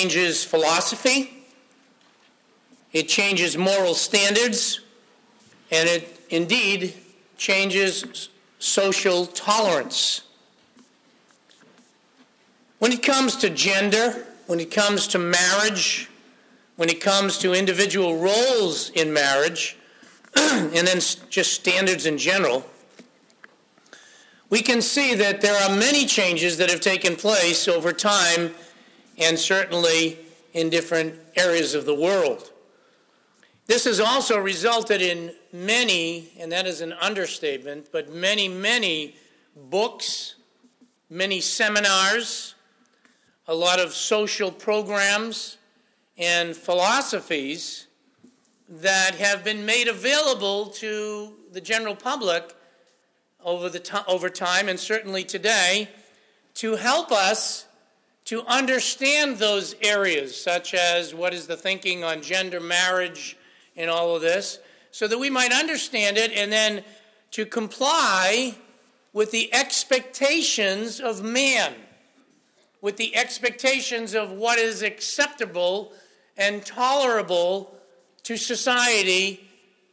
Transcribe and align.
changes 0.00 0.44
philosophy, 0.44 1.44
it 2.92 3.06
changes 3.06 3.58
moral 3.58 3.92
standards, 3.92 4.80
and 5.70 5.86
it 5.88 6.24
indeed 6.30 6.94
changes 7.36 8.30
social 8.58 9.26
tolerance. 9.26 10.22
When 12.78 12.92
it 12.92 13.02
comes 13.02 13.36
to 13.36 13.50
gender, 13.50 14.26
when 14.46 14.58
it 14.58 14.70
comes 14.70 15.06
to 15.08 15.18
marriage, 15.18 16.08
when 16.76 16.88
it 16.88 17.02
comes 17.02 17.36
to 17.38 17.52
individual 17.52 18.16
roles 18.16 18.88
in 18.90 19.12
marriage, 19.12 19.76
and 20.34 20.86
then 20.86 21.00
just 21.28 21.52
standards 21.52 22.06
in 22.06 22.16
general, 22.16 22.64
we 24.48 24.62
can 24.62 24.80
see 24.80 25.14
that 25.14 25.42
there 25.42 25.56
are 25.62 25.76
many 25.76 26.06
changes 26.06 26.56
that 26.56 26.70
have 26.70 26.80
taken 26.80 27.16
place 27.16 27.68
over 27.68 27.92
time 27.92 28.54
and 29.20 29.38
certainly 29.38 30.18
in 30.52 30.70
different 30.70 31.18
areas 31.36 31.74
of 31.74 31.84
the 31.84 31.94
world. 31.94 32.50
This 33.66 33.84
has 33.84 34.00
also 34.00 34.38
resulted 34.38 35.00
in 35.00 35.32
many, 35.52 36.32
and 36.40 36.50
that 36.50 36.66
is 36.66 36.80
an 36.80 36.92
understatement, 36.94 37.90
but 37.92 38.12
many, 38.12 38.48
many 38.48 39.14
books, 39.54 40.34
many 41.08 41.40
seminars, 41.40 42.56
a 43.46 43.54
lot 43.54 43.78
of 43.78 43.92
social 43.92 44.50
programs 44.50 45.58
and 46.18 46.56
philosophies 46.56 47.86
that 48.68 49.16
have 49.16 49.44
been 49.44 49.64
made 49.66 49.88
available 49.88 50.66
to 50.66 51.34
the 51.52 51.60
general 51.60 51.94
public 51.94 52.54
over, 53.44 53.68
the 53.68 54.04
over 54.06 54.28
time 54.28 54.68
and 54.68 54.78
certainly 54.78 55.24
today 55.24 55.88
to 56.54 56.76
help 56.76 57.10
us 57.10 57.66
to 58.30 58.46
understand 58.46 59.38
those 59.38 59.74
areas, 59.82 60.40
such 60.40 60.72
as 60.72 61.12
what 61.12 61.34
is 61.34 61.48
the 61.48 61.56
thinking 61.56 62.04
on 62.04 62.22
gender, 62.22 62.60
marriage, 62.60 63.36
and 63.76 63.90
all 63.90 64.14
of 64.14 64.22
this, 64.22 64.60
so 64.92 65.08
that 65.08 65.18
we 65.18 65.28
might 65.28 65.52
understand 65.52 66.16
it 66.16 66.30
and 66.30 66.52
then 66.52 66.84
to 67.32 67.44
comply 67.44 68.54
with 69.12 69.32
the 69.32 69.52
expectations 69.52 71.00
of 71.00 71.24
man, 71.24 71.74
with 72.80 72.96
the 72.98 73.16
expectations 73.16 74.14
of 74.14 74.30
what 74.30 74.60
is 74.60 74.80
acceptable 74.80 75.92
and 76.36 76.64
tolerable 76.64 77.74
to 78.22 78.36
society, 78.36 79.40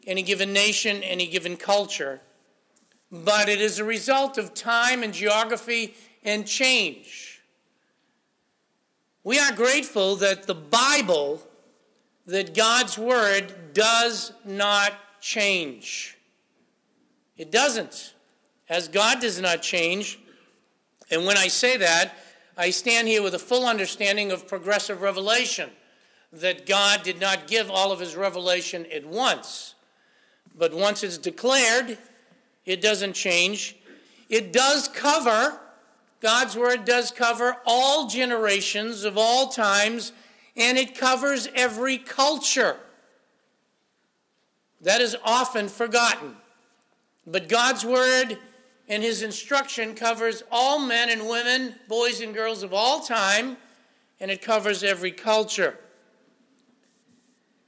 any 0.06 0.22
given 0.22 0.54
nation, 0.54 1.02
any 1.02 1.26
given 1.26 1.58
culture. 1.58 2.22
But 3.12 3.50
it 3.50 3.60
is 3.60 3.80
a 3.80 3.84
result 3.84 4.38
of 4.38 4.54
time 4.54 5.02
and 5.02 5.12
geography 5.12 5.96
and 6.24 6.46
change. 6.46 7.27
We 9.28 9.40
are 9.40 9.52
grateful 9.52 10.16
that 10.16 10.48
the 10.48 10.56
Bible, 10.56 11.42
that 12.28 12.56
God's 12.56 12.98
Word, 12.98 13.74
does 13.74 14.32
not 14.46 14.94
change. 15.20 16.18
It 17.36 17.52
doesn't, 17.52 18.14
as 18.70 18.88
God 18.88 19.20
does 19.20 19.42
not 19.42 19.62
change. 19.62 20.18
And 21.12 21.26
when 21.26 21.36
I 21.36 21.50
say 21.50 21.76
that, 21.76 22.14
I 22.56 22.70
stand 22.70 23.10
here 23.10 23.22
with 23.22 23.34
a 23.34 23.40
full 23.40 23.68
understanding 23.68 24.32
of 24.32 24.48
progressive 24.48 25.02
revelation 25.02 25.72
that 26.32 26.66
God 26.66 27.04
did 27.04 27.20
not 27.20 27.48
give 27.48 27.70
all 27.70 27.92
of 27.92 28.00
his 28.00 28.16
revelation 28.16 28.86
at 28.96 29.06
once. 29.06 29.76
But 30.58 30.74
once 30.74 31.04
it's 31.04 31.18
declared, 31.18 31.98
it 32.66 32.80
doesn't 32.80 33.12
change. 33.12 33.76
It 34.30 34.54
does 34.54 34.88
cover, 34.88 35.60
God's 36.20 36.56
word 36.58 36.86
does 36.86 37.12
cover 37.12 37.58
all 37.66 38.08
generations 38.08 39.04
of 39.04 39.18
all 39.18 39.48
times, 39.48 40.12
and 40.56 40.78
it 40.78 40.98
covers 40.98 41.48
every 41.54 41.98
culture. 41.98 42.78
That 44.82 45.02
is 45.02 45.16
often 45.24 45.68
forgotten. 45.68 46.36
But 47.26 47.50
God's 47.50 47.86
word 47.86 48.38
and 48.88 49.04
his 49.04 49.22
instruction 49.22 49.94
covers 49.94 50.44
all 50.52 50.80
men 50.80 51.10
and 51.10 51.28
women, 51.28 51.76
boys 51.88 52.22
and 52.22 52.34
girls 52.34 52.64
of 52.64 52.74
all 52.74 53.02
time, 53.02 53.58
and 54.20 54.32
it 54.32 54.42
covers 54.42 54.84
every 54.84 55.12
culture. 55.12 55.78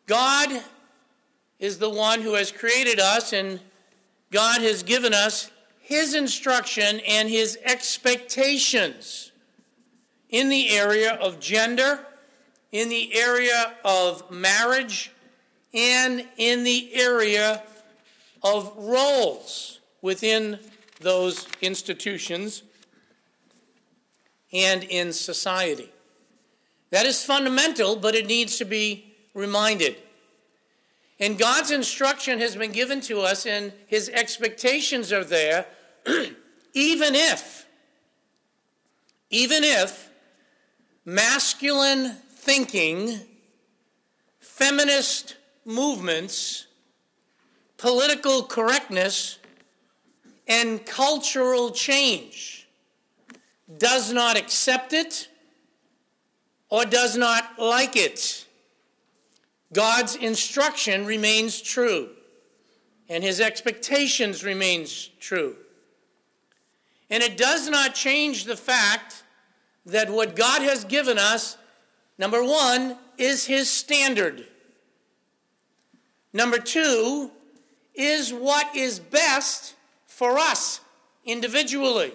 God 0.05 0.63
is 1.59 1.77
the 1.77 1.89
one 1.89 2.21
who 2.21 2.33
has 2.33 2.51
created 2.51 2.99
us, 2.99 3.33
and 3.33 3.59
God 4.31 4.61
has 4.61 4.81
given 4.81 5.13
us 5.13 5.51
His 5.89 6.13
instruction 6.13 7.01
and 7.07 7.27
His 7.27 7.57
expectations 7.65 9.31
in 10.29 10.49
the 10.49 10.69
area 10.69 11.15
of 11.15 11.39
gender, 11.39 12.05
in 12.71 12.89
the 12.89 13.11
area 13.15 13.73
of 13.83 14.29
marriage, 14.29 15.11
and 15.73 16.27
in 16.37 16.63
the 16.63 16.93
area 16.93 17.63
of 18.43 18.71
roles 18.77 19.79
within 20.03 20.59
those 20.99 21.47
institutions 21.59 22.61
and 24.53 24.83
in 24.83 25.11
society. 25.11 25.89
That 26.91 27.07
is 27.07 27.25
fundamental, 27.25 27.95
but 27.95 28.13
it 28.13 28.27
needs 28.27 28.59
to 28.59 28.65
be 28.65 29.11
reminded. 29.33 29.95
And 31.19 31.35
God's 31.39 31.71
instruction 31.71 32.37
has 32.37 32.55
been 32.55 32.73
given 32.73 33.01
to 33.01 33.21
us, 33.21 33.47
and 33.47 33.73
his 33.87 34.07
expectations 34.09 35.11
are 35.11 35.23
there, 35.23 35.65
even 36.73 37.15
if, 37.15 37.65
even 39.29 39.63
if 39.63 40.09
masculine 41.05 42.15
thinking, 42.31 43.19
feminist 44.39 45.35
movements, 45.65 46.67
political 47.77 48.43
correctness, 48.43 49.39
and 50.47 50.85
cultural 50.85 51.71
change 51.71 52.67
does 53.77 54.11
not 54.11 54.35
accept 54.37 54.93
it 54.93 55.27
or 56.69 56.85
does 56.85 57.15
not 57.15 57.59
like 57.59 57.95
it. 57.95 58.45
God's 59.71 60.15
instruction 60.15 61.05
remains 61.05 61.61
true, 61.61 62.09
and 63.07 63.23
his 63.23 63.39
expectations 63.39 64.43
remains 64.43 65.09
true. 65.19 65.55
And 67.09 67.23
it 67.23 67.37
does 67.37 67.69
not 67.69 67.95
change 67.95 68.45
the 68.45 68.57
fact 68.57 69.23
that 69.85 70.09
what 70.09 70.35
God 70.35 70.61
has 70.61 70.83
given 70.83 71.17
us, 71.17 71.57
number 72.17 72.43
one, 72.43 72.97
is 73.17 73.45
his 73.45 73.69
standard. 73.69 74.45
Number 76.31 76.59
two, 76.59 77.31
is 77.95 78.31
what 78.31 78.75
is 78.75 78.99
best 78.99 79.75
for 80.05 80.37
us 80.37 80.79
individually, 81.25 82.13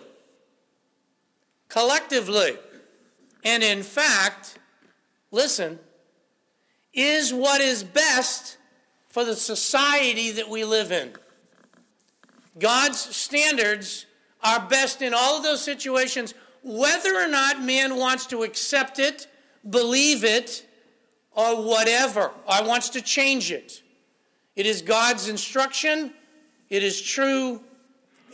collectively, 1.69 2.56
and 3.44 3.62
in 3.62 3.82
fact, 3.82 4.59
listen, 5.31 5.78
is 6.94 7.34
what 7.34 7.61
is 7.61 7.84
best 7.84 8.56
for 9.09 9.25
the 9.25 9.37
society 9.37 10.31
that 10.31 10.49
we 10.49 10.65
live 10.65 10.91
in. 10.91 11.12
God's 12.59 12.99
standards 12.99 14.06
are 14.44 14.60
best 14.60 15.03
in 15.03 15.15
all 15.15 15.38
of 15.38 15.43
those 15.43 15.62
situations, 15.62 16.34
whether 16.62 17.15
or 17.16 17.27
not 17.27 17.62
man 17.62 17.97
wants 17.97 18.27
to 18.27 18.43
accept 18.43 18.99
it, 18.99 19.27
believe 19.69 20.22
it, 20.22 20.66
or 21.32 21.62
whatever, 21.62 22.31
or 22.47 22.66
wants 22.66 22.91
to 22.91 23.00
change 23.00 23.50
it. 23.50 23.82
It 24.55 24.66
is 24.66 24.82
God's 24.82 25.28
instruction, 25.28 26.12
it 26.69 26.84
is 26.84 27.00
true, 27.00 27.60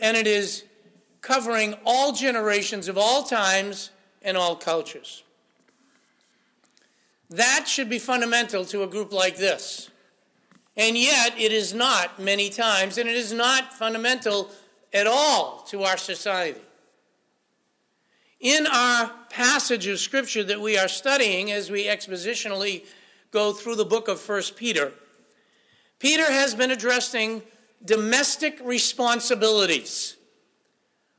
and 0.01 0.15
it 0.15 0.27
is 0.27 0.65
covering 1.21 1.75
all 1.85 2.11
generations 2.11 2.87
of 2.87 2.97
all 2.97 3.23
times 3.23 3.91
and 4.21 4.37
all 4.37 4.55
cultures. 4.55 5.23
That 7.29 7.67
should 7.67 7.89
be 7.89 7.99
fundamental 7.99 8.65
to 8.65 8.83
a 8.83 8.87
group 8.87 9.13
like 9.13 9.37
this. 9.37 9.89
And 10.75 10.97
yet, 10.97 11.33
it 11.37 11.51
is 11.51 11.73
not 11.73 12.19
many 12.19 12.49
times, 12.49 12.97
and 12.97 13.09
it 13.09 13.15
is 13.15 13.33
not 13.33 13.73
fundamental 13.73 14.49
at 14.93 15.07
all 15.07 15.63
to 15.69 15.83
our 15.83 15.97
society. 15.97 16.59
In 18.39 18.65
our 18.65 19.11
passage 19.29 19.87
of 19.87 19.99
Scripture 19.99 20.43
that 20.43 20.59
we 20.59 20.77
are 20.77 20.87
studying 20.87 21.51
as 21.51 21.69
we 21.69 21.85
expositionally 21.85 22.85
go 23.31 23.53
through 23.53 23.75
the 23.75 23.85
book 23.85 24.07
of 24.07 24.27
1 24.27 24.41
Peter, 24.55 24.91
Peter 25.99 26.25
has 26.25 26.55
been 26.55 26.71
addressing 26.71 27.43
domestic 27.85 28.59
responsibilities. 28.63 30.17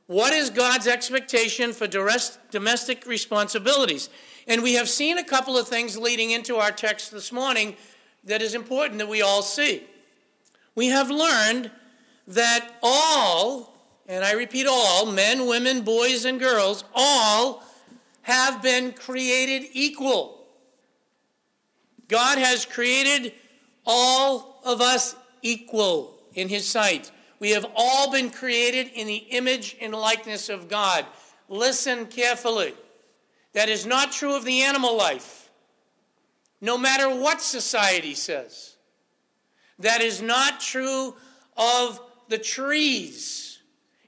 What 0.07 0.33
is 0.33 0.49
God's 0.49 0.85
expectation 0.87 1.71
for 1.71 1.87
domestic 1.87 3.05
responsibilities? 3.05 4.09
And 4.47 4.61
we 4.61 4.73
have 4.73 4.89
seen 4.89 5.17
a 5.17 5.23
couple 5.23 5.57
of 5.57 5.69
things 5.69 5.97
leading 5.97 6.31
into 6.31 6.57
our 6.57 6.71
text 6.71 7.11
this 7.11 7.31
morning 7.31 7.77
that 8.25 8.41
is 8.41 8.53
important 8.53 8.99
that 8.99 9.07
we 9.07 9.21
all 9.21 9.41
see. 9.41 9.83
We 10.75 10.87
have 10.87 11.09
learned 11.09 11.71
that 12.27 12.77
all, 12.81 13.75
and 14.07 14.23
I 14.23 14.33
repeat 14.33 14.67
all, 14.67 15.05
men, 15.05 15.45
women, 15.47 15.81
boys, 15.81 16.25
and 16.25 16.39
girls, 16.39 16.83
all 16.93 17.63
have 18.21 18.61
been 18.61 18.93
created 18.93 19.67
equal 19.73 20.43
God 22.13 22.37
has 22.37 22.65
created 22.65 23.33
all 23.85 24.59
of 24.63 24.81
us 24.81 25.15
equal 25.41 26.15
in 26.33 26.49
His 26.49 26.67
sight. 26.67 27.11
We 27.39 27.51
have 27.51 27.65
all 27.75 28.11
been 28.11 28.29
created 28.29 28.91
in 28.93 29.07
the 29.07 29.15
image 29.15 29.75
and 29.81 29.93
likeness 29.93 30.47
of 30.47 30.69
God. 30.69 31.05
Listen 31.49 32.05
carefully. 32.05 32.75
That 33.53 33.67
is 33.67 33.85
not 33.85 34.11
true 34.11 34.35
of 34.35 34.45
the 34.45 34.61
animal 34.61 34.95
life, 34.95 35.49
no 36.61 36.77
matter 36.77 37.09
what 37.09 37.41
society 37.41 38.13
says. 38.13 38.75
That 39.79 40.01
is 40.01 40.21
not 40.21 40.59
true 40.59 41.15
of 41.57 41.99
the 42.33 42.39
trees. 42.39 43.59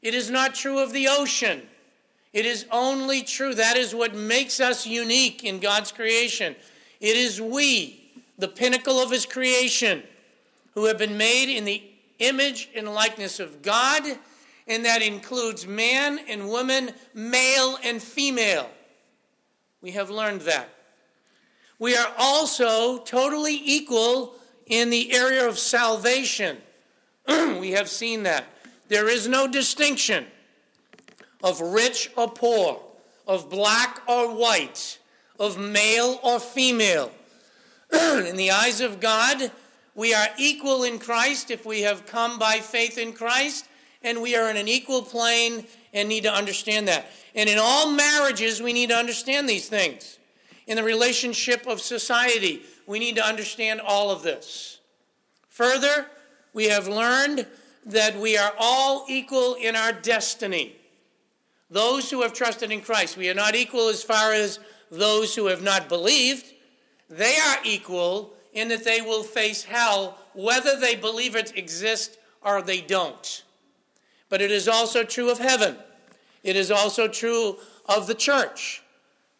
It 0.01 0.16
is 0.16 0.31
not 0.31 0.56
true 0.56 0.80
of 0.80 0.94
the 0.94 1.07
ocean. 1.07 1.62
It 2.33 2.48
is 2.48 2.66
only 2.72 3.22
true. 3.22 3.54
That 3.54 3.77
is 3.77 3.94
what 3.94 4.16
makes 4.16 4.60
us 4.60 4.88
unique 4.88 5.44
in 5.44 5.60
God's 5.60 5.92
creation. 5.92 6.56
It 7.00 7.16
is 7.18 7.39
we, 7.39 8.04
the 8.39 8.48
pinnacle 8.48 9.00
of 9.00 9.12
His 9.12 9.27
creation, 9.27 10.01
who 10.74 10.86
have 10.86 10.98
been 10.98 11.19
made 11.19 11.56
in 11.56 11.66
the 11.66 11.83
image 12.18 12.72
and 12.75 12.95
likeness 12.95 13.39
of 13.39 13.62
God, 13.62 14.01
and 14.68 14.83
that 14.86 15.04
includes 15.04 15.68
man 15.68 16.19
and 16.28 16.50
woman, 16.50 16.94
male 17.13 17.78
and 17.83 18.01
female. 18.01 18.71
We 19.83 19.92
have 19.92 20.10
learned 20.10 20.42
that. 20.42 20.69
We 21.78 21.95
are 21.95 22.12
also 22.18 22.98
totally 23.04 23.62
equal 23.63 24.33
in 24.66 24.89
the 24.89 25.13
area 25.13 25.48
of 25.48 25.60
salvation. 25.60 26.57
we 27.60 27.72
have 27.72 27.89
seen 27.89 28.24
that. 28.24 28.45
There 28.88 29.07
is 29.07 29.27
no 29.27 29.48
distinction 29.48 30.25
of 31.44 31.60
rich 31.60 32.12
or 32.16 32.30
poor, 32.30 32.81
of 33.27 33.50
black 33.50 34.01
or 34.07 34.33
white, 34.36 35.00
of 35.39 35.57
male 35.57 36.19
or 36.24 36.39
female. 36.39 37.12
in 37.92 38.36
the 38.36 38.51
eyes 38.51 38.81
of 38.81 39.00
God, 39.00 39.51
we 39.95 40.13
are 40.13 40.27
equal 40.38 40.83
in 40.83 41.00
Christ 41.00 41.51
if 41.51 41.66
we 41.66 41.81
have 41.81 42.06
come 42.06 42.38
by 42.38 42.57
faith 42.57 42.98
in 42.98 43.13
Christ, 43.13 43.68
and 44.04 44.21
we 44.21 44.36
are 44.36 44.50
in 44.50 44.57
an 44.57 44.68
equal 44.68 45.01
plane 45.01 45.66
and 45.94 46.10
need 46.10 46.24
to 46.24 46.33
understand 46.33 46.88
that. 46.88 47.07
And 47.33 47.50
in 47.50 47.57
all 47.60 47.92
marriages, 47.92 48.62
we 48.62 48.74
need 48.74 48.89
to 48.89 48.95
understand 48.95 49.50
these 49.50 49.68
things. 49.68 50.19
In 50.68 50.75
the 50.75 50.83
relationship 50.83 51.66
of 51.68 51.80
society, 51.80 52.63
we 52.86 53.00
need 53.00 53.16
to 53.16 53.25
understand 53.25 53.81
all 53.81 54.12
of 54.12 54.24
this. 54.24 54.80
Further, 55.48 56.07
we 56.56 56.69
have 56.69 56.88
learned 56.88 57.46
that 57.86 58.18
we 58.18 58.38
are 58.38 58.54
all 58.57 59.06
equal 59.10 59.56
in 59.56 59.75
our 59.75 59.92
destiny. 59.92 60.78
Those 61.69 62.10
who 62.10 62.22
have 62.22 62.34
trusted 62.34 62.72
in 62.72 62.81
Christ, 62.81 63.18
we 63.18 63.30
are 63.30 63.36
not 63.36 63.56
equal 63.56 63.90
as 63.90 64.02
far 64.02 64.31
as 64.31 64.60
those 64.90 65.36
who 65.36 65.48
have 65.48 65.62
not 65.62 65.90
believed. 65.90 66.46
They 67.10 67.36
are 67.38 67.57
equal 67.66 68.34
in 68.54 68.69
that 68.69 68.86
they 68.86 69.02
will 69.02 69.22
face 69.22 69.66
hell 69.66 70.18
whether 70.34 70.80
they 70.80 70.96
believe 70.96 71.36
it 71.36 71.56
exists 71.57 72.18
or 72.42 72.62
they 72.62 72.80
don't. 72.80 73.44
But 74.30 74.42
it 74.42 74.50
is 74.50 74.68
also 74.68 75.04
true 75.04 75.30
of 75.30 75.40
heaven. 75.40 75.75
It 76.42 76.56
is 76.56 76.72
also 76.72 77.10
true 77.10 77.57
of 77.86 78.07
the 78.07 78.16
church 78.16 78.81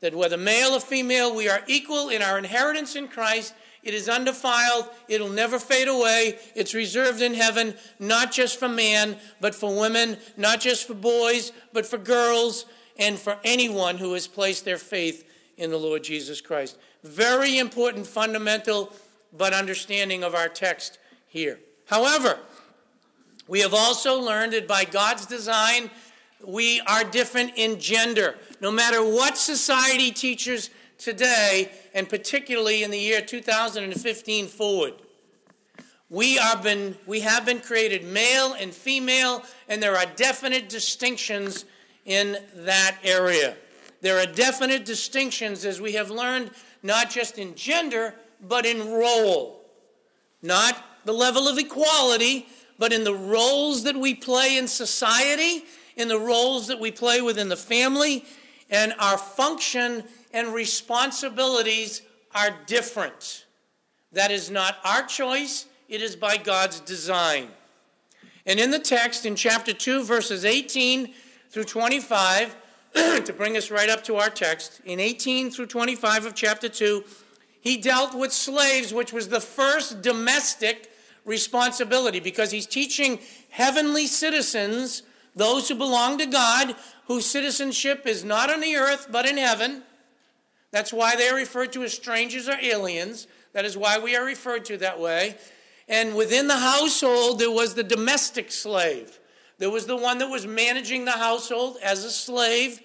that 0.02 0.14
whether 0.14 0.38
male 0.38 0.72
or 0.72 0.82
female, 0.82 1.34
we 1.34 1.48
are 1.48 1.64
equal 1.66 2.10
in 2.10 2.22
our 2.22 2.38
inheritance 2.38 2.96
in 2.96 3.08
Christ. 3.08 3.54
It 3.86 3.94
is 3.94 4.10
undefiled. 4.10 4.90
It'll 5.08 5.30
never 5.30 5.60
fade 5.60 5.88
away. 5.88 6.40
It's 6.56 6.74
reserved 6.74 7.22
in 7.22 7.36
heaven, 7.36 7.76
not 8.00 8.32
just 8.32 8.60
for 8.60 8.68
man, 8.68 9.18
but 9.40 9.56
for 9.56 9.80
women, 9.80 10.18
not 10.36 10.60
just 10.60 10.88
for 10.88 10.96
boys, 10.96 11.52
but 11.72 11.86
for 11.86 12.00
girls, 12.00 12.66
and 12.98 13.20
for 13.20 13.38
anyone 13.44 13.98
who 13.98 14.14
has 14.14 14.28
placed 14.28 14.66
their 14.66 14.80
faith 14.80 15.30
in 15.58 15.70
the 15.70 15.78
Lord 15.78 16.04
Jesus 16.04 16.42
Christ. 16.42 16.78
Very 17.04 17.60
important, 17.60 18.08
fundamental 18.08 18.92
but 19.38 19.54
understanding 19.54 20.24
of 20.24 20.34
our 20.34 20.50
text 20.50 20.98
here. 21.28 21.60
However, 21.86 22.40
we 23.48 23.60
have 23.60 23.74
also 23.74 24.20
learned 24.20 24.54
that 24.54 24.68
by 24.68 24.86
God's 24.86 25.26
design, 25.28 25.92
we 26.46 26.82
are 26.82 27.04
different 27.04 27.54
in 27.56 27.80
gender. 27.80 28.36
No 28.62 28.72
matter 28.72 29.04
what 29.04 29.38
society 29.38 30.12
teaches 30.12 30.70
today, 30.98 31.72
and 31.94 32.08
particularly 32.08 32.84
in 32.84 32.92
the 32.92 33.00
year 33.00 33.22
2015 33.22 34.48
forward, 34.48 34.94
we, 36.10 36.38
are 36.38 36.62
been, 36.62 36.96
we 37.06 37.22
have 37.22 37.46
been 37.46 37.60
created 37.60 38.04
male 38.04 38.54
and 38.54 38.74
female, 38.74 39.44
and 39.68 39.82
there 39.82 39.98
are 39.98 40.06
definite 40.16 40.70
distinctions 40.70 41.66
in 42.06 42.38
that 42.56 42.98
area. 43.04 43.56
There 44.02 44.20
are 44.20 44.28
definite 44.28 44.86
distinctions, 44.86 45.66
as 45.66 45.82
we 45.82 45.94
have 45.94 46.12
learned, 46.12 46.52
not 46.84 47.10
just 47.10 47.40
in 47.40 47.56
gender, 47.56 48.14
but 48.40 48.66
in 48.66 48.92
role. 48.92 49.66
Not 50.44 50.84
the 51.06 51.14
level 51.14 51.48
of 51.48 51.58
equality, 51.58 52.46
but 52.78 52.94
in 52.94 53.04
the 53.04 53.16
roles 53.16 53.84
that 53.84 53.96
we 53.96 54.14
play 54.14 54.58
in 54.58 54.68
society, 54.68 55.64
in 55.96 56.08
the 56.08 56.20
roles 56.20 56.68
that 56.68 56.80
we 56.80 56.92
play 56.92 57.22
within 57.22 57.50
the 57.50 57.58
family, 57.58 58.26
and 58.70 58.94
our 59.00 59.18
function 59.18 60.04
and 60.36 60.54
responsibilities 60.54 62.02
are 62.36 62.50
different. 62.68 63.46
That 64.12 64.32
is 64.32 64.52
not 64.52 64.78
our 64.84 65.04
choice, 65.04 65.66
it 65.88 66.02
is 66.02 66.18
by 66.18 66.36
God's 66.36 66.82
design. 66.82 67.48
And 68.46 68.60
in 68.60 68.70
the 68.70 68.80
text, 68.80 69.26
in 69.26 69.38
chapter 69.38 69.74
2, 69.74 70.04
verses 70.04 70.44
18 70.44 71.14
through 71.50 71.64
25, 71.64 72.56
to 72.94 73.34
bring 73.36 73.56
us 73.56 73.72
right 73.72 73.90
up 73.90 74.04
to 74.04 74.18
our 74.18 74.30
text, 74.30 74.82
in 74.84 75.00
18 75.00 75.52
through 75.52 75.68
25 75.68 76.26
of 76.26 76.36
chapter 76.36 76.68
2, 76.68 77.04
he 77.62 77.78
dealt 77.78 78.14
with 78.14 78.34
slaves, 78.34 78.94
which 78.94 79.14
was 79.14 79.30
the 79.30 79.40
first 79.40 80.02
domestic 80.02 80.92
responsibility 81.24 82.20
because 82.20 82.52
he's 82.52 82.68
teaching 82.68 83.20
heavenly 83.50 84.06
citizens, 84.06 85.04
those 85.34 85.70
who 85.70 85.76
belong 85.76 86.18
to 86.18 86.26
God, 86.26 86.76
whose 87.08 87.26
citizenship 87.26 88.06
is 88.06 88.26
not 88.26 88.52
on 88.52 88.60
the 88.60 88.76
earth 88.76 89.08
but 89.10 89.26
in 89.26 89.38
heaven. 89.38 89.84
That's 90.76 90.92
why 90.92 91.16
they 91.16 91.30
are 91.30 91.36
referred 91.36 91.72
to 91.72 91.84
as 91.84 91.94
strangers 91.94 92.50
or 92.50 92.58
aliens. 92.62 93.28
That 93.54 93.64
is 93.64 93.78
why 93.78 93.98
we 93.98 94.14
are 94.18 94.26
referred 94.26 94.66
to 94.66 94.78
that 94.80 95.00
way. 95.00 95.38
And 95.88 96.18
within 96.18 96.50
the 96.50 96.58
household, 96.58 97.40
there 97.40 97.50
was 97.50 97.76
the 97.76 97.84
domestic 97.84 98.52
slave. 98.52 99.18
There 99.58 99.70
was 99.70 99.86
the 99.86 99.96
one 99.96 100.18
that 100.18 100.28
was 100.28 100.46
managing 100.46 101.06
the 101.06 101.14
household 101.14 101.78
as 101.82 102.04
a 102.04 102.12
slave 102.12 102.82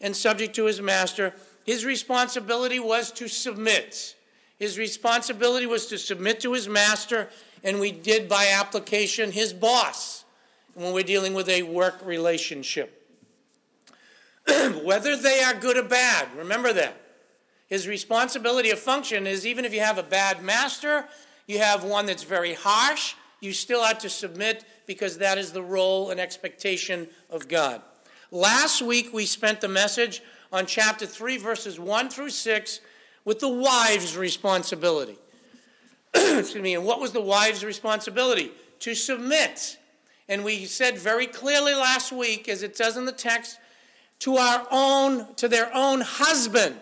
and 0.00 0.16
subject 0.16 0.56
to 0.56 0.64
his 0.64 0.80
master. 0.80 1.32
His 1.64 1.84
responsibility 1.84 2.80
was 2.80 3.12
to 3.12 3.28
submit. 3.28 4.16
His 4.58 4.76
responsibility 4.76 5.66
was 5.66 5.86
to 5.86 5.98
submit 5.98 6.40
to 6.40 6.52
his 6.52 6.68
master, 6.68 7.28
and 7.62 7.78
we 7.78 7.92
did 7.92 8.28
by 8.28 8.48
application 8.48 9.30
his 9.30 9.52
boss 9.52 10.24
when 10.74 10.92
we're 10.92 11.04
dealing 11.04 11.34
with 11.34 11.48
a 11.48 11.62
work 11.62 12.04
relationship. 12.04 13.08
Whether 14.82 15.16
they 15.16 15.44
are 15.44 15.54
good 15.54 15.76
or 15.76 15.84
bad, 15.84 16.26
remember 16.34 16.72
that. 16.72 17.06
His 17.70 17.86
responsibility 17.86 18.70
of 18.70 18.80
function 18.80 19.28
is 19.28 19.46
even 19.46 19.64
if 19.64 19.72
you 19.72 19.80
have 19.80 19.96
a 19.96 20.02
bad 20.02 20.42
master, 20.42 21.06
you 21.46 21.60
have 21.60 21.84
one 21.84 22.04
that's 22.04 22.24
very 22.24 22.52
harsh, 22.52 23.14
you 23.40 23.52
still 23.52 23.84
have 23.84 23.98
to 24.00 24.10
submit 24.10 24.64
because 24.86 25.18
that 25.18 25.38
is 25.38 25.52
the 25.52 25.62
role 25.62 26.10
and 26.10 26.18
expectation 26.18 27.08
of 27.30 27.46
God. 27.46 27.80
Last 28.32 28.82
week 28.82 29.14
we 29.14 29.24
spent 29.24 29.60
the 29.60 29.68
message 29.68 30.20
on 30.52 30.66
chapter 30.66 31.06
3, 31.06 31.38
verses 31.38 31.78
1 31.78 32.10
through 32.10 32.30
6, 32.30 32.80
with 33.24 33.38
the 33.38 33.48
wife's 33.48 34.16
responsibility. 34.16 35.16
Excuse 36.14 36.56
me, 36.56 36.74
and 36.74 36.84
what 36.84 37.00
was 37.00 37.12
the 37.12 37.20
wife's 37.20 37.62
responsibility? 37.62 38.50
To 38.80 38.96
submit. 38.96 39.78
And 40.28 40.44
we 40.44 40.64
said 40.64 40.98
very 40.98 41.26
clearly 41.26 41.74
last 41.74 42.10
week, 42.10 42.48
as 42.48 42.64
it 42.64 42.76
says 42.76 42.96
in 42.96 43.04
the 43.04 43.12
text, 43.12 43.58
to 44.20 44.36
our 44.38 44.66
own, 44.72 45.34
to 45.36 45.46
their 45.46 45.70
own 45.72 46.00
husband. 46.00 46.74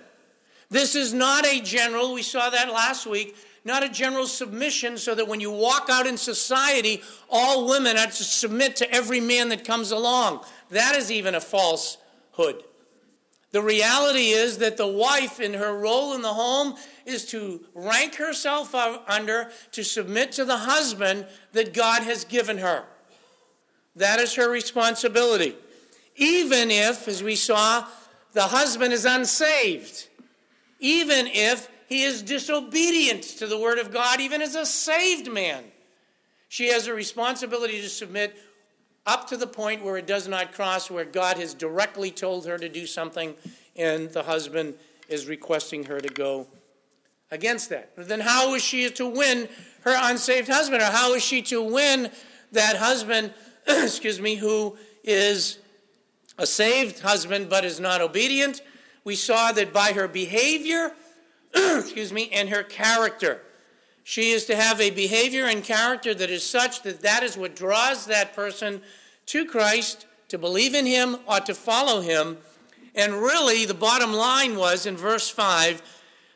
This 0.70 0.94
is 0.94 1.14
not 1.14 1.46
a 1.46 1.60
general, 1.60 2.12
we 2.12 2.22
saw 2.22 2.50
that 2.50 2.68
last 2.68 3.06
week, 3.06 3.36
not 3.64 3.82
a 3.82 3.88
general 3.88 4.26
submission 4.26 4.98
so 4.98 5.14
that 5.14 5.28
when 5.28 5.40
you 5.40 5.50
walk 5.50 5.88
out 5.90 6.06
in 6.06 6.16
society, 6.16 7.02
all 7.28 7.68
women 7.68 7.96
are 7.96 8.06
to 8.06 8.12
submit 8.24 8.76
to 8.76 8.90
every 8.90 9.20
man 9.20 9.48
that 9.48 9.64
comes 9.64 9.90
along. 9.90 10.44
That 10.70 10.94
is 10.94 11.10
even 11.10 11.34
a 11.34 11.40
falsehood. 11.40 12.64
The 13.50 13.62
reality 13.62 14.28
is 14.28 14.58
that 14.58 14.76
the 14.76 14.86
wife, 14.86 15.40
in 15.40 15.54
her 15.54 15.76
role 15.76 16.14
in 16.14 16.20
the 16.20 16.34
home, 16.34 16.74
is 17.06 17.24
to 17.26 17.64
rank 17.74 18.16
herself 18.16 18.74
under, 18.74 19.50
to 19.72 19.82
submit 19.82 20.32
to 20.32 20.44
the 20.44 20.58
husband 20.58 21.26
that 21.52 21.72
God 21.72 22.02
has 22.02 22.24
given 22.24 22.58
her. 22.58 22.84
That 23.96 24.20
is 24.20 24.34
her 24.34 24.50
responsibility. 24.50 25.56
Even 26.16 26.70
if, 26.70 27.08
as 27.08 27.22
we 27.22 27.36
saw, 27.36 27.86
the 28.32 28.42
husband 28.42 28.92
is 28.92 29.06
unsaved, 29.06 30.08
even 30.78 31.26
if 31.26 31.68
he 31.88 32.02
is 32.02 32.22
disobedient 32.22 33.22
to 33.22 33.46
the 33.46 33.58
word 33.58 33.78
of 33.78 33.92
God, 33.92 34.20
even 34.20 34.42
as 34.42 34.54
a 34.54 34.66
saved 34.66 35.30
man, 35.30 35.64
she 36.48 36.68
has 36.68 36.86
a 36.86 36.94
responsibility 36.94 37.80
to 37.80 37.88
submit 37.88 38.36
up 39.06 39.26
to 39.28 39.36
the 39.36 39.46
point 39.46 39.82
where 39.82 39.96
it 39.96 40.06
does 40.06 40.28
not 40.28 40.52
cross, 40.52 40.90
where 40.90 41.04
God 41.04 41.38
has 41.38 41.54
directly 41.54 42.10
told 42.10 42.46
her 42.46 42.58
to 42.58 42.68
do 42.68 42.86
something 42.86 43.34
and 43.74 44.10
the 44.10 44.22
husband 44.24 44.74
is 45.08 45.26
requesting 45.26 45.84
her 45.84 46.00
to 46.00 46.08
go 46.08 46.46
against 47.30 47.70
that. 47.70 47.90
Then 47.96 48.20
how 48.20 48.54
is 48.54 48.62
she 48.62 48.88
to 48.90 49.06
win 49.06 49.48
her 49.82 49.96
unsaved 49.98 50.48
husband? 50.48 50.82
Or 50.82 50.86
how 50.86 51.14
is 51.14 51.22
she 51.22 51.42
to 51.42 51.62
win 51.62 52.10
that 52.52 52.76
husband, 52.76 53.32
excuse 53.66 54.20
me, 54.20 54.34
who 54.34 54.76
is 55.04 55.58
a 56.36 56.46
saved 56.46 57.00
husband 57.00 57.48
but 57.48 57.64
is 57.64 57.80
not 57.80 58.00
obedient? 58.00 58.60
We 59.08 59.14
saw 59.14 59.52
that 59.52 59.72
by 59.72 59.92
her 59.92 60.06
behavior, 60.06 60.92
excuse 61.54 62.12
me, 62.12 62.28
and 62.30 62.50
her 62.50 62.62
character. 62.62 63.40
She 64.04 64.32
is 64.32 64.44
to 64.44 64.54
have 64.54 64.82
a 64.82 64.90
behavior 64.90 65.46
and 65.46 65.64
character 65.64 66.12
that 66.12 66.28
is 66.28 66.44
such 66.44 66.82
that 66.82 67.00
that 67.00 67.22
is 67.22 67.34
what 67.34 67.56
draws 67.56 68.04
that 68.04 68.36
person 68.36 68.82
to 69.24 69.46
Christ, 69.46 70.04
to 70.28 70.36
believe 70.36 70.74
in 70.74 70.84
him 70.84 71.20
or 71.24 71.40
to 71.40 71.54
follow 71.54 72.02
him. 72.02 72.36
And 72.94 73.14
really, 73.14 73.64
the 73.64 73.72
bottom 73.72 74.12
line 74.12 74.58
was 74.58 74.84
in 74.84 74.94
verse 74.94 75.30
5 75.30 75.80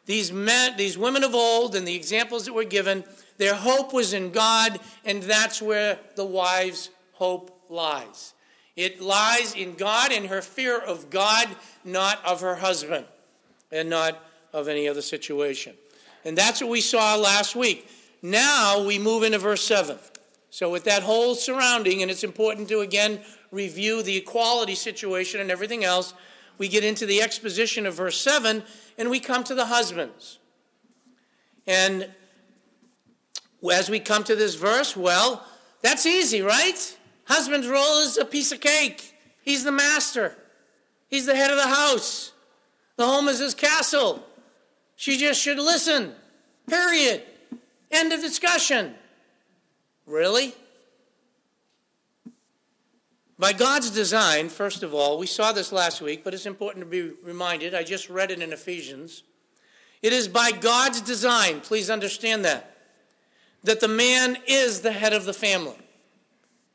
these 0.06 0.32
men, 0.32 0.74
these 0.78 0.96
women 0.96 1.24
of 1.24 1.34
old, 1.34 1.76
and 1.76 1.86
the 1.86 1.94
examples 1.94 2.46
that 2.46 2.54
were 2.54 2.64
given, 2.64 3.04
their 3.36 3.54
hope 3.54 3.92
was 3.92 4.14
in 4.14 4.30
God, 4.30 4.80
and 5.04 5.22
that's 5.22 5.60
where 5.60 5.98
the 6.16 6.24
wife's 6.24 6.88
hope 7.12 7.64
lies. 7.68 8.32
It 8.76 9.00
lies 9.00 9.54
in 9.54 9.74
God 9.74 10.12
and 10.12 10.26
her 10.26 10.40
fear 10.40 10.78
of 10.78 11.10
God, 11.10 11.48
not 11.84 12.24
of 12.24 12.40
her 12.40 12.56
husband, 12.56 13.06
and 13.70 13.90
not 13.90 14.22
of 14.52 14.68
any 14.68 14.88
other 14.88 15.02
situation. 15.02 15.74
And 16.24 16.36
that's 16.38 16.60
what 16.60 16.70
we 16.70 16.80
saw 16.80 17.16
last 17.16 17.54
week. 17.54 17.88
Now 18.22 18.84
we 18.84 18.98
move 18.98 19.24
into 19.24 19.38
verse 19.38 19.66
7. 19.66 19.98
So, 20.50 20.70
with 20.70 20.84
that 20.84 21.02
whole 21.02 21.34
surrounding, 21.34 22.02
and 22.02 22.10
it's 22.10 22.24
important 22.24 22.68
to 22.68 22.80
again 22.80 23.20
review 23.50 24.02
the 24.02 24.16
equality 24.16 24.74
situation 24.74 25.40
and 25.40 25.50
everything 25.50 25.84
else, 25.84 26.14
we 26.58 26.68
get 26.68 26.84
into 26.84 27.06
the 27.06 27.22
exposition 27.22 27.86
of 27.86 27.94
verse 27.94 28.20
7 28.20 28.62
and 28.98 29.10
we 29.10 29.18
come 29.18 29.44
to 29.44 29.54
the 29.54 29.66
husbands. 29.66 30.38
And 31.66 32.08
as 33.70 33.88
we 33.88 34.00
come 34.00 34.24
to 34.24 34.36
this 34.36 34.54
verse, 34.54 34.96
well, 34.96 35.44
that's 35.80 36.06
easy, 36.06 36.42
right? 36.42 36.98
Husband's 37.32 37.66
role 37.66 38.00
is 38.00 38.18
a 38.18 38.26
piece 38.26 38.52
of 38.52 38.60
cake. 38.60 39.14
He's 39.40 39.64
the 39.64 39.72
master, 39.72 40.36
he's 41.08 41.24
the 41.24 41.34
head 41.34 41.50
of 41.50 41.56
the 41.56 41.66
house. 41.66 42.32
The 42.96 43.06
home 43.06 43.26
is 43.26 43.38
his 43.38 43.54
castle. 43.54 44.22
She 44.96 45.16
just 45.16 45.40
should 45.40 45.58
listen. 45.58 46.12
Period. 46.68 47.22
End 47.90 48.12
of 48.12 48.20
discussion. 48.20 48.94
Really? 50.06 50.54
By 53.38 53.54
God's 53.54 53.90
design, 53.90 54.50
first 54.50 54.82
of 54.82 54.92
all, 54.92 55.18
we 55.18 55.26
saw 55.26 55.52
this 55.52 55.72
last 55.72 56.02
week, 56.02 56.22
but 56.22 56.34
it's 56.34 56.44
important 56.44 56.84
to 56.84 56.90
be 56.90 57.14
reminded. 57.24 57.74
I 57.74 57.82
just 57.82 58.10
read 58.10 58.30
it 58.30 58.42
in 58.42 58.52
Ephesians. 58.52 59.22
It 60.02 60.12
is 60.12 60.28
by 60.28 60.52
God's 60.52 61.00
design, 61.00 61.60
please 61.60 61.88
understand 61.88 62.44
that, 62.44 62.76
that 63.64 63.80
the 63.80 63.88
man 63.88 64.36
is 64.46 64.82
the 64.82 64.92
head 64.92 65.14
of 65.14 65.24
the 65.24 65.32
family. 65.32 65.78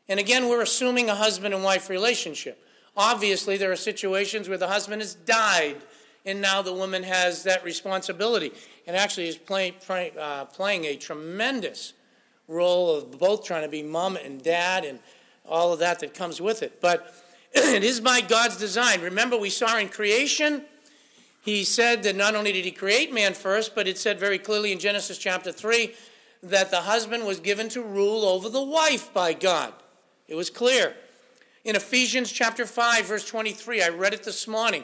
And 0.09 0.19
again, 0.19 0.47
we're 0.47 0.61
assuming 0.61 1.09
a 1.09 1.15
husband 1.15 1.53
and 1.53 1.63
wife 1.63 1.89
relationship. 1.89 2.63
Obviously, 2.95 3.57
there 3.57 3.71
are 3.71 3.77
situations 3.77 4.49
where 4.49 4.57
the 4.57 4.67
husband 4.67 5.01
has 5.01 5.13
died, 5.13 5.77
and 6.25 6.41
now 6.41 6.61
the 6.61 6.73
woman 6.73 7.03
has 7.03 7.43
that 7.43 7.63
responsibility, 7.63 8.51
and 8.85 8.95
actually 8.95 9.27
is 9.27 9.37
play, 9.37 9.71
play, 9.71 10.11
uh, 10.19 10.45
playing 10.45 10.85
a 10.85 10.95
tremendous 10.95 11.93
role 12.47 12.95
of 12.95 13.19
both 13.19 13.43
trying 13.43 13.63
to 13.63 13.69
be 13.69 13.83
mom 13.83 14.15
and 14.15 14.41
dad 14.41 14.85
and 14.85 14.99
all 15.45 15.73
of 15.73 15.79
that 15.79 15.99
that 15.99 16.13
comes 16.13 16.41
with 16.41 16.63
it. 16.63 16.81
But 16.81 17.13
it 17.53 17.83
is 17.83 17.99
by 17.99 18.21
God's 18.21 18.57
design. 18.57 19.01
Remember, 19.01 19.37
we 19.37 19.49
saw 19.49 19.77
in 19.77 19.89
creation, 19.89 20.63
he 21.41 21.63
said 21.63 22.03
that 22.03 22.15
not 22.15 22.35
only 22.35 22.51
did 22.51 22.65
he 22.65 22.71
create 22.71 23.13
man 23.13 23.33
first, 23.33 23.75
but 23.75 23.87
it 23.87 23.97
said 23.97 24.19
very 24.19 24.39
clearly 24.39 24.71
in 24.71 24.79
Genesis 24.79 25.17
chapter 25.17 25.51
3 25.51 25.93
that 26.43 26.71
the 26.71 26.81
husband 26.81 27.25
was 27.25 27.39
given 27.39 27.69
to 27.69 27.81
rule 27.81 28.25
over 28.25 28.49
the 28.49 28.61
wife 28.61 29.13
by 29.13 29.33
God. 29.33 29.73
It 30.27 30.35
was 30.35 30.49
clear. 30.49 30.93
In 31.63 31.75
Ephesians 31.75 32.31
chapter 32.31 32.65
5, 32.65 33.05
verse 33.05 33.25
23, 33.25 33.81
I 33.81 33.89
read 33.89 34.13
it 34.13 34.23
this 34.23 34.47
morning. 34.47 34.83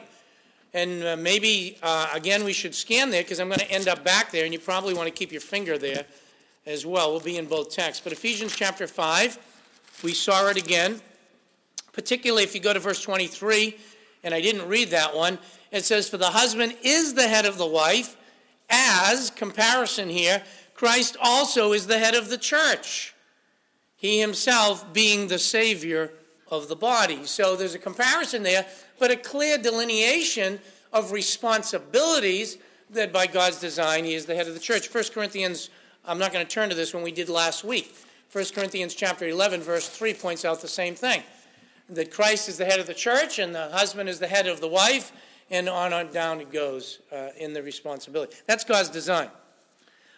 And 0.72 1.04
uh, 1.04 1.16
maybe, 1.16 1.78
uh, 1.82 2.08
again, 2.12 2.44
we 2.44 2.52
should 2.52 2.74
scan 2.74 3.10
there 3.10 3.22
because 3.22 3.38
I'm 3.40 3.48
going 3.48 3.60
to 3.60 3.70
end 3.70 3.86
up 3.86 4.02
back 4.04 4.32
there, 4.32 4.44
and 4.44 4.52
you 4.52 4.58
probably 4.58 4.94
want 4.94 5.06
to 5.06 5.14
keep 5.14 5.30
your 5.30 5.40
finger 5.40 5.78
there 5.78 6.04
as 6.66 6.84
well. 6.84 7.10
We'll 7.10 7.20
be 7.20 7.36
in 7.36 7.46
both 7.46 7.70
texts. 7.70 8.02
But 8.02 8.12
Ephesians 8.12 8.56
chapter 8.56 8.86
5, 8.86 9.38
we 10.02 10.12
saw 10.12 10.48
it 10.48 10.56
again, 10.56 11.00
particularly 11.92 12.42
if 12.42 12.54
you 12.54 12.60
go 12.60 12.72
to 12.72 12.80
verse 12.80 13.02
23, 13.02 13.76
and 14.24 14.34
I 14.34 14.40
didn't 14.40 14.66
read 14.66 14.90
that 14.90 15.14
one. 15.14 15.38
It 15.70 15.84
says, 15.84 16.08
For 16.08 16.16
the 16.16 16.30
husband 16.30 16.74
is 16.82 17.14
the 17.14 17.28
head 17.28 17.46
of 17.46 17.58
the 17.58 17.66
wife, 17.66 18.16
as, 18.68 19.30
comparison 19.30 20.08
here, 20.08 20.42
Christ 20.74 21.16
also 21.22 21.72
is 21.72 21.86
the 21.86 21.98
head 21.98 22.14
of 22.14 22.30
the 22.30 22.38
church, 22.38 23.13
he 24.04 24.20
himself 24.20 24.92
being 24.92 25.28
the 25.28 25.38
Savior 25.38 26.10
of 26.50 26.68
the 26.68 26.76
body. 26.76 27.24
So 27.24 27.56
there's 27.56 27.74
a 27.74 27.78
comparison 27.78 28.42
there, 28.42 28.66
but 28.98 29.10
a 29.10 29.16
clear 29.16 29.56
delineation 29.56 30.60
of 30.92 31.10
responsibilities 31.10 32.58
that 32.90 33.14
by 33.14 33.26
God's 33.26 33.58
design, 33.60 34.04
he 34.04 34.12
is 34.12 34.26
the 34.26 34.34
head 34.34 34.46
of 34.46 34.52
the 34.52 34.60
church. 34.60 34.92
1 34.92 35.04
Corinthians, 35.14 35.70
I'm 36.04 36.18
not 36.18 36.34
going 36.34 36.44
to 36.44 36.52
turn 36.52 36.68
to 36.68 36.74
this 36.74 36.92
when 36.92 37.02
we 37.02 37.12
did 37.12 37.30
last 37.30 37.64
week. 37.64 37.96
1 38.30 38.44
Corinthians 38.54 38.94
chapter 38.94 39.26
11 39.26 39.62
verse 39.62 39.88
3 39.88 40.12
points 40.12 40.44
out 40.44 40.60
the 40.60 40.68
same 40.68 40.94
thing. 40.94 41.22
That 41.88 42.10
Christ 42.10 42.50
is 42.50 42.58
the 42.58 42.66
head 42.66 42.80
of 42.80 42.86
the 42.86 42.92
church 42.92 43.38
and 43.38 43.54
the 43.54 43.70
husband 43.70 44.10
is 44.10 44.18
the 44.18 44.28
head 44.28 44.46
of 44.46 44.60
the 44.60 44.68
wife 44.68 45.12
and 45.50 45.66
on 45.66 45.94
and 45.94 46.12
down 46.12 46.42
it 46.42 46.52
goes 46.52 46.98
uh, 47.10 47.28
in 47.38 47.54
the 47.54 47.62
responsibility. 47.62 48.36
That's 48.44 48.64
God's 48.64 48.90
design. 48.90 49.30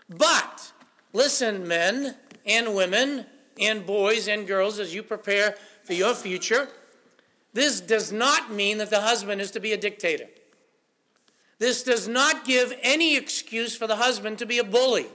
But 0.09 0.73
listen 1.13 1.69
men 1.69 2.17
and 2.45 2.75
women 2.75 3.27
and 3.61 3.87
boys 3.87 4.29
and 4.29 4.47
girls 4.47 4.79
as 4.79 4.95
you 4.95 5.03
prepare 5.03 5.57
for 5.85 5.93
your 5.93 6.15
future, 6.15 6.69
this 7.53 7.81
does 7.81 8.13
not 8.13 8.53
mean 8.53 8.79
that 8.79 8.91
the 8.91 9.01
husband 9.01 9.41
is 9.41 9.51
to 9.53 9.61
be 9.61 9.73
a 9.73 9.77
dictator. 9.77 10.27
This 11.59 11.83
does 11.83 12.07
not 12.07 12.45
give 12.45 12.75
any 12.83 13.17
excuse 13.17 13.75
for 13.75 13.87
the 13.87 13.97
husband 13.97 14.39
to 14.41 14.47
be 14.47 14.59
a 14.59 14.65
bully. 14.65 15.07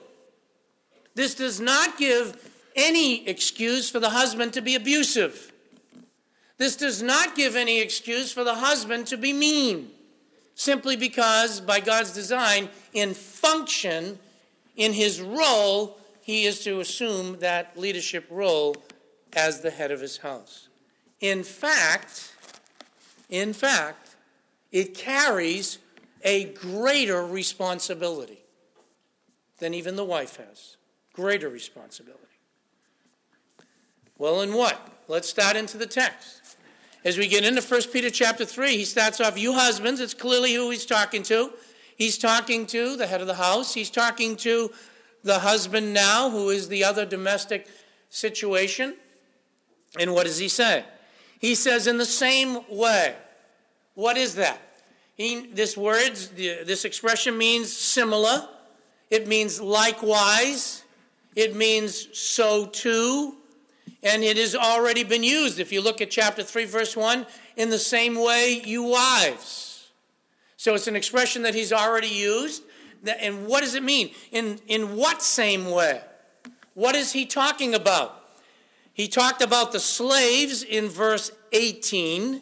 This 1.14 1.36
does 1.36 1.60
not 1.60 1.98
give 1.98 2.52
any 2.76 3.28
excuse 3.28 3.90
for 3.90 4.00
the 4.00 4.10
husband 4.10 4.54
to 4.54 4.62
be 4.62 4.76
abusive. 4.76 5.52
This 6.58 6.76
does 6.76 7.02
not 7.02 7.36
give 7.36 7.56
any 7.56 7.80
excuse 7.80 8.32
for 8.32 8.44
the 8.44 8.56
husband 8.56 9.08
to 9.08 9.18
be 9.18 9.34
mean, 9.34 9.90
simply 10.56 10.96
because, 10.96 11.60
by 11.60 11.80
God's 11.80 12.12
design, 12.12 12.70
in 12.94 13.14
function, 13.14 14.18
in 14.76 14.94
his 14.94 15.22
role, 15.22 15.98
he 16.22 16.46
is 16.46 16.64
to 16.64 16.80
assume 16.80 17.40
that 17.40 17.78
leadership 17.78 18.26
role 18.30 18.76
as 19.34 19.62
the 19.62 19.72
head 19.72 19.92
of 19.92 20.02
his 20.02 20.18
house. 20.18 20.70
In 21.20 21.44
fact, 21.44 22.34
in 23.30 23.54
fact, 23.54 24.16
it 24.72 24.94
carries 24.94 25.80
a 26.24 26.46
greater 26.46 27.26
responsibility 27.26 28.40
than 29.60 29.74
even 29.74 29.96
the 29.96 30.06
wife 30.06 30.38
has. 30.38 30.78
Greater 31.14 31.50
responsibility. 31.50 32.22
Well, 34.18 34.42
in 34.42 34.54
what? 34.54 34.80
Let's 35.08 35.30
start 35.30 35.56
into 35.56 35.78
the 35.78 35.88
text. 35.88 36.58
As 37.04 37.18
we 37.18 37.28
get 37.28 37.44
into 37.44 37.62
1 37.62 37.82
Peter 37.92 38.12
chapter 38.12 38.46
3, 38.46 38.78
he 38.78 38.86
starts 38.86 39.20
off, 39.20 39.40
You 39.40 39.54
husbands, 39.54 40.00
it's 40.00 40.14
clearly 40.14 40.54
who 40.54 40.70
he's 40.70 40.86
talking 40.86 41.24
to. 41.24 41.52
He's 41.98 42.18
talking 42.18 42.66
to 42.68 42.96
the 42.96 43.08
head 43.08 43.22
of 43.22 43.28
the 43.28 43.36
house. 43.36 43.74
He's 43.74 43.90
talking 43.90 44.36
to 44.38 44.72
the 45.24 45.40
husband 45.40 45.94
now, 45.94 46.30
who 46.30 46.50
is 46.50 46.68
the 46.68 46.84
other 46.84 47.06
domestic 47.06 47.68
situation. 48.10 48.96
And 50.00 50.14
what 50.14 50.26
does 50.26 50.38
he 50.38 50.48
say? 50.48 50.86
He 51.40 51.56
says, 51.56 51.88
In 51.88 51.98
the 51.98 52.06
same 52.06 52.60
way. 52.70 53.16
What 53.94 54.18
is 54.18 54.36
that? 54.36 54.60
He, 55.16 55.48
this 55.48 55.76
words, 55.76 56.30
this 56.30 56.86
expression 56.86 57.38
means 57.38 57.72
similar. 57.76 58.48
It 59.10 59.28
means 59.28 59.60
likewise. 59.60 60.84
It 61.36 61.56
means 61.56 62.18
so 62.18 62.68
too 62.68 63.36
and 64.04 64.24
it 64.24 64.38
has 64.38 64.56
already 64.56 65.04
been 65.04 65.24
used. 65.24 65.60
If 65.60 65.72
you 65.72 65.82
look 65.82 66.02
at 66.02 66.10
chapter 66.10 66.44
3, 66.44 66.66
verse 66.66 66.96
1, 66.98 67.26
in 67.58 67.70
the 67.70 67.80
same 67.80 68.16
way, 68.16 68.62
you 68.66 68.84
wives. 68.84 69.90
So 70.58 70.74
it's 70.74 70.88
an 70.88 70.96
expression 70.96 71.44
that 71.44 71.54
he's 71.54 71.72
already 71.72 72.08
used. 72.08 72.64
And 73.06 73.48
what 73.48 73.62
does 73.62 73.76
it 73.76 73.84
mean? 73.84 74.12
In, 74.32 74.60
in 74.68 74.96
what 74.96 75.22
same 75.22 75.70
way? 75.70 76.02
What 76.74 76.96
is 76.96 77.12
he 77.12 77.26
talking 77.26 77.74
about? 77.74 78.18
He 78.94 79.08
talked 79.08 79.42
about 79.42 79.72
the 79.72 79.80
slaves 79.80 80.64
in 80.64 80.88
verse 80.88 81.32
18. 81.52 82.42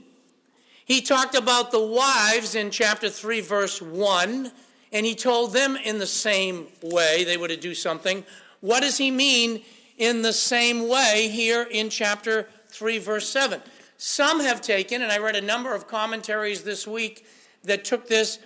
He 0.85 1.01
talked 1.01 1.35
about 1.35 1.71
the 1.71 1.79
wives 1.79 2.55
in 2.55 2.71
chapter 2.71 3.09
3, 3.09 3.41
verse 3.41 3.81
1. 3.81 4.51
And 4.91 5.05
he 5.05 5.15
told 5.15 5.53
them 5.53 5.75
in 5.75 5.99
the 5.99 6.07
same 6.07 6.67
way 6.81 7.23
they 7.23 7.37
were 7.37 7.47
to 7.47 7.57
do 7.57 7.75
something. 7.75 8.25
What 8.59 8.81
does 8.81 8.97
he 8.97 9.11
mean 9.11 9.61
in 9.99 10.21
the 10.21 10.33
same 10.33 10.87
way 10.87 11.27
here 11.29 11.67
in 11.69 11.89
chapter 11.89 12.47
3, 12.69 12.97
verse 12.99 13.29
7. 13.29 13.61
Some 13.97 14.39
have 14.39 14.61
taken, 14.61 15.01
and 15.01 15.11
I 15.11 15.19
read 15.19 15.35
a 15.35 15.41
number 15.41 15.75
of 15.75 15.87
commentaries 15.87 16.63
this 16.63 16.87
week 16.87 17.25
that 17.65 17.83
took 17.83 18.07
this 18.07 18.39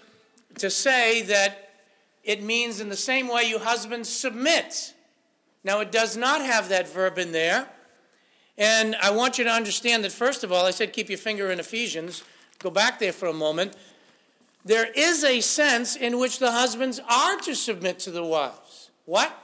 to 0.58 0.70
say 0.70 1.22
that 1.24 1.63
it 2.24 2.42
means 2.42 2.80
in 2.80 2.90
the 2.90 2.96
same 2.96 3.28
way 3.28 3.44
you 3.44 3.60
husbands 3.60 4.10
submit. 4.10 4.94
Now, 5.64 5.80
it 5.80 5.92
does 5.92 6.16
not 6.18 6.42
have 6.42 6.70
that 6.70 6.88
verb 6.88 7.18
in 7.18 7.32
there. 7.32 7.68
And 8.58 8.96
I 9.02 9.12
want 9.12 9.38
you 9.38 9.44
to 9.44 9.50
understand 9.50 10.04
that, 10.04 10.12
first 10.12 10.44
of 10.44 10.52
all, 10.52 10.66
I 10.66 10.72
said 10.72 10.94
keep 10.94 11.10
your 11.10 11.18
finger 11.18 11.52
in 11.52 11.60
Ephesians. 11.60 12.24
Go 12.60 12.70
back 12.70 13.00
there 13.00 13.14
for 13.14 13.28
a 13.28 13.34
moment. 13.34 13.76
There 14.66 14.88
is 14.96 15.24
a 15.24 15.42
sense 15.42 15.96
in 15.96 16.20
which 16.20 16.40
the 16.40 16.52
husbands 16.52 17.00
are 17.10 17.38
to 17.40 17.56
submit 17.56 18.00
to 18.00 18.12
the 18.12 18.24
wives. 18.24 18.92
What? 19.06 19.38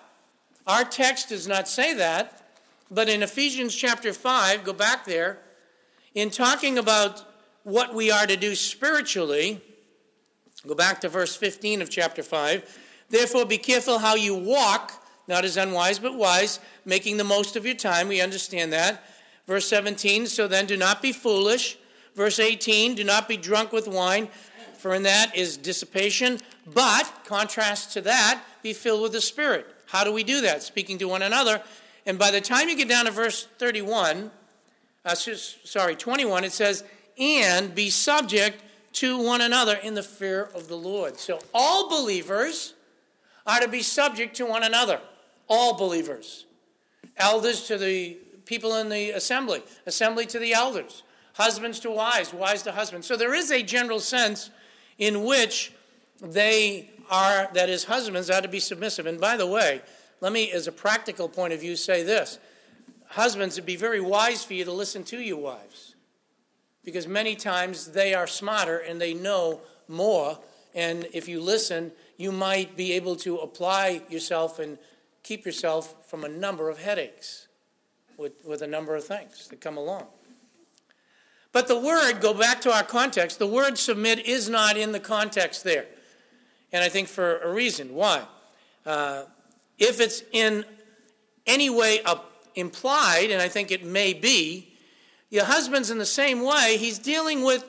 Our 0.65 0.83
text 0.83 1.29
does 1.29 1.48
not 1.48 1.67
say 1.67 1.93
that, 1.95 2.53
but 2.91 3.09
in 3.09 3.24
Ephesians 3.24 3.75
chapter 3.75 4.13
5, 4.13 4.63
go 4.63 4.71
back 4.71 5.05
there, 5.05 5.39
in 6.13 6.29
talking 6.29 6.77
about 6.77 7.25
what 7.63 7.93
we 7.93 8.12
are 8.12 8.25
to 8.25 8.38
do 8.38 8.55
spiritually, 8.55 9.62
go 10.67 10.75
back 10.75 11.01
to 11.01 11.09
verse 11.09 11.35
15 11.35 11.81
of 11.81 11.89
chapter 11.89 12.23
5. 12.23 12.79
Therefore, 13.09 13.45
be 13.45 13.57
careful 13.57 13.99
how 13.99 14.15
you 14.15 14.35
walk, 14.35 15.05
not 15.27 15.45
as 15.45 15.57
unwise, 15.57 15.99
but 15.99 16.15
wise, 16.15 16.59
making 16.85 17.17
the 17.17 17.23
most 17.23 17.55
of 17.55 17.65
your 17.65 17.75
time. 17.75 18.07
We 18.07 18.21
understand 18.21 18.71
that. 18.73 19.03
Verse 19.47 19.67
17, 19.67 20.27
so 20.27 20.47
then 20.47 20.65
do 20.67 20.77
not 20.77 21.01
be 21.01 21.11
foolish. 21.11 21.77
Verse 22.15 22.39
18, 22.39 22.95
do 22.95 23.03
not 23.03 23.27
be 23.27 23.37
drunk 23.37 23.71
with 23.71 23.87
wine 23.87 24.27
for 24.79 24.95
in 24.95 25.03
that 25.03 25.35
is 25.35 25.57
dissipation. 25.57 26.39
But, 26.73 27.11
contrast 27.25 27.93
to 27.93 28.01
that, 28.01 28.41
be 28.63 28.73
filled 28.73 29.01
with 29.01 29.11
the 29.11 29.21
Spirit. 29.21 29.67
How 29.85 30.03
do 30.03 30.13
we 30.13 30.23
do 30.23 30.41
that? 30.41 30.63
Speaking 30.63 30.97
to 30.99 31.07
one 31.07 31.21
another. 31.21 31.61
And 32.05 32.17
by 32.17 32.31
the 32.31 32.41
time 32.41 32.69
you 32.69 32.77
get 32.77 32.87
down 32.87 33.05
to 33.05 33.11
verse 33.11 33.47
31, 33.57 34.31
uh, 35.03 35.15
sorry, 35.15 35.95
21, 35.95 36.43
it 36.45 36.53
says, 36.53 36.83
and 37.17 37.75
be 37.75 37.89
subject 37.89 38.63
to 38.93 39.22
one 39.22 39.41
another 39.41 39.75
in 39.75 39.93
the 39.93 40.03
fear 40.03 40.50
of 40.55 40.67
the 40.67 40.75
Lord. 40.75 41.19
So 41.19 41.39
all 41.53 41.89
believers 41.89 42.74
are 43.46 43.60
to 43.60 43.67
be 43.67 43.81
subject 43.81 44.36
to 44.38 44.46
one 44.46 44.63
another. 44.63 45.00
All 45.48 45.77
believers. 45.77 46.46
Elders 47.17 47.67
to 47.67 47.77
the 47.77 48.17
people 48.46 48.75
in 48.77 48.89
the 48.89 49.12
assembly, 49.12 49.62
assembly 49.86 50.25
to 50.25 50.39
the 50.39 50.53
elders, 50.53 51.03
husbands 51.34 51.79
to 51.81 51.91
wives, 51.91 52.34
wives 52.34 52.63
to 52.63 52.72
husbands. 52.72 53.05
So 53.05 53.15
there 53.15 53.34
is 53.34 53.51
a 53.51 53.62
general 53.62 54.00
sense 54.00 54.50
in 54.98 55.24
which 55.24 55.72
they 56.19 56.89
are, 57.10 57.50
that 57.53 57.69
is, 57.69 57.84
husbands 57.84 58.29
are 58.29 58.41
to 58.41 58.48
be 58.48 58.60
submissive. 58.60 59.05
And 59.05 59.19
by 59.19 59.38
the 59.38 59.46
way, 59.46 59.81
let 60.19 60.34
me, 60.34 60.51
as 60.51 60.67
a 60.67 60.72
practical 60.72 61.29
point 61.29 61.53
of 61.53 61.60
view, 61.60 61.75
say 61.75 62.03
this 62.03 62.39
Husbands, 63.10 63.58
it'd 63.58 63.65
be 63.65 63.75
very 63.75 64.01
wise 64.01 64.43
for 64.43 64.53
you 64.53 64.65
to 64.65 64.72
listen 64.72 65.03
to 65.05 65.19
your 65.19 65.38
wives 65.38 65.96
because 66.89 67.08
many 67.08 67.36
times 67.36 67.91
they 67.91 68.13
are 68.13 68.25
smarter 68.25 68.79
and 68.79 69.00
they 69.00 69.13
know 69.13 69.62
more. 69.88 70.39
And 70.74 71.08
if 71.13 71.27
you 71.27 71.39
listen, 71.39 71.91
you 72.17 72.31
might 72.31 72.75
be 72.75 72.93
able 72.93 73.15
to 73.17 73.38
apply 73.38 74.01
yourself 74.10 74.58
and 74.58 74.77
keep 75.22 75.46
yourself 75.46 76.10
from 76.10 76.24
a 76.24 76.29
number 76.29 76.69
of 76.69 76.79
headaches 76.79 77.48
with, 78.17 78.43
with 78.43 78.63
a 78.63 78.67
number 78.67 78.96
of 78.96 79.03
things 79.03 79.48
that 79.50 79.62
come 79.62 79.77
along. 79.77 80.08
But 81.51 81.67
the 81.67 81.79
word, 81.79 82.22
go 82.22 82.34
back 82.34 82.62
to 82.62 82.72
our 82.72 82.84
context, 82.84 83.38
the 83.38 83.48
word 83.48 83.77
submit 83.77 84.25
is 84.25 84.50
not 84.50 84.77
in 84.77 84.91
the 84.91 85.00
context 85.00 85.63
there. 85.63 85.86
And 86.72 86.84
I 86.84 86.89
think 86.89 87.08
for 87.08 87.39
a 87.39 87.51
reason. 87.51 87.93
Why? 87.93 88.24
Uh, 88.86 89.24
if 89.77 90.00
it's 90.00 90.24
in 90.31 90.65
any 91.46 91.69
way 91.69 92.00
implied, 92.55 93.29
and 93.31 93.41
I 93.41 93.48
think 93.48 93.72
it 93.72 93.84
may 93.84 94.13
be, 94.13 94.68
your 95.29 95.45
husband's 95.45 95.91
in 95.91 95.98
the 95.98 96.05
same 96.05 96.43
way, 96.43 96.77
he's 96.77 97.00
dealing 97.00 97.43
with, 97.43 97.63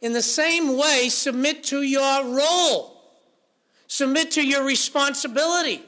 in 0.00 0.12
the 0.12 0.22
same 0.22 0.76
way, 0.76 1.08
submit 1.08 1.64
to 1.64 1.82
your 1.82 2.24
role, 2.24 3.00
submit 3.86 4.32
to 4.32 4.46
your 4.46 4.64
responsibility, 4.64 5.82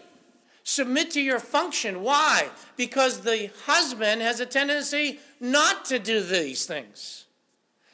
submit 0.64 1.10
to 1.12 1.20
your 1.20 1.38
function. 1.38 2.02
Why? 2.02 2.48
Because 2.76 3.20
the 3.20 3.50
husband 3.66 4.22
has 4.22 4.40
a 4.40 4.46
tendency 4.46 5.18
not 5.40 5.84
to 5.86 5.98
do 5.98 6.20
these 6.20 6.66
things. 6.66 7.26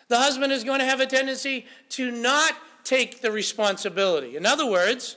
The 0.08 0.18
husband 0.18 0.52
is 0.52 0.64
going 0.64 0.80
to 0.80 0.86
have 0.86 1.00
a 1.00 1.06
tendency 1.06 1.66
to 1.90 2.10
not 2.10 2.52
take 2.84 3.20
the 3.20 3.32
responsibility. 3.32 4.36
In 4.36 4.46
other 4.46 4.70
words, 4.70 5.16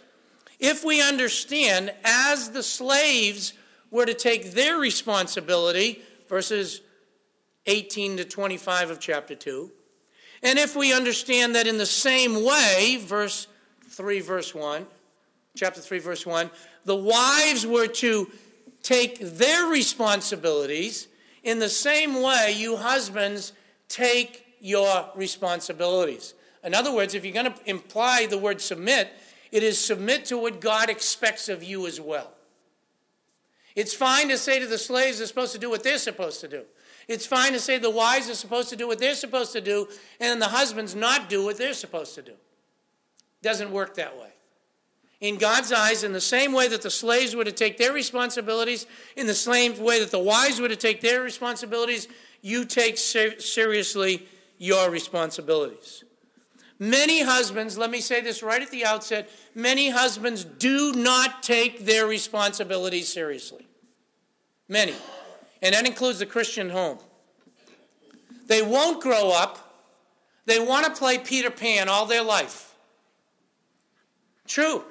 if 0.59 0.83
we 0.83 1.01
understand 1.01 1.93
as 2.03 2.49
the 2.49 2.63
slaves 2.63 3.53
were 3.91 4.05
to 4.05 4.13
take 4.13 4.51
their 4.51 4.77
responsibility, 4.77 6.01
verses 6.27 6.81
18 7.67 8.17
to 8.17 8.25
25 8.25 8.89
of 8.89 8.99
chapter 8.99 9.35
2, 9.35 9.71
and 10.43 10.59
if 10.59 10.75
we 10.75 10.93
understand 10.93 11.55
that 11.55 11.67
in 11.67 11.77
the 11.77 11.85
same 11.85 12.43
way, 12.43 12.97
verse 12.99 13.47
3, 13.89 14.19
verse 14.21 14.53
1, 14.53 14.85
chapter 15.55 15.81
3, 15.81 15.99
verse 15.99 16.25
1, 16.25 16.49
the 16.85 16.95
wives 16.95 17.65
were 17.65 17.87
to 17.87 18.29
take 18.83 19.19
their 19.19 19.67
responsibilities, 19.67 21.07
in 21.43 21.59
the 21.59 21.69
same 21.69 22.21
way, 22.21 22.53
you 22.55 22.77
husbands 22.77 23.53
take 23.89 24.45
your 24.59 25.09
responsibilities. 25.15 26.33
In 26.63 26.73
other 26.73 26.93
words, 26.93 27.13
if 27.13 27.23
you're 27.23 27.33
going 27.33 27.51
to 27.51 27.55
imply 27.65 28.27
the 28.27 28.37
word 28.37 28.61
submit, 28.61 29.09
it 29.51 29.63
is 29.63 29.79
submit 29.79 30.25
to 30.25 30.37
what 30.37 30.59
God 30.59 30.89
expects 30.89 31.49
of 31.49 31.63
you 31.63 31.87
as 31.87 32.01
well. 32.01 32.31
It's 33.75 33.93
fine 33.93 34.29
to 34.29 34.37
say 34.37 34.59
to 34.59 34.67
the 34.67 34.77
slaves 34.77 35.19
they're 35.19 35.27
supposed 35.27 35.53
to 35.53 35.59
do 35.59 35.69
what 35.69 35.83
they're 35.83 35.99
supposed 35.99 36.41
to 36.41 36.47
do. 36.47 36.63
It's 37.07 37.25
fine 37.25 37.53
to 37.53 37.59
say 37.59 37.77
the 37.77 37.89
wives 37.89 38.29
are 38.29 38.35
supposed 38.35 38.69
to 38.69 38.75
do 38.75 38.87
what 38.87 38.99
they're 38.99 39.15
supposed 39.15 39.53
to 39.53 39.61
do 39.61 39.87
and 40.19 40.41
the 40.41 40.47
husbands 40.47 40.93
not 40.93 41.29
do 41.29 41.45
what 41.45 41.57
they're 41.57 41.73
supposed 41.73 42.15
to 42.15 42.21
do. 42.21 42.33
Doesn't 43.41 43.71
work 43.71 43.95
that 43.95 44.17
way. 44.17 44.29
In 45.19 45.37
God's 45.37 45.71
eyes, 45.71 46.03
in 46.03 46.13
the 46.13 46.21
same 46.21 46.53
way 46.53 46.67
that 46.67 46.81
the 46.81 46.91
slaves 46.91 47.35
were 47.35 47.45
to 47.45 47.51
take 47.51 47.77
their 47.77 47.93
responsibilities, 47.93 48.85
in 49.15 49.25
the 49.25 49.33
same 49.33 49.79
way 49.79 49.99
that 49.99 50.11
the 50.11 50.19
wives 50.19 50.59
were 50.59 50.67
to 50.67 50.75
take 50.75 51.01
their 51.01 51.23
responsibilities, 51.23 52.07
you 52.41 52.65
take 52.65 52.97
ser- 52.97 53.39
seriously 53.39 54.27
your 54.59 54.91
responsibilities. 54.91 56.03
Many 56.77 57.23
husbands, 57.23 57.77
let 57.77 57.89
me 57.89 58.01
say 58.01 58.21
this 58.21 58.43
right 58.43 58.61
at 58.61 58.69
the 58.69 58.85
outset, 58.85 59.29
many 59.55 59.89
husbands 59.89 60.43
do 60.43 60.93
not 60.93 61.41
take 61.41 61.85
their 61.85 62.05
responsibilities 62.05 63.11
seriously. 63.11 63.65
Many. 64.67 64.93
And 65.61 65.73
that 65.73 65.85
includes 65.85 66.19
the 66.19 66.25
Christian 66.25 66.69
home. 66.69 66.99
They 68.47 68.61
won't 68.61 69.01
grow 69.01 69.31
up. 69.31 69.63
They 70.45 70.59
want 70.59 70.85
to 70.85 70.91
play 70.91 71.17
Peter 71.17 71.49
Pan 71.49 71.89
all 71.89 72.05
their 72.05 72.23
life. 72.23 72.75
True. 74.47 74.83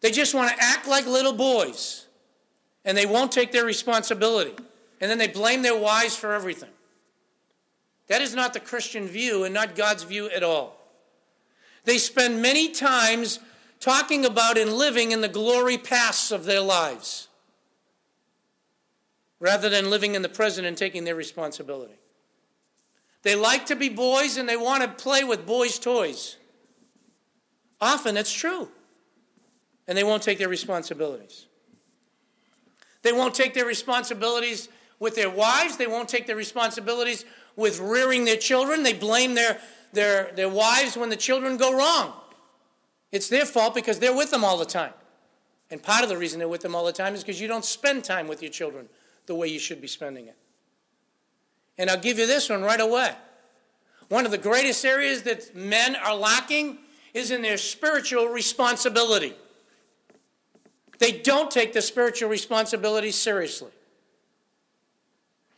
They 0.00 0.10
just 0.10 0.34
want 0.34 0.50
to 0.50 0.56
act 0.58 0.88
like 0.88 1.06
little 1.06 1.32
boys. 1.32 2.06
And 2.84 2.96
they 2.96 3.06
won't 3.06 3.32
take 3.32 3.52
their 3.52 3.64
responsibility. 3.64 4.54
And 5.00 5.10
then 5.10 5.18
they 5.18 5.28
blame 5.28 5.62
their 5.62 5.78
wives 5.78 6.16
for 6.16 6.32
everything. 6.32 6.70
That 8.08 8.22
is 8.22 8.34
not 8.34 8.52
the 8.52 8.60
Christian 8.60 9.06
view 9.06 9.44
and 9.44 9.54
not 9.54 9.74
God's 9.74 10.02
view 10.02 10.28
at 10.30 10.42
all. 10.42 10.78
They 11.84 11.98
spend 11.98 12.40
many 12.40 12.70
times 12.70 13.40
talking 13.80 14.24
about 14.24 14.56
and 14.56 14.72
living 14.72 15.12
in 15.12 15.20
the 15.20 15.28
glory 15.28 15.76
pasts 15.76 16.30
of 16.30 16.44
their 16.44 16.60
lives 16.60 17.28
rather 19.44 19.68
than 19.68 19.90
living 19.90 20.14
in 20.14 20.22
the 20.22 20.28
present 20.28 20.66
and 20.66 20.74
taking 20.74 21.04
their 21.04 21.14
responsibility. 21.14 21.98
They 23.20 23.36
like 23.36 23.66
to 23.66 23.76
be 23.76 23.90
boys 23.90 24.38
and 24.38 24.48
they 24.48 24.56
want 24.56 24.82
to 24.82 24.88
play 24.88 25.22
with 25.22 25.44
boys' 25.44 25.78
toys. 25.78 26.38
Often 27.78 28.16
it's 28.16 28.32
true. 28.32 28.70
And 29.86 29.98
they 29.98 30.02
won't 30.02 30.22
take 30.22 30.38
their 30.38 30.48
responsibilities. 30.48 31.44
They 33.02 33.12
won't 33.12 33.34
take 33.34 33.52
their 33.52 33.66
responsibilities 33.66 34.70
with 34.98 35.14
their 35.14 35.28
wives. 35.28 35.76
They 35.76 35.86
won't 35.86 36.08
take 36.08 36.26
their 36.26 36.36
responsibilities 36.36 37.26
with 37.54 37.80
rearing 37.80 38.24
their 38.24 38.38
children. 38.38 38.82
They 38.82 38.94
blame 38.94 39.34
their, 39.34 39.60
their, 39.92 40.32
their 40.32 40.48
wives 40.48 40.96
when 40.96 41.10
the 41.10 41.16
children 41.16 41.58
go 41.58 41.76
wrong. 41.76 42.14
It's 43.12 43.28
their 43.28 43.44
fault 43.44 43.74
because 43.74 43.98
they're 43.98 44.16
with 44.16 44.30
them 44.30 44.42
all 44.42 44.56
the 44.56 44.64
time. 44.64 44.94
And 45.70 45.82
part 45.82 46.02
of 46.02 46.08
the 46.08 46.16
reason 46.16 46.38
they're 46.38 46.48
with 46.48 46.62
them 46.62 46.74
all 46.74 46.86
the 46.86 46.92
time 46.92 47.14
is 47.14 47.22
because 47.22 47.42
you 47.42 47.46
don't 47.46 47.64
spend 47.64 48.04
time 48.04 48.26
with 48.26 48.40
your 48.40 48.50
children 48.50 48.88
the 49.26 49.34
way 49.34 49.48
you 49.48 49.58
should 49.58 49.80
be 49.80 49.88
spending 49.88 50.26
it. 50.26 50.36
And 51.78 51.90
I'll 51.90 52.00
give 52.00 52.18
you 52.18 52.26
this 52.26 52.48
one 52.48 52.62
right 52.62 52.80
away. 52.80 53.14
One 54.08 54.24
of 54.24 54.30
the 54.30 54.38
greatest 54.38 54.84
areas 54.84 55.22
that 55.22 55.54
men 55.56 55.96
are 55.96 56.14
lacking 56.14 56.78
is 57.14 57.30
in 57.30 57.42
their 57.42 57.56
spiritual 57.56 58.26
responsibility. 58.28 59.34
They 60.98 61.12
don't 61.12 61.50
take 61.50 61.72
the 61.72 61.82
spiritual 61.82 62.28
responsibility 62.28 63.10
seriously. 63.10 63.70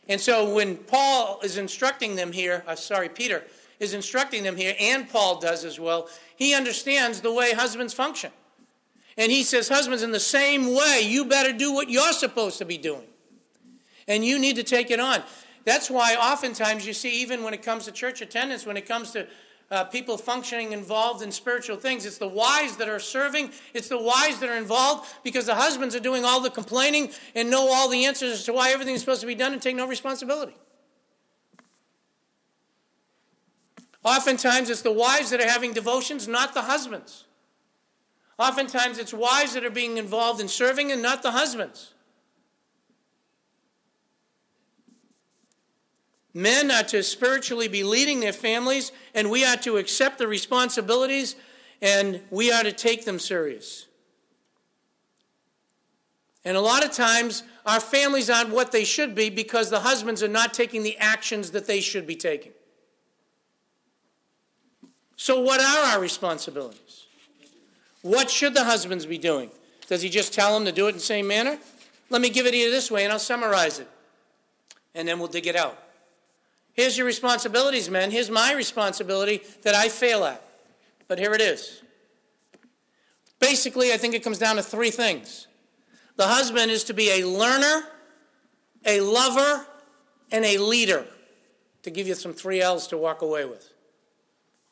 And 0.09 0.21
so 0.21 0.53
when 0.53 0.77
Paul 0.77 1.39
is 1.43 1.57
instructing 1.57 2.15
them 2.15 2.31
here, 2.31 2.63
uh, 2.65 2.75
sorry, 2.75 3.09
Peter 3.09 3.43
is 3.79 3.93
instructing 3.93 4.43
them 4.43 4.55
here, 4.55 4.73
and 4.79 5.07
Paul 5.09 5.39
does 5.39 5.63
as 5.65 5.79
well, 5.79 6.09
he 6.35 6.53
understands 6.55 7.21
the 7.21 7.31
way 7.31 7.53
husbands 7.53 7.93
function. 7.93 8.31
And 9.17 9.31
he 9.31 9.43
says, 9.43 9.67
Husbands, 9.67 10.03
in 10.03 10.11
the 10.11 10.19
same 10.19 10.73
way, 10.73 11.01
you 11.03 11.25
better 11.25 11.51
do 11.51 11.73
what 11.73 11.89
you're 11.89 12.13
supposed 12.13 12.57
to 12.59 12.65
be 12.65 12.77
doing. 12.77 13.07
And 14.07 14.23
you 14.23 14.39
need 14.39 14.55
to 14.55 14.63
take 14.63 14.91
it 14.91 14.99
on. 14.99 15.21
That's 15.65 15.89
why 15.89 16.15
oftentimes 16.15 16.87
you 16.87 16.93
see, 16.93 17.21
even 17.21 17.43
when 17.43 17.53
it 17.53 17.61
comes 17.61 17.85
to 17.85 17.91
church 17.91 18.21
attendance, 18.21 18.65
when 18.65 18.77
it 18.77 18.87
comes 18.87 19.11
to 19.11 19.27
uh, 19.69 19.83
people 19.83 20.17
functioning 20.17 20.71
involved 20.71 21.21
in 21.21 21.31
spiritual 21.31 21.77
things. 21.77 22.05
It's 22.05 22.17
the 22.17 22.27
wives 22.27 22.77
that 22.77 22.87
are 22.87 22.99
serving, 22.99 23.51
it's 23.73 23.89
the 23.89 24.01
wives 24.01 24.39
that 24.39 24.49
are 24.49 24.55
involved 24.55 25.09
because 25.23 25.45
the 25.45 25.55
husbands 25.55 25.95
are 25.95 25.99
doing 25.99 26.23
all 26.23 26.39
the 26.39 26.49
complaining 26.49 27.11
and 27.35 27.49
know 27.49 27.69
all 27.71 27.89
the 27.89 28.05
answers 28.05 28.31
as 28.31 28.43
to 28.45 28.53
why 28.53 28.71
everything 28.71 28.95
is 28.95 29.01
supposed 29.01 29.21
to 29.21 29.27
be 29.27 29.35
done 29.35 29.53
and 29.53 29.61
take 29.61 29.75
no 29.75 29.87
responsibility. 29.87 30.55
Oftentimes, 34.03 34.69
it's 34.69 34.83
the 34.83 34.91
wives 34.91 35.31
that 35.31 35.41
are 35.41 35.49
having 35.49 35.73
devotions, 35.73 36.29
not 36.29 36.53
the 36.53 36.61
husbands. 36.61 37.25
Oftentimes, 38.39 38.99
it's 38.99 39.13
wives 39.13 39.53
that 39.53 39.65
are 39.65 39.69
being 39.69 39.97
involved 39.97 40.39
in 40.39 40.47
serving 40.47 40.93
and 40.93 41.01
not 41.01 41.23
the 41.23 41.31
husbands. 41.31 41.93
Men 46.37 46.69
ought 46.69 46.89
to 46.89 47.01
spiritually 47.01 47.67
be 47.67 47.81
leading 47.81 48.19
their 48.19 48.31
families, 48.31 48.91
and 49.15 49.31
we 49.31 49.43
ought 49.43 49.63
to 49.63 49.77
accept 49.77 50.19
the 50.19 50.27
responsibilities 50.27 51.35
and 51.81 52.21
we 52.29 52.51
ought 52.51 52.65
to 52.65 52.71
take 52.71 53.05
them 53.05 53.17
serious. 53.17 53.87
And 56.45 56.55
a 56.55 56.61
lot 56.61 56.85
of 56.85 56.91
times, 56.91 57.41
our 57.65 57.79
families 57.79 58.29
aren't 58.29 58.51
what 58.51 58.71
they 58.71 58.83
should 58.83 59.15
be 59.15 59.31
because 59.31 59.71
the 59.71 59.79
husbands 59.79 60.21
are 60.21 60.27
not 60.27 60.53
taking 60.53 60.83
the 60.83 60.95
actions 60.99 61.49
that 61.51 61.65
they 61.65 61.81
should 61.81 62.05
be 62.05 62.15
taking. 62.15 62.51
So, 65.15 65.41
what 65.41 65.59
are 65.59 65.93
our 65.95 65.99
responsibilities? 65.99 67.07
What 68.03 68.29
should 68.29 68.53
the 68.53 68.65
husbands 68.65 69.07
be 69.07 69.17
doing? 69.17 69.49
Does 69.87 70.03
he 70.03 70.09
just 70.09 70.35
tell 70.35 70.53
them 70.53 70.65
to 70.65 70.71
do 70.71 70.85
it 70.85 70.89
in 70.89 70.95
the 70.97 71.01
same 71.01 71.25
manner? 71.25 71.57
Let 72.11 72.21
me 72.21 72.29
give 72.29 72.45
it 72.45 72.51
to 72.51 72.57
you 72.57 72.69
this 72.69 72.91
way, 72.91 73.05
and 73.05 73.11
I'll 73.11 73.17
summarize 73.17 73.79
it, 73.79 73.89
and 74.93 75.07
then 75.07 75.17
we'll 75.17 75.29
dig 75.29 75.47
it 75.47 75.55
out. 75.55 75.85
Here's 76.77 76.95
your 76.95 77.07
responsibilities, 77.07 77.89
men. 77.89 78.11
Here's 78.11 78.29
my 78.29 78.53
responsibility 78.53 79.41
that 79.63 79.73
I 79.73 79.89
fail 79.89 80.23
at. 80.23 80.41
But 81.07 81.17
here 81.17 81.33
it 81.33 81.41
is. 81.41 81.81
Basically, 83.39 83.91
I 83.91 83.97
think 83.97 84.13
it 84.13 84.23
comes 84.23 84.37
down 84.37 84.57
to 84.57 84.63
three 84.63 84.91
things. 84.91 85.47
The 86.17 86.27
husband 86.27 86.69
is 86.69 86.83
to 86.85 86.93
be 86.93 87.09
a 87.09 87.27
learner, 87.27 87.81
a 88.85 89.01
lover, 89.01 89.65
and 90.31 90.45
a 90.45 90.59
leader. 90.59 91.05
To 91.81 91.89
give 91.89 92.07
you 92.07 92.13
some 92.13 92.33
three 92.33 92.61
L's 92.61 92.87
to 92.87 92.97
walk 92.97 93.23
away 93.23 93.45
with. 93.45 93.73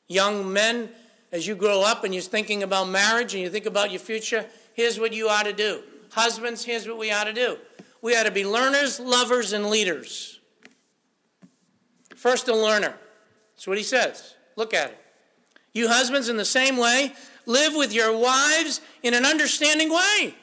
Young 0.08 0.52
men, 0.54 0.90
as 1.32 1.48
you 1.48 1.56
grow 1.56 1.82
up 1.82 2.04
and 2.04 2.14
you're 2.14 2.22
thinking 2.22 2.62
about 2.62 2.88
marriage 2.88 3.34
and 3.34 3.42
you 3.42 3.50
think 3.50 3.66
about 3.66 3.90
your 3.90 4.00
future, 4.00 4.46
here's 4.74 5.00
what 5.00 5.12
you 5.12 5.28
ought 5.28 5.46
to 5.46 5.54
do. 5.54 5.82
Husbands, 6.12 6.64
here's 6.66 6.88
what 6.88 7.00
we 7.00 7.12
ought 7.12 7.24
to 7.24 7.34
do. 7.34 7.58
We 8.02 8.16
ought 8.16 8.24
to 8.24 8.32
be 8.32 8.46
learners, 8.46 9.00
lovers, 9.00 9.54
and 9.54 9.68
leaders. 9.68 10.35
First, 12.16 12.48
a 12.48 12.56
learner. 12.56 12.96
That's 13.56 13.68
what 13.68 13.78
he 13.78 13.84
says. 13.84 14.36
Look 14.56 14.74
at 14.74 14.92
it. 14.92 15.02
You 15.74 15.90
husbands, 15.90 16.30
in 16.30 16.38
the 16.38 16.46
same 16.46 16.78
way, 16.78 17.14
live 17.46 17.76
with 17.76 17.94
your 17.94 18.18
wives 18.18 18.82
in 19.04 19.14
an 19.14 19.26
understanding 19.26 19.92
way. 19.92 20.36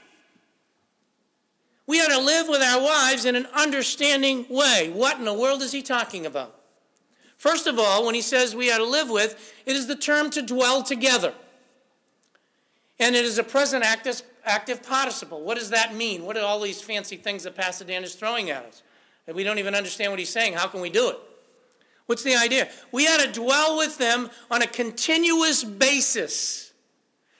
We 1.86 2.00
ought 2.00 2.10
to 2.10 2.20
live 2.20 2.48
with 2.48 2.62
our 2.62 2.80
wives 2.80 3.24
in 3.24 3.34
an 3.34 3.46
understanding 3.54 4.46
way. 4.48 4.90
What 4.94 5.18
in 5.18 5.24
the 5.24 5.34
world 5.34 5.62
is 5.62 5.72
he 5.72 5.82
talking 5.82 6.26
about? 6.26 6.54
First 7.36 7.66
of 7.66 7.78
all, 7.78 8.06
when 8.06 8.14
he 8.14 8.22
says 8.22 8.54
we 8.54 8.70
ought 8.70 8.78
to 8.78 8.84
live 8.84 9.10
with, 9.10 9.52
it 9.66 9.74
is 9.74 9.88
the 9.88 9.96
term 9.96 10.30
to 10.30 10.42
dwell 10.42 10.82
together. 10.82 11.34
And 13.00 13.16
it 13.16 13.24
is 13.24 13.36
a 13.38 13.42
present 13.42 13.84
active, 13.84 14.22
active 14.44 14.82
participle. 14.82 15.42
What 15.42 15.58
does 15.58 15.70
that 15.70 15.94
mean? 15.94 16.24
What 16.24 16.36
are 16.36 16.44
all 16.44 16.60
these 16.60 16.80
fancy 16.80 17.16
things 17.16 17.42
that 17.42 17.58
is 17.90 18.14
throwing 18.14 18.50
at 18.50 18.64
us? 18.64 18.82
That 19.26 19.34
we 19.34 19.42
don't 19.42 19.58
even 19.58 19.74
understand 19.74 20.12
what 20.12 20.18
he's 20.18 20.30
saying. 20.30 20.52
How 20.52 20.68
can 20.68 20.80
we 20.80 20.90
do 20.90 21.10
it? 21.10 21.16
What's 22.12 22.24
the 22.24 22.36
idea? 22.36 22.68
We 22.92 23.06
had 23.06 23.20
to 23.20 23.40
dwell 23.40 23.78
with 23.78 23.96
them 23.96 24.28
on 24.50 24.60
a 24.60 24.66
continuous 24.66 25.64
basis. 25.64 26.74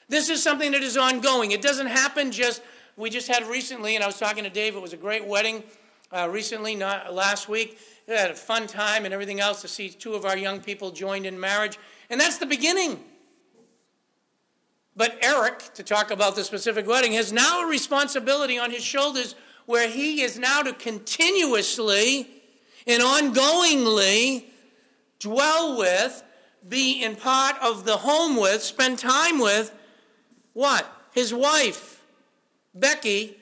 This 0.08 0.30
is 0.30 0.42
something 0.42 0.72
that 0.72 0.82
is 0.82 0.96
ongoing. 0.96 1.50
It 1.50 1.60
doesn't 1.60 1.88
happen 1.88 2.32
just, 2.32 2.62
we 2.96 3.10
just 3.10 3.28
had 3.28 3.46
recently, 3.48 3.96
and 3.96 4.02
I 4.02 4.06
was 4.06 4.18
talking 4.18 4.44
to 4.44 4.48
Dave, 4.48 4.74
it 4.74 4.80
was 4.80 4.94
a 4.94 4.96
great 4.96 5.26
wedding 5.26 5.62
uh, 6.10 6.26
recently, 6.30 6.74
not 6.74 7.12
last 7.12 7.50
week. 7.50 7.78
We 8.08 8.14
had 8.14 8.30
a 8.30 8.34
fun 8.34 8.66
time 8.66 9.04
and 9.04 9.12
everything 9.12 9.40
else 9.40 9.60
to 9.60 9.68
see 9.68 9.90
two 9.90 10.14
of 10.14 10.24
our 10.24 10.38
young 10.38 10.58
people 10.58 10.90
joined 10.90 11.26
in 11.26 11.38
marriage. 11.38 11.78
And 12.08 12.18
that's 12.18 12.38
the 12.38 12.46
beginning. 12.46 12.98
But 14.96 15.18
Eric, 15.20 15.74
to 15.74 15.82
talk 15.82 16.10
about 16.10 16.34
the 16.34 16.44
specific 16.44 16.86
wedding, 16.86 17.12
has 17.12 17.30
now 17.30 17.66
a 17.66 17.68
responsibility 17.68 18.58
on 18.58 18.70
his 18.70 18.82
shoulders 18.82 19.34
where 19.66 19.90
he 19.90 20.22
is 20.22 20.38
now 20.38 20.62
to 20.62 20.72
continuously 20.72 22.26
and 22.86 23.02
ongoingly 23.02 24.46
dwell 25.22 25.78
with, 25.78 26.22
be 26.68 27.02
in 27.02 27.16
part 27.16 27.56
of 27.62 27.84
the 27.84 27.98
home 27.98 28.36
with, 28.36 28.62
spend 28.62 28.98
time 28.98 29.38
with 29.38 29.74
what? 30.52 30.86
His 31.12 31.32
wife, 31.32 32.04
Becky. 32.74 33.36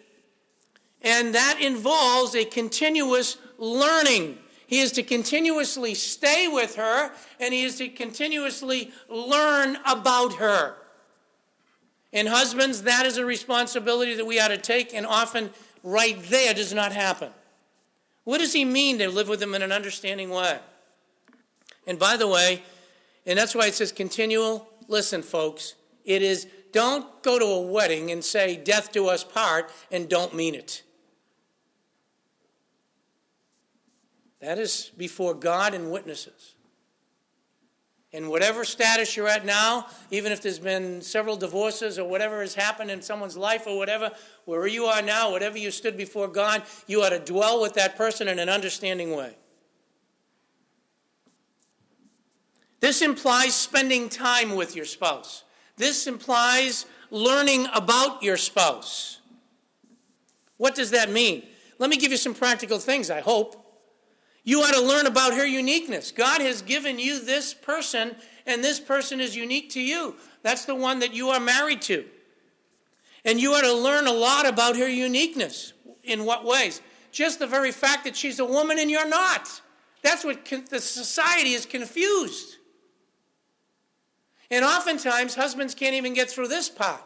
And 1.02 1.34
that 1.34 1.58
involves 1.60 2.34
a 2.34 2.44
continuous 2.44 3.36
learning. 3.58 4.38
He 4.66 4.80
is 4.80 4.92
to 4.92 5.02
continuously 5.02 5.94
stay 5.94 6.46
with 6.46 6.76
her 6.76 7.12
and 7.40 7.52
he 7.52 7.64
is 7.64 7.76
to 7.78 7.88
continuously 7.88 8.92
learn 9.08 9.78
about 9.86 10.34
her. 10.34 10.76
And 12.12 12.28
husbands, 12.28 12.82
that 12.82 13.06
is 13.06 13.16
a 13.18 13.24
responsibility 13.24 14.14
that 14.14 14.26
we 14.26 14.40
ought 14.40 14.48
to 14.48 14.58
take, 14.58 14.92
and 14.92 15.06
often 15.06 15.50
right 15.84 16.20
there 16.24 16.54
does 16.54 16.74
not 16.74 16.92
happen. 16.92 17.30
What 18.24 18.38
does 18.38 18.52
he 18.52 18.64
mean 18.64 18.98
to 18.98 19.08
live 19.08 19.28
with 19.28 19.38
them 19.38 19.54
in 19.54 19.62
an 19.62 19.70
understanding 19.70 20.30
way? 20.30 20.58
And 21.90 21.98
by 21.98 22.16
the 22.16 22.28
way, 22.28 22.62
and 23.26 23.36
that's 23.36 23.52
why 23.52 23.66
it 23.66 23.74
says 23.74 23.90
continual. 23.90 24.68
Listen, 24.86 25.22
folks, 25.22 25.74
it 26.04 26.22
is 26.22 26.46
don't 26.70 27.20
go 27.24 27.36
to 27.36 27.44
a 27.44 27.62
wedding 27.62 28.12
and 28.12 28.24
say 28.24 28.56
death 28.56 28.92
do 28.92 29.08
us 29.08 29.24
part 29.24 29.72
and 29.90 30.08
don't 30.08 30.32
mean 30.32 30.54
it. 30.54 30.84
That 34.40 34.56
is 34.56 34.92
before 34.96 35.34
God 35.34 35.74
and 35.74 35.90
witnesses. 35.90 36.54
In 38.12 38.28
whatever 38.28 38.64
status 38.64 39.16
you're 39.16 39.26
at 39.26 39.44
now, 39.44 39.86
even 40.12 40.30
if 40.30 40.40
there's 40.42 40.60
been 40.60 41.02
several 41.02 41.36
divorces 41.36 41.98
or 41.98 42.08
whatever 42.08 42.40
has 42.40 42.54
happened 42.54 42.92
in 42.92 43.02
someone's 43.02 43.36
life 43.36 43.66
or 43.66 43.76
whatever, 43.76 44.12
wherever 44.44 44.68
you 44.68 44.84
are 44.84 45.02
now, 45.02 45.32
whatever 45.32 45.58
you 45.58 45.72
stood 45.72 45.96
before 45.96 46.28
God, 46.28 46.62
you 46.86 47.02
ought 47.02 47.10
to 47.10 47.18
dwell 47.18 47.60
with 47.60 47.74
that 47.74 47.96
person 47.96 48.28
in 48.28 48.38
an 48.38 48.48
understanding 48.48 49.16
way. 49.16 49.34
This 52.80 53.02
implies 53.02 53.54
spending 53.54 54.08
time 54.08 54.54
with 54.54 54.74
your 54.74 54.86
spouse. 54.86 55.44
This 55.76 56.06
implies 56.06 56.86
learning 57.10 57.66
about 57.74 58.22
your 58.22 58.36
spouse. 58.36 59.20
What 60.56 60.74
does 60.74 60.90
that 60.90 61.10
mean? 61.10 61.44
Let 61.78 61.90
me 61.90 61.96
give 61.96 62.10
you 62.10 62.18
some 62.18 62.34
practical 62.34 62.78
things, 62.78 63.10
I 63.10 63.20
hope. 63.20 63.56
You 64.44 64.60
ought 64.60 64.74
to 64.74 64.82
learn 64.82 65.06
about 65.06 65.34
her 65.34 65.46
uniqueness. 65.46 66.12
God 66.12 66.40
has 66.40 66.62
given 66.62 66.98
you 66.98 67.22
this 67.22 67.52
person, 67.52 68.16
and 68.46 68.64
this 68.64 68.80
person 68.80 69.20
is 69.20 69.36
unique 69.36 69.70
to 69.70 69.80
you. 69.80 70.16
That's 70.42 70.64
the 70.64 70.74
one 70.74 70.98
that 71.00 71.14
you 71.14 71.28
are 71.30 71.40
married 71.40 71.82
to. 71.82 72.04
And 73.24 73.38
you 73.38 73.52
ought 73.52 73.62
to 73.62 73.72
learn 73.72 74.06
a 74.06 74.12
lot 74.12 74.46
about 74.46 74.76
her 74.76 74.88
uniqueness. 74.88 75.74
In 76.02 76.24
what 76.24 76.44
ways? 76.44 76.80
Just 77.12 77.38
the 77.38 77.46
very 77.46 77.72
fact 77.72 78.04
that 78.04 78.16
she's 78.16 78.38
a 78.38 78.44
woman 78.44 78.78
and 78.78 78.90
you're 78.90 79.08
not. 79.08 79.60
That's 80.02 80.24
what 80.24 80.44
the 80.70 80.80
society 80.80 81.52
is 81.52 81.66
confused. 81.66 82.56
And 84.50 84.64
oftentimes, 84.64 85.36
husbands 85.36 85.74
can't 85.74 85.94
even 85.94 86.12
get 86.12 86.30
through 86.30 86.48
this 86.48 86.68
part. 86.68 87.02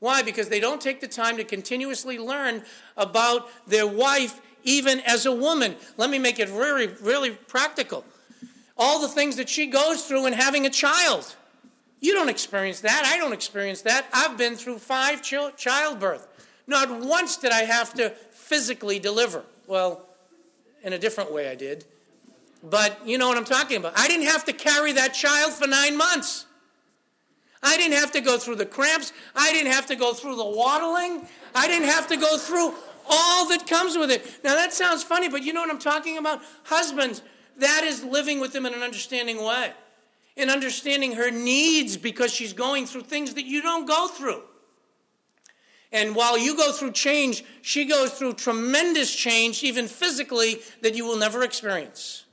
Why? 0.00 0.22
Because 0.22 0.48
they 0.48 0.60
don't 0.60 0.80
take 0.80 1.00
the 1.00 1.08
time 1.08 1.36
to 1.36 1.44
continuously 1.44 2.18
learn 2.18 2.62
about 2.96 3.48
their 3.66 3.86
wife, 3.86 4.40
even 4.62 5.00
as 5.00 5.26
a 5.26 5.32
woman. 5.32 5.76
Let 5.96 6.10
me 6.10 6.18
make 6.18 6.38
it 6.38 6.48
really, 6.50 6.88
really 7.00 7.30
practical. 7.30 8.04
All 8.76 9.00
the 9.00 9.08
things 9.08 9.36
that 9.36 9.48
she 9.48 9.66
goes 9.66 10.04
through 10.06 10.26
in 10.26 10.32
having 10.32 10.66
a 10.66 10.70
child. 10.70 11.36
You 12.00 12.12
don't 12.12 12.28
experience 12.28 12.80
that. 12.80 13.04
I 13.06 13.18
don't 13.18 13.32
experience 13.32 13.82
that. 13.82 14.06
I've 14.12 14.36
been 14.36 14.56
through 14.56 14.78
five 14.78 15.22
childbirth. 15.22 16.28
Not 16.66 17.00
once 17.00 17.36
did 17.36 17.52
I 17.52 17.62
have 17.62 17.94
to 17.94 18.10
physically 18.30 18.98
deliver. 18.98 19.44
Well, 19.66 20.06
in 20.82 20.92
a 20.92 20.98
different 20.98 21.32
way, 21.32 21.48
I 21.50 21.54
did. 21.54 21.84
But 22.62 23.06
you 23.06 23.16
know 23.16 23.28
what 23.28 23.36
I'm 23.36 23.44
talking 23.44 23.76
about. 23.76 23.92
I 23.96 24.08
didn't 24.08 24.26
have 24.26 24.44
to 24.46 24.52
carry 24.52 24.92
that 24.92 25.14
child 25.14 25.52
for 25.52 25.66
nine 25.66 25.96
months. 25.96 26.46
I 27.64 27.78
didn't 27.78 27.96
have 27.96 28.12
to 28.12 28.20
go 28.20 28.36
through 28.36 28.56
the 28.56 28.66
cramps. 28.66 29.12
I 29.34 29.50
didn't 29.52 29.72
have 29.72 29.86
to 29.86 29.96
go 29.96 30.12
through 30.12 30.36
the 30.36 30.44
waddling. 30.44 31.26
I 31.54 31.66
didn't 31.66 31.88
have 31.88 32.06
to 32.08 32.16
go 32.16 32.36
through 32.36 32.74
all 33.08 33.48
that 33.48 33.66
comes 33.66 33.96
with 33.96 34.10
it. 34.10 34.24
Now, 34.44 34.54
that 34.54 34.72
sounds 34.72 35.02
funny, 35.02 35.28
but 35.28 35.42
you 35.42 35.52
know 35.52 35.62
what 35.62 35.70
I'm 35.70 35.78
talking 35.78 36.18
about? 36.18 36.42
Husbands, 36.64 37.22
that 37.56 37.82
is 37.84 38.04
living 38.04 38.38
with 38.38 38.52
them 38.52 38.66
in 38.66 38.74
an 38.74 38.82
understanding 38.82 39.42
way, 39.42 39.72
in 40.36 40.50
understanding 40.50 41.12
her 41.12 41.30
needs 41.30 41.96
because 41.96 42.32
she's 42.32 42.52
going 42.52 42.86
through 42.86 43.02
things 43.02 43.34
that 43.34 43.46
you 43.46 43.62
don't 43.62 43.86
go 43.86 44.08
through. 44.08 44.42
And 45.90 46.14
while 46.14 46.36
you 46.36 46.56
go 46.56 46.72
through 46.72 46.92
change, 46.92 47.44
she 47.62 47.86
goes 47.86 48.12
through 48.12 48.34
tremendous 48.34 49.14
change, 49.14 49.62
even 49.62 49.86
physically, 49.86 50.60
that 50.82 50.94
you 50.94 51.06
will 51.06 51.16
never 51.16 51.44
experience. 51.44 52.24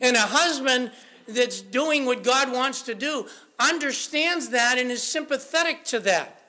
And 0.00 0.14
a 0.14 0.20
husband 0.20 0.92
that's 1.26 1.60
doing 1.60 2.04
what 2.04 2.22
God 2.22 2.52
wants 2.52 2.82
to 2.82 2.94
do 2.94 3.26
understands 3.58 4.50
that 4.50 4.78
and 4.78 4.90
is 4.90 5.02
sympathetic 5.02 5.84
to 5.86 6.00
that. 6.00 6.40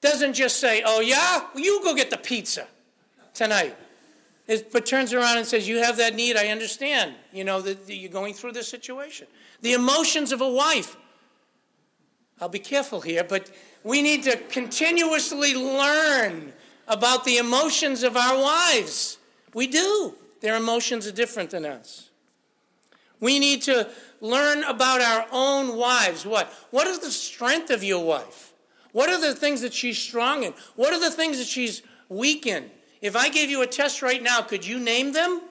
Doesn't 0.00 0.34
just 0.34 0.58
say, 0.58 0.82
oh, 0.84 1.00
yeah, 1.00 1.46
you 1.54 1.80
go 1.82 1.94
get 1.94 2.10
the 2.10 2.16
pizza 2.16 2.66
tonight. 3.34 3.76
It, 4.46 4.72
but 4.72 4.86
turns 4.86 5.12
around 5.12 5.38
and 5.38 5.46
says, 5.46 5.68
You 5.68 5.78
have 5.82 5.96
that 5.96 6.14
need, 6.14 6.36
I 6.36 6.48
understand. 6.48 7.14
You 7.32 7.44
know, 7.44 7.60
that 7.62 7.78
you're 7.88 8.10
going 8.10 8.32
through 8.32 8.52
this 8.52 8.68
situation. 8.68 9.26
The 9.60 9.72
emotions 9.72 10.30
of 10.30 10.40
a 10.40 10.48
wife. 10.48 10.96
I'll 12.40 12.48
be 12.48 12.58
careful 12.58 13.00
here, 13.00 13.24
but 13.24 13.50
we 13.82 14.02
need 14.02 14.22
to 14.24 14.36
continuously 14.36 15.54
learn 15.54 16.52
about 16.86 17.24
the 17.24 17.38
emotions 17.38 18.02
of 18.02 18.16
our 18.16 18.40
wives. 18.40 19.18
We 19.54 19.66
do. 19.66 20.14
Their 20.42 20.56
emotions 20.56 21.06
are 21.06 21.12
different 21.12 21.50
than 21.50 21.64
us. 21.64 22.05
We 23.20 23.38
need 23.38 23.62
to 23.62 23.88
learn 24.20 24.64
about 24.64 25.00
our 25.00 25.26
own 25.32 25.76
wives. 25.76 26.26
What? 26.26 26.52
What 26.70 26.86
is 26.86 26.98
the 26.98 27.10
strength 27.10 27.70
of 27.70 27.82
your 27.82 28.04
wife? 28.04 28.52
What 28.92 29.10
are 29.10 29.20
the 29.20 29.34
things 29.34 29.60
that 29.60 29.74
she's 29.74 29.98
strong 29.98 30.42
in? 30.42 30.54
What 30.74 30.92
are 30.92 31.00
the 31.00 31.10
things 31.10 31.38
that 31.38 31.46
she's 31.46 31.82
weak 32.08 32.46
in? 32.46 32.70
If 33.00 33.14
I 33.14 33.28
gave 33.28 33.50
you 33.50 33.62
a 33.62 33.66
test 33.66 34.02
right 34.02 34.22
now, 34.22 34.40
could 34.40 34.66
you 34.66 34.78
name 34.78 35.12
them? 35.12 35.42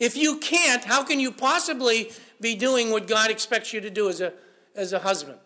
If 0.00 0.16
you 0.16 0.38
can't, 0.38 0.84
how 0.84 1.02
can 1.02 1.20
you 1.20 1.32
possibly 1.32 2.10
be 2.40 2.54
doing 2.54 2.90
what 2.90 3.06
God 3.06 3.30
expects 3.30 3.72
you 3.72 3.80
to 3.80 3.90
do 3.90 4.08
as 4.08 4.20
a, 4.20 4.32
as 4.74 4.92
a 4.92 5.00
husband? 5.00 5.38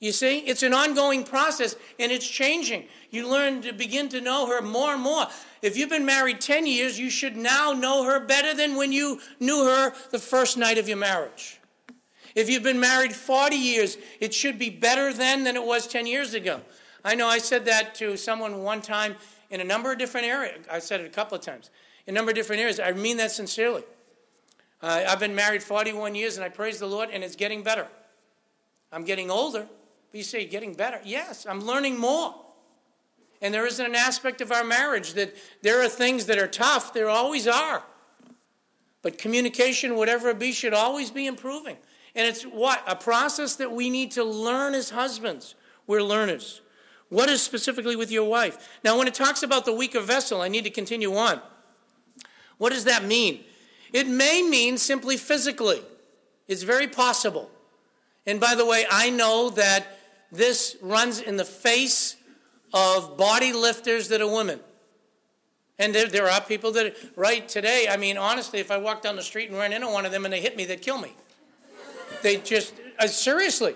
You 0.00 0.12
see, 0.12 0.40
it's 0.40 0.62
an 0.62 0.74
ongoing 0.74 1.24
process 1.24 1.76
and 1.98 2.12
it's 2.12 2.28
changing. 2.28 2.84
You 3.10 3.28
learn 3.28 3.62
to 3.62 3.72
begin 3.72 4.08
to 4.10 4.20
know 4.20 4.46
her 4.46 4.60
more 4.60 4.92
and 4.92 5.02
more. 5.02 5.26
If 5.64 5.78
you've 5.78 5.88
been 5.88 6.04
married 6.04 6.42
10 6.42 6.66
years, 6.66 6.98
you 6.98 7.08
should 7.08 7.38
now 7.38 7.72
know 7.72 8.04
her 8.04 8.20
better 8.20 8.52
than 8.52 8.76
when 8.76 8.92
you 8.92 9.18
knew 9.40 9.64
her 9.64 9.94
the 10.10 10.18
first 10.18 10.58
night 10.58 10.76
of 10.76 10.88
your 10.88 10.98
marriage. 10.98 11.58
If 12.34 12.50
you've 12.50 12.62
been 12.62 12.80
married 12.80 13.14
40 13.14 13.56
years, 13.56 13.96
it 14.20 14.34
should 14.34 14.58
be 14.58 14.68
better 14.68 15.10
then 15.10 15.42
than 15.42 15.56
it 15.56 15.64
was 15.64 15.86
10 15.86 16.06
years 16.06 16.34
ago. 16.34 16.60
I 17.02 17.14
know 17.14 17.28
I 17.28 17.38
said 17.38 17.64
that 17.64 17.94
to 17.94 18.18
someone 18.18 18.62
one 18.62 18.82
time 18.82 19.16
in 19.48 19.62
a 19.62 19.64
number 19.64 19.90
of 19.90 19.96
different 19.96 20.26
areas. 20.26 20.66
I 20.70 20.80
said 20.80 21.00
it 21.00 21.06
a 21.06 21.08
couple 21.08 21.38
of 21.38 21.42
times. 21.42 21.70
In 22.06 22.14
a 22.14 22.16
number 22.16 22.32
of 22.32 22.36
different 22.36 22.60
areas. 22.60 22.78
I 22.78 22.92
mean 22.92 23.16
that 23.16 23.30
sincerely. 23.30 23.84
Uh, 24.82 25.04
I've 25.08 25.18
been 25.18 25.34
married 25.34 25.62
41 25.62 26.14
years 26.14 26.36
and 26.36 26.44
I 26.44 26.50
praise 26.50 26.78
the 26.78 26.86
Lord 26.86 27.08
and 27.10 27.24
it's 27.24 27.36
getting 27.36 27.62
better. 27.62 27.88
I'm 28.92 29.06
getting 29.06 29.30
older. 29.30 29.66
But 30.10 30.18
you 30.18 30.24
say, 30.24 30.44
getting 30.44 30.74
better? 30.74 31.00
Yes, 31.04 31.46
I'm 31.48 31.62
learning 31.62 31.98
more. 31.98 32.43
And 33.44 33.52
there 33.52 33.66
isn't 33.66 33.84
an 33.84 33.94
aspect 33.94 34.40
of 34.40 34.50
our 34.50 34.64
marriage 34.64 35.12
that 35.12 35.36
there 35.60 35.82
are 35.82 35.88
things 35.88 36.24
that 36.26 36.38
are 36.38 36.48
tough. 36.48 36.94
There 36.94 37.10
always 37.10 37.46
are. 37.46 37.82
But 39.02 39.18
communication, 39.18 39.96
whatever 39.96 40.30
it 40.30 40.38
be, 40.38 40.50
should 40.50 40.72
always 40.72 41.10
be 41.10 41.26
improving. 41.26 41.76
And 42.14 42.26
it's 42.26 42.44
what? 42.44 42.82
A 42.86 42.96
process 42.96 43.54
that 43.56 43.70
we 43.70 43.90
need 43.90 44.12
to 44.12 44.24
learn 44.24 44.72
as 44.72 44.88
husbands. 44.88 45.56
We're 45.86 46.02
learners. 46.02 46.62
What 47.10 47.28
is 47.28 47.42
specifically 47.42 47.96
with 47.96 48.10
your 48.10 48.26
wife? 48.26 48.80
Now, 48.82 48.96
when 48.96 49.08
it 49.08 49.12
talks 49.12 49.42
about 49.42 49.66
the 49.66 49.74
weaker 49.74 50.00
vessel, 50.00 50.40
I 50.40 50.48
need 50.48 50.64
to 50.64 50.70
continue 50.70 51.14
on. 51.14 51.42
What 52.56 52.72
does 52.72 52.84
that 52.84 53.04
mean? 53.04 53.44
It 53.92 54.08
may 54.08 54.40
mean 54.40 54.78
simply 54.78 55.18
physically. 55.18 55.82
It's 56.48 56.62
very 56.62 56.88
possible. 56.88 57.50
And 58.24 58.40
by 58.40 58.54
the 58.54 58.64
way, 58.64 58.86
I 58.90 59.10
know 59.10 59.50
that 59.50 59.98
this 60.32 60.78
runs 60.80 61.20
in 61.20 61.36
the 61.36 61.44
face 61.44 62.16
of 62.74 63.16
body 63.16 63.52
lifters 63.52 64.08
that 64.08 64.20
are 64.20 64.28
women. 64.28 64.60
And 65.78 65.94
there, 65.94 66.08
there 66.08 66.28
are 66.28 66.40
people 66.40 66.72
that, 66.72 66.96
right 67.16 67.48
today, 67.48 67.86
I 67.88 67.96
mean, 67.96 68.18
honestly, 68.18 68.58
if 68.58 68.70
I 68.70 68.78
walked 68.78 69.04
down 69.04 69.16
the 69.16 69.22
street 69.22 69.48
and 69.48 69.58
ran 69.58 69.72
into 69.72 69.88
one 69.88 70.04
of 70.04 70.12
them 70.12 70.24
and 70.24 70.34
they 70.34 70.40
hit 70.40 70.56
me, 70.56 70.64
they'd 70.64 70.82
kill 70.82 70.98
me. 70.98 71.14
They 72.22 72.36
just, 72.36 72.74
uh, 72.98 73.06
seriously. 73.06 73.74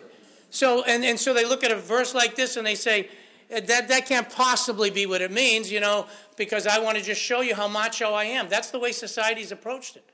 So, 0.50 0.84
and, 0.84 1.04
and 1.04 1.18
so 1.18 1.32
they 1.32 1.44
look 1.44 1.64
at 1.64 1.70
a 1.70 1.76
verse 1.76 2.14
like 2.14 2.34
this 2.34 2.56
and 2.56 2.66
they 2.66 2.74
say, 2.74 3.08
that, 3.50 3.88
that 3.88 4.06
can't 4.06 4.28
possibly 4.28 4.90
be 4.90 5.06
what 5.06 5.22
it 5.22 5.30
means, 5.30 5.72
you 5.72 5.80
know, 5.80 6.06
because 6.36 6.66
I 6.66 6.80
want 6.80 6.98
to 6.98 7.02
just 7.02 7.20
show 7.20 7.40
you 7.40 7.54
how 7.54 7.66
macho 7.66 8.12
I 8.12 8.24
am. 8.24 8.48
That's 8.48 8.70
the 8.70 8.78
way 8.78 8.92
society's 8.92 9.52
approached 9.52 9.96
it. 9.96 10.04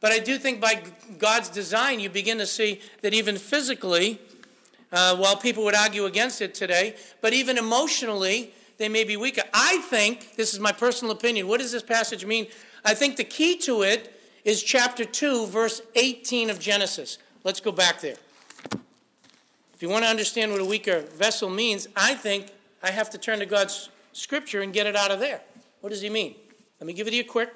But 0.00 0.12
I 0.12 0.18
do 0.18 0.38
think 0.38 0.60
by 0.60 0.82
God's 1.18 1.48
design, 1.48 2.00
you 2.00 2.08
begin 2.08 2.38
to 2.38 2.46
see 2.46 2.80
that 3.02 3.14
even 3.14 3.36
physically, 3.36 4.20
uh, 4.92 5.16
while 5.16 5.36
people 5.36 5.64
would 5.64 5.74
argue 5.74 6.04
against 6.04 6.40
it 6.40 6.54
today, 6.54 6.96
but 7.20 7.32
even 7.32 7.58
emotionally, 7.58 8.52
they 8.78 8.88
may 8.88 9.04
be 9.04 9.16
weaker. 9.16 9.42
I 9.52 9.78
think, 9.78 10.36
this 10.36 10.52
is 10.54 10.60
my 10.60 10.72
personal 10.72 11.12
opinion, 11.12 11.46
what 11.48 11.60
does 11.60 11.72
this 11.72 11.82
passage 11.82 12.24
mean? 12.24 12.46
I 12.84 12.94
think 12.94 13.16
the 13.16 13.24
key 13.24 13.56
to 13.58 13.82
it 13.82 14.18
is 14.44 14.62
chapter 14.62 15.04
2, 15.04 15.46
verse 15.46 15.82
18 15.94 16.50
of 16.50 16.58
Genesis. 16.58 17.18
Let's 17.44 17.60
go 17.60 17.72
back 17.72 18.00
there. 18.00 18.16
If 19.74 19.82
you 19.82 19.88
want 19.88 20.04
to 20.04 20.10
understand 20.10 20.52
what 20.52 20.60
a 20.60 20.64
weaker 20.64 21.00
vessel 21.00 21.48
means, 21.48 21.88
I 21.96 22.14
think 22.14 22.52
I 22.82 22.90
have 22.90 23.10
to 23.10 23.18
turn 23.18 23.38
to 23.38 23.46
God's 23.46 23.88
scripture 24.12 24.60
and 24.60 24.72
get 24.72 24.86
it 24.86 24.96
out 24.96 25.10
of 25.10 25.20
there. 25.20 25.40
What 25.80 25.90
does 25.90 26.02
he 26.02 26.10
mean? 26.10 26.34
Let 26.80 26.86
me 26.86 26.92
give 26.92 27.06
it 27.06 27.10
to 27.10 27.16
you 27.16 27.24
quick. 27.24 27.50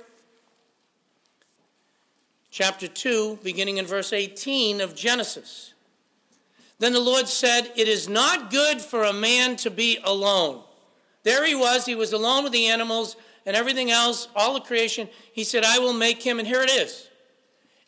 Chapter 2.51 2.87
2, 2.87 3.41
beginning 3.43 3.79
in 3.79 3.85
verse 3.85 4.13
18 4.13 4.81
of 4.81 4.95
Genesis. 4.95 5.74
Then 6.85 6.93
the 6.93 7.01
Lord 7.01 7.29
said, 7.29 7.73
It 7.77 7.89
is 7.89 8.11
not 8.11 8.51
good 8.51 8.79
for 8.79 9.05
a 9.05 9.13
man 9.15 9.57
to 9.57 9.71
be 9.71 9.99
alone. 10.05 10.63
There 11.23 11.47
he 11.47 11.55
was. 11.55 11.87
He 11.87 11.95
was 11.95 12.13
alone 12.13 12.45
with 12.45 12.53
the 12.53 12.67
animals 12.67 13.17
and 13.47 13.57
everything 13.57 13.91
else, 13.91 14.29
all 14.37 14.53
the 14.53 14.61
creation. 14.61 15.09
He 15.33 15.45
said, 15.45 15.65
I 15.65 15.79
will 15.79 15.95
make 15.95 16.23
him, 16.23 16.39
and 16.39 16.47
here 16.47 16.61
it 16.61 16.69
is 16.69 17.09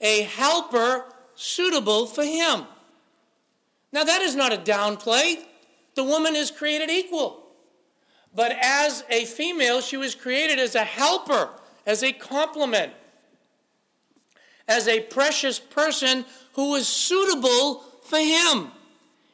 a 0.00 0.22
helper 0.22 1.04
suitable 1.35 2.06
for 2.06 2.24
him. 2.24 2.64
Now, 3.92 4.02
that 4.04 4.22
is 4.22 4.35
not 4.35 4.54
a 4.54 4.56
downplay. 4.56 5.44
The 5.94 6.04
woman 6.04 6.35
is 6.35 6.50
created 6.50 6.88
equal. 6.88 7.44
But 8.35 8.56
as 8.59 9.04
a 9.11 9.26
female, 9.26 9.82
she 9.82 9.98
was 9.98 10.14
created 10.14 10.59
as 10.59 10.74
a 10.74 10.85
helper, 10.85 11.50
as 11.85 12.02
a 12.02 12.14
complement, 12.14 12.94
as 14.66 14.88
a 14.88 15.00
precious 15.00 15.59
person 15.59 16.24
who 16.54 16.70
was 16.70 16.88
suitable 16.88 17.85
for 18.02 18.18
him. 18.18 18.72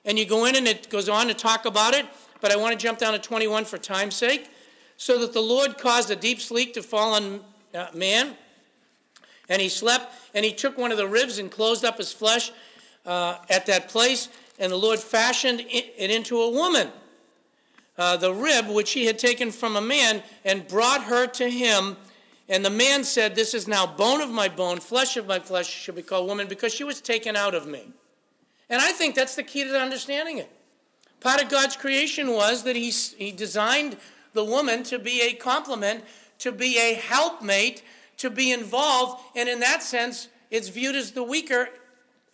And 0.04 0.18
you 0.18 0.26
go 0.26 0.44
in 0.44 0.56
and 0.56 0.66
it 0.66 0.88
goes 0.88 1.08
on 1.08 1.28
to 1.28 1.34
talk 1.34 1.64
about 1.64 1.94
it, 1.94 2.06
but 2.40 2.50
I 2.50 2.56
want 2.56 2.78
to 2.78 2.82
jump 2.82 2.98
down 2.98 3.12
to 3.12 3.18
21 3.18 3.64
for 3.64 3.78
time's 3.78 4.16
sake. 4.16 4.50
So 4.96 5.18
that 5.20 5.32
the 5.32 5.40
Lord 5.40 5.78
caused 5.78 6.10
a 6.10 6.16
deep 6.16 6.40
sleep 6.40 6.74
to 6.74 6.82
fall 6.82 7.14
on 7.14 7.40
uh, 7.74 7.88
man, 7.94 8.36
and 9.48 9.60
he 9.60 9.68
slept, 9.68 10.12
and 10.34 10.44
he 10.44 10.52
took 10.52 10.78
one 10.78 10.92
of 10.92 10.98
the 10.98 11.08
ribs 11.08 11.38
and 11.38 11.50
closed 11.50 11.84
up 11.84 11.98
his 11.98 12.12
flesh 12.12 12.52
uh, 13.06 13.38
at 13.50 13.66
that 13.66 13.88
place, 13.88 14.28
and 14.58 14.70
the 14.70 14.76
Lord 14.76 14.98
fashioned 14.98 15.64
it 15.66 16.10
into 16.10 16.40
a 16.40 16.50
woman. 16.50 16.88
Uh, 17.98 18.16
the 18.16 18.32
rib 18.32 18.68
which 18.68 18.92
he 18.92 19.06
had 19.06 19.18
taken 19.18 19.50
from 19.50 19.76
a 19.76 19.80
man 19.80 20.22
and 20.44 20.66
brought 20.66 21.04
her 21.04 21.26
to 21.26 21.48
him. 21.48 21.96
And 22.48 22.64
the 22.64 22.70
man 22.70 23.04
said, 23.04 23.34
This 23.34 23.54
is 23.54 23.68
now 23.68 23.86
bone 23.86 24.20
of 24.20 24.30
my 24.30 24.48
bone, 24.48 24.80
flesh 24.80 25.16
of 25.16 25.26
my 25.26 25.38
flesh, 25.38 25.68
should 25.68 25.94
be 25.94 26.02
called 26.02 26.26
woman, 26.26 26.46
because 26.48 26.72
she 26.72 26.84
was 26.84 27.00
taken 27.00 27.36
out 27.36 27.54
of 27.54 27.66
me. 27.66 27.92
And 28.72 28.80
I 28.80 28.90
think 28.90 29.14
that's 29.14 29.36
the 29.36 29.42
key 29.42 29.64
to 29.64 29.78
understanding 29.78 30.38
it. 30.38 30.50
Part 31.20 31.42
of 31.42 31.50
God's 31.50 31.76
creation 31.76 32.32
was 32.32 32.64
that 32.64 32.74
he, 32.74 32.90
he 32.90 33.30
designed 33.30 33.98
the 34.32 34.42
woman 34.42 34.82
to 34.84 34.98
be 34.98 35.20
a 35.20 35.34
complement, 35.34 36.04
to 36.38 36.52
be 36.52 36.78
a 36.78 36.94
helpmate, 36.94 37.82
to 38.16 38.30
be 38.30 38.50
involved, 38.50 39.22
and 39.36 39.46
in 39.46 39.60
that 39.60 39.82
sense, 39.82 40.28
it's 40.50 40.68
viewed 40.68 40.96
as 40.96 41.12
the 41.12 41.22
weaker 41.22 41.68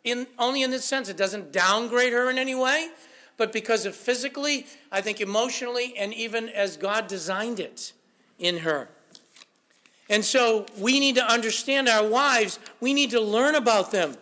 in 0.05 0.29
only 0.39 0.63
in 0.63 0.71
this 0.71 0.85
sense. 0.85 1.09
It 1.09 1.17
doesn't 1.17 1.51
downgrade 1.53 2.13
her 2.13 2.31
in 2.31 2.39
any 2.39 2.55
way, 2.55 2.91
but 3.37 3.53
because 3.53 3.85
of 3.85 3.97
physically, 3.97 4.65
I 4.93 5.01
think 5.01 5.21
emotionally, 5.21 5.95
and 5.99 6.15
even 6.15 6.49
as 6.49 6.77
God 6.77 7.09
designed 7.09 7.59
it 7.59 7.93
in 8.39 8.59
her. 8.59 8.89
And 10.09 10.25
so 10.25 10.67
we 10.79 11.01
need 11.01 11.17
to 11.17 11.25
understand 11.25 11.89
our 11.89 12.07
wives, 12.07 12.61
we 12.81 12.95
need 12.95 13.11
to 13.11 13.21
learn 13.21 13.57
about 13.57 13.91
them 13.91 14.17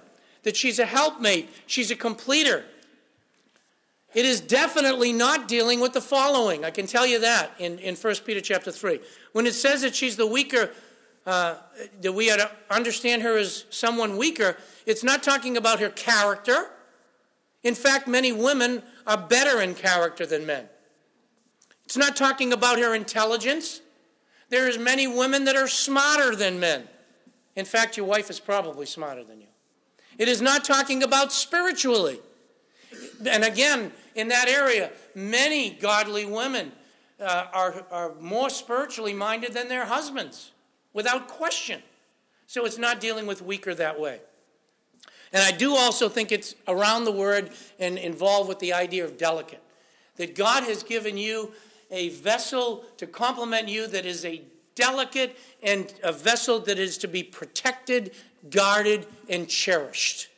that 0.47 0.57
she's 0.57 0.79
a 0.79 0.87
helpmate, 0.87 1.51
she's 1.67 1.91
a 1.91 1.97
completer. 1.97 2.65
It 4.15 4.25
is 4.25 4.41
definitely 4.41 5.13
not 5.13 5.49
dealing 5.49 5.81
with 5.81 5.93
the 5.93 6.01
following. 6.01 6.65
I 6.65 6.71
can 6.71 6.87
tell 6.87 7.05
you 7.05 7.19
that 7.19 7.51
in, 7.59 7.81
in 7.81 7.97
1 7.97 8.15
Peter 8.25 8.41
chapter 8.41 8.71
3. 8.71 9.01
When 9.33 9.45
it 9.45 9.55
says 9.55 9.83
that 9.83 9.97
she's 9.97 10.15
the 10.15 10.27
weaker, 10.27 10.71
uh, 11.27 11.57
that 12.01 12.13
we 12.13 12.31
ought 12.31 12.37
to 12.37 12.51
understand 12.71 13.23
her 13.23 13.37
as 13.37 13.65
someone 13.71 14.17
weaker, 14.17 14.57
it's 14.87 15.03
not 15.03 15.25
talking 15.25 15.57
about 15.57 15.81
her 15.81 15.91
character. 15.91 16.71
In 17.65 17.75
fact, 17.75 18.07
many 18.07 18.31
women 18.31 18.85
are 19.05 19.19
better 19.19 19.61
in 19.61 19.75
character 19.75 20.27
than 20.27 20.47
men. 20.47 20.69
It's 21.87 21.97
not 21.97 22.15
talking 22.15 22.53
about 22.53 22.79
her 22.79 22.95
intelligence. 22.95 23.81
There's 24.49 24.79
many 24.79 25.09
women 25.09 25.45
that 25.47 25.57
are 25.57 25.67
smarter 25.67 26.37
than 26.37 26.61
men. 26.61 26.87
In 27.57 27.65
fact, 27.65 27.97
your 27.97 28.07
wife 28.07 28.31
is 28.31 28.39
probably 28.39 28.87
smarter 28.87 29.25
than 29.25 29.41
you. 29.41 29.49
It 30.19 30.29
is 30.29 30.41
not 30.41 30.65
talking 30.65 31.03
about 31.03 31.33
spiritually. 31.33 32.21
And 33.29 33.45
again, 33.45 33.93
in 34.15 34.29
that 34.29 34.49
area, 34.49 34.91
many 35.15 35.71
godly 35.71 36.25
women 36.25 36.73
uh, 37.21 37.47
are, 37.53 37.85
are 37.91 38.15
more 38.21 38.51
spiritually 38.51 39.13
minded 39.13 39.53
than 39.53 39.69
their 39.69 39.87
husbands, 39.87 40.53
without 40.93 41.29
question. 41.29 41.83
So 42.47 42.65
it's 42.65 42.79
not 42.79 43.01
dealing 43.01 43.27
with 43.27 43.43
weaker 43.43 43.75
that 43.75 43.99
way. 43.99 44.21
And 45.33 45.43
I 45.43 45.51
do 45.51 45.75
also 45.75 46.09
think 46.09 46.33
it's 46.33 46.55
around 46.69 47.05
the 47.05 47.13
word 47.13 47.51
and 47.79 47.99
involved 47.99 48.49
with 48.49 48.59
the 48.59 48.73
idea 48.73 49.05
of 49.05 49.19
delicate. 49.19 49.63
That 50.17 50.35
God 50.35 50.63
has 50.65 50.83
given 50.83 51.19
you 51.19 51.53
a 51.91 52.09
vessel 52.11 52.85
to 52.97 53.07
complement 53.07 53.69
you 53.69 53.87
that 53.89 54.07
is 54.07 54.25
a 54.25 54.43
delicate 54.75 55.37
and 55.63 55.93
a 56.03 56.13
vessel 56.13 56.61
that 56.61 56.79
is 56.79 56.99
to 56.99 57.09
be 57.09 57.23
protected, 57.23 58.13
guarded, 58.51 59.07
and 59.29 59.49
cherished. 59.49 60.29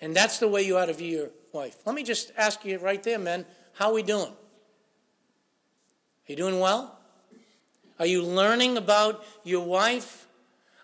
And 0.00 0.14
that's 0.14 0.38
the 0.38 0.48
way 0.48 0.62
you 0.62 0.76
ought 0.78 0.86
to 0.86 0.92
view 0.92 1.18
your 1.18 1.30
wife. 1.52 1.76
Let 1.84 1.94
me 1.94 2.02
just 2.02 2.32
ask 2.36 2.64
you 2.64 2.78
right 2.78 3.02
there, 3.02 3.18
men, 3.18 3.46
how 3.74 3.88
are 3.88 3.94
we 3.94 4.02
doing? 4.02 4.30
Are 4.30 6.26
you 6.26 6.36
doing 6.36 6.60
well? 6.60 6.98
Are 7.98 8.06
you 8.06 8.22
learning 8.22 8.76
about 8.76 9.24
your 9.44 9.64
wife? 9.64 10.26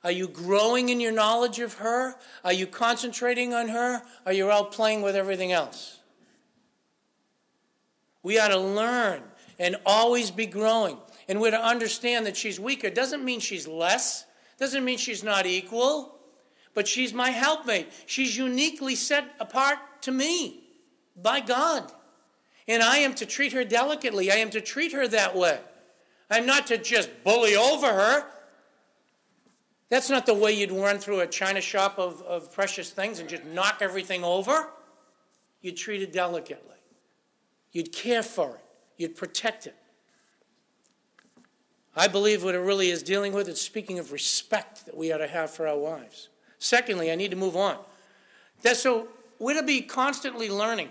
Are 0.02 0.10
you 0.10 0.28
growing 0.28 0.88
in 0.88 1.00
your 1.00 1.12
knowledge 1.12 1.60
of 1.60 1.74
her? 1.74 2.16
Are 2.44 2.52
you 2.52 2.66
concentrating 2.66 3.54
on 3.54 3.68
her? 3.68 4.02
Are 4.26 4.32
you 4.32 4.50
out 4.50 4.72
playing 4.72 5.02
with 5.02 5.16
everything 5.16 5.52
else? 5.52 6.00
We 8.22 8.38
ought 8.38 8.48
to 8.48 8.58
learn 8.58 9.22
and 9.58 9.76
always 9.86 10.30
be 10.30 10.46
growing. 10.46 10.98
And 11.28 11.40
we're 11.40 11.52
to 11.52 11.62
understand 11.62 12.26
that 12.26 12.36
she's 12.36 12.58
weaker. 12.58 12.90
Doesn't 12.90 13.24
mean 13.24 13.40
she's 13.40 13.66
less, 13.66 14.24
doesn't 14.58 14.84
mean 14.84 14.98
she's 14.98 15.22
not 15.22 15.46
equal, 15.46 16.13
but 16.74 16.88
she's 16.88 17.14
my 17.14 17.30
helpmate. 17.30 17.88
She's 18.06 18.36
uniquely 18.36 18.94
set 18.94 19.34
apart 19.40 19.78
to 20.02 20.12
me 20.12 20.60
by 21.16 21.40
God. 21.40 21.90
And 22.66 22.82
I 22.82 22.98
am 22.98 23.14
to 23.16 23.26
treat 23.26 23.52
her 23.52 23.64
delicately. 23.64 24.30
I 24.30 24.36
am 24.36 24.50
to 24.50 24.60
treat 24.60 24.92
her 24.92 25.06
that 25.08 25.36
way. 25.36 25.60
I'm 26.30 26.46
not 26.46 26.66
to 26.68 26.78
just 26.78 27.10
bully 27.22 27.54
over 27.54 27.86
her. 27.86 28.26
That's 29.90 30.10
not 30.10 30.26
the 30.26 30.34
way 30.34 30.52
you'd 30.52 30.72
run 30.72 30.98
through 30.98 31.20
a 31.20 31.26
china 31.26 31.60
shop 31.60 31.98
of, 31.98 32.22
of 32.22 32.52
precious 32.52 32.90
things 32.90 33.20
and 33.20 33.28
just 33.28 33.44
knock 33.44 33.78
everything 33.80 34.24
over. 34.24 34.68
You'd 35.60 35.76
treat 35.76 36.02
it 36.02 36.12
delicately. 36.12 36.76
You'd 37.70 37.92
care 37.92 38.22
for 38.22 38.56
it. 38.56 38.64
You'd 38.96 39.16
protect 39.16 39.66
it. 39.66 39.76
I 41.96 42.08
believe 42.08 42.42
what 42.42 42.54
it 42.54 42.60
really 42.60 42.90
is 42.90 43.02
dealing 43.02 43.32
with 43.32 43.48
is 43.48 43.60
speaking 43.60 43.98
of 43.98 44.10
respect 44.10 44.86
that 44.86 44.96
we 44.96 45.12
ought 45.12 45.18
to 45.18 45.28
have 45.28 45.50
for 45.50 45.68
our 45.68 45.78
wives. 45.78 46.28
Secondly, 46.64 47.12
I 47.12 47.14
need 47.14 47.30
to 47.30 47.36
move 47.36 47.56
on. 47.56 47.76
So 48.72 49.08
we're 49.38 49.60
to 49.60 49.62
be 49.62 49.82
constantly 49.82 50.48
learning. 50.48 50.88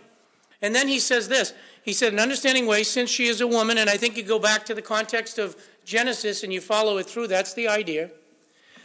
And 0.62 0.76
then 0.76 0.88
he 0.88 1.00
says 1.00 1.28
this 1.28 1.52
He 1.82 1.94
said, 1.94 2.14
an 2.14 2.20
understanding 2.20 2.68
way, 2.68 2.84
since 2.84 3.10
she 3.10 3.26
is 3.26 3.42
a 3.42 3.48
woman, 3.48 3.80
and 3.80 3.90
I 3.90 3.98
think 3.98 4.16
you 4.16 4.22
go 4.22 4.38
back 4.38 4.68
to 4.68 4.76
the 4.76 4.84
context 4.84 5.40
of 5.40 5.58
Genesis 5.84 6.44
and 6.44 6.54
you 6.54 6.62
follow 6.62 7.00
it 7.00 7.08
through, 7.08 7.26
that's 7.26 7.56
the 7.56 7.68
idea, 7.68 8.12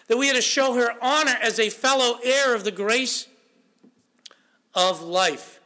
that 0.06 0.16
we 0.16 0.30
are 0.30 0.34
to 0.34 0.40
show 0.40 0.72
her 0.76 0.94
honor 1.02 1.36
as 1.42 1.60
a 1.60 1.68
fellow 1.68 2.20
heir 2.24 2.54
of 2.54 2.64
the 2.64 2.70
grace 2.70 3.28
of 4.74 5.02
life. 5.02 5.60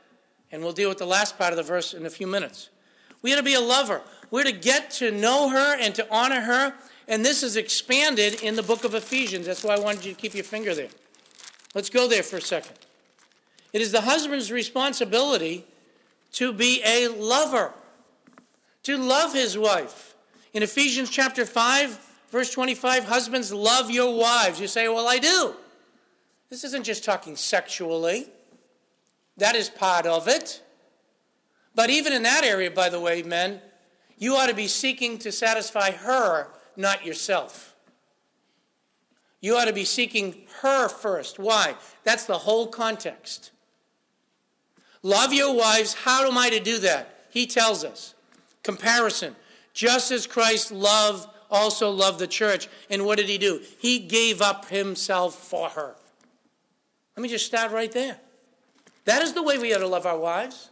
And 0.51 0.61
we'll 0.61 0.73
deal 0.73 0.89
with 0.89 0.99
the 0.99 1.07
last 1.07 1.39
part 1.39 1.53
of 1.53 1.57
the 1.57 1.63
verse 1.63 1.95
in 1.95 2.05
a 2.05 2.11
few 2.11 2.27
minutes. 2.27 2.69
We 3.23 3.33
are 3.33 3.37
to 3.37 3.45
be 3.45 3.55
a 3.55 3.61
lover. 3.61 4.03
We're 4.33 4.43
to 4.43 4.51
get 4.51 4.91
to 4.93 5.13
know 5.13 5.51
her 5.51 5.77
and 5.79 5.95
to 5.95 6.07
honor 6.13 6.41
her. 6.41 6.75
And 7.07 7.25
this 7.25 7.45
is 7.45 7.57
expanded 7.57 8.43
in 8.43 8.57
the 8.57 8.63
book 8.65 8.83
of 8.83 8.97
Ephesians. 8.97 9.47
That's 9.47 9.63
why 9.63 9.77
I 9.77 9.79
wanted 9.79 10.05
you 10.05 10.15
to 10.15 10.21
keep 10.21 10.35
your 10.35 10.43
finger 10.43 10.75
there. 10.75 10.89
Let's 11.75 11.91
go 11.91 12.09
there 12.09 12.23
for 12.23 12.37
a 12.37 12.41
second. 12.41 12.77
It 13.73 13.81
is 13.81 13.93
the 13.93 14.03
husband's 14.03 14.53
responsibility 14.53 15.65
to 16.33 16.53
be 16.53 16.83
a 16.85 17.09
lover, 17.09 17.73
to 18.83 18.99
love 18.99 19.33
his 19.33 19.57
wife. 19.57 20.15
In 20.53 20.63
Ephesians 20.63 21.09
chapter 21.09 21.47
5, 21.47 21.99
verse 22.31 22.51
25, 22.51 23.05
husbands, 23.05 23.53
love 23.53 23.91
your 23.91 24.19
wives. 24.19 24.61
You 24.61 24.67
say, 24.67 24.89
Well, 24.89 25.09
I 25.09 25.19
do. 25.19 25.55
This 26.51 26.65
isn't 26.65 26.85
just 26.85 27.05
talking 27.05 27.37
sexually, 27.37 28.27
that 29.39 29.57
is 29.57 29.71
part 29.71 30.05
of 30.05 30.29
it. 30.29 30.63
But 31.75 31.89
even 31.89 32.13
in 32.13 32.23
that 32.25 32.45
area, 32.45 32.71
by 32.71 32.91
the 32.91 33.01
way, 33.01 33.23
men, 33.23 33.63
you 34.19 34.37
ought 34.37 34.49
to 34.49 34.55
be 34.55 34.69
seeking 34.69 35.19
to 35.21 35.33
satisfy 35.33 35.93
her, 35.93 36.49
not 36.77 37.07
yourself. 37.07 37.72
You 39.43 39.57
ought 39.57 39.67
to 39.67 39.73
be 39.73 39.85
seeking 39.85 40.37
her 40.63 40.89
first. 40.89 41.39
Why? 41.39 41.75
That's 42.05 42.25
the 42.25 42.39
whole 42.39 42.69
context. 42.69 43.51
Love 45.03 45.33
your 45.33 45.55
wives. 45.55 45.95
How 45.95 46.27
am 46.27 46.39
I 46.39 46.49
to 46.49 46.61
do 46.61 46.79
that? 46.79 47.27
He 47.29 47.47
tells 47.47 47.85
us. 47.85 48.15
Comparison. 48.63 49.35
Just 49.75 50.13
as 50.13 50.29
Christ 50.29 50.71
loved, 50.71 51.29
also 51.51 51.91
loved 51.91 52.21
the 52.21 52.29
church. 52.29 52.69
And 52.89 53.05
what 53.05 53.19
did 53.19 53.29
he 53.29 53.37
do? 53.37 53.61
He 53.79 53.99
gave 53.99 54.41
up 54.41 54.67
himself 54.69 55.35
for 55.35 55.71
her. 55.71 55.97
Let 57.17 57.23
me 57.23 57.29
just 57.29 57.45
start 57.45 57.73
right 57.73 57.91
there. 57.91 58.19
That 59.07 59.23
is 59.23 59.33
the 59.33 59.43
way 59.43 59.59
we 59.59 59.75
ought 59.75 59.79
to 59.79 59.89
love 59.89 60.07
our 60.07 60.19
wives. 60.19 60.71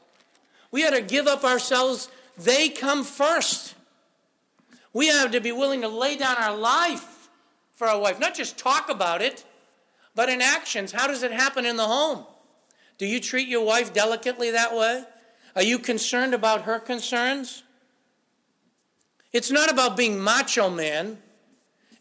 We 0.71 0.87
ought 0.87 0.91
to 0.91 1.03
give 1.03 1.27
up 1.27 1.43
ourselves. 1.43 2.09
They 2.39 2.69
come 2.69 3.03
first. 3.03 3.75
We 4.93 5.09
have 5.09 5.33
to 5.33 5.41
be 5.41 5.51
willing 5.51 5.81
to 5.81 5.89
lay 5.89 6.17
down 6.17 6.37
our 6.37 6.57
life 6.57 7.10
for 7.81 7.89
our 7.89 7.99
wife, 7.99 8.21
not 8.21 8.35
just 8.35 8.59
talk 8.59 8.91
about 8.91 9.23
it, 9.23 9.43
but 10.15 10.29
in 10.29 10.43
actions. 10.43 10.93
How 10.93 11.07
does 11.07 11.23
it 11.23 11.33
happen 11.33 11.65
in 11.65 11.77
the 11.77 11.87
home? 11.87 12.27
Do 12.99 13.07
you 13.07 13.19
treat 13.21 13.49
your 13.49 13.65
wife 13.65 13.95
delicately 13.95 14.51
that 14.51 14.77
way? 14.77 15.05
Are 15.57 15.63
you 15.63 15.79
concerned 15.79 16.35
about 16.35 16.65
her 16.65 16.79
concerns? 16.79 17.63
It's 19.33 19.51
not 19.51 19.73
about 19.73 19.97
being 19.97 20.21
macho 20.21 20.69
man. 20.69 21.21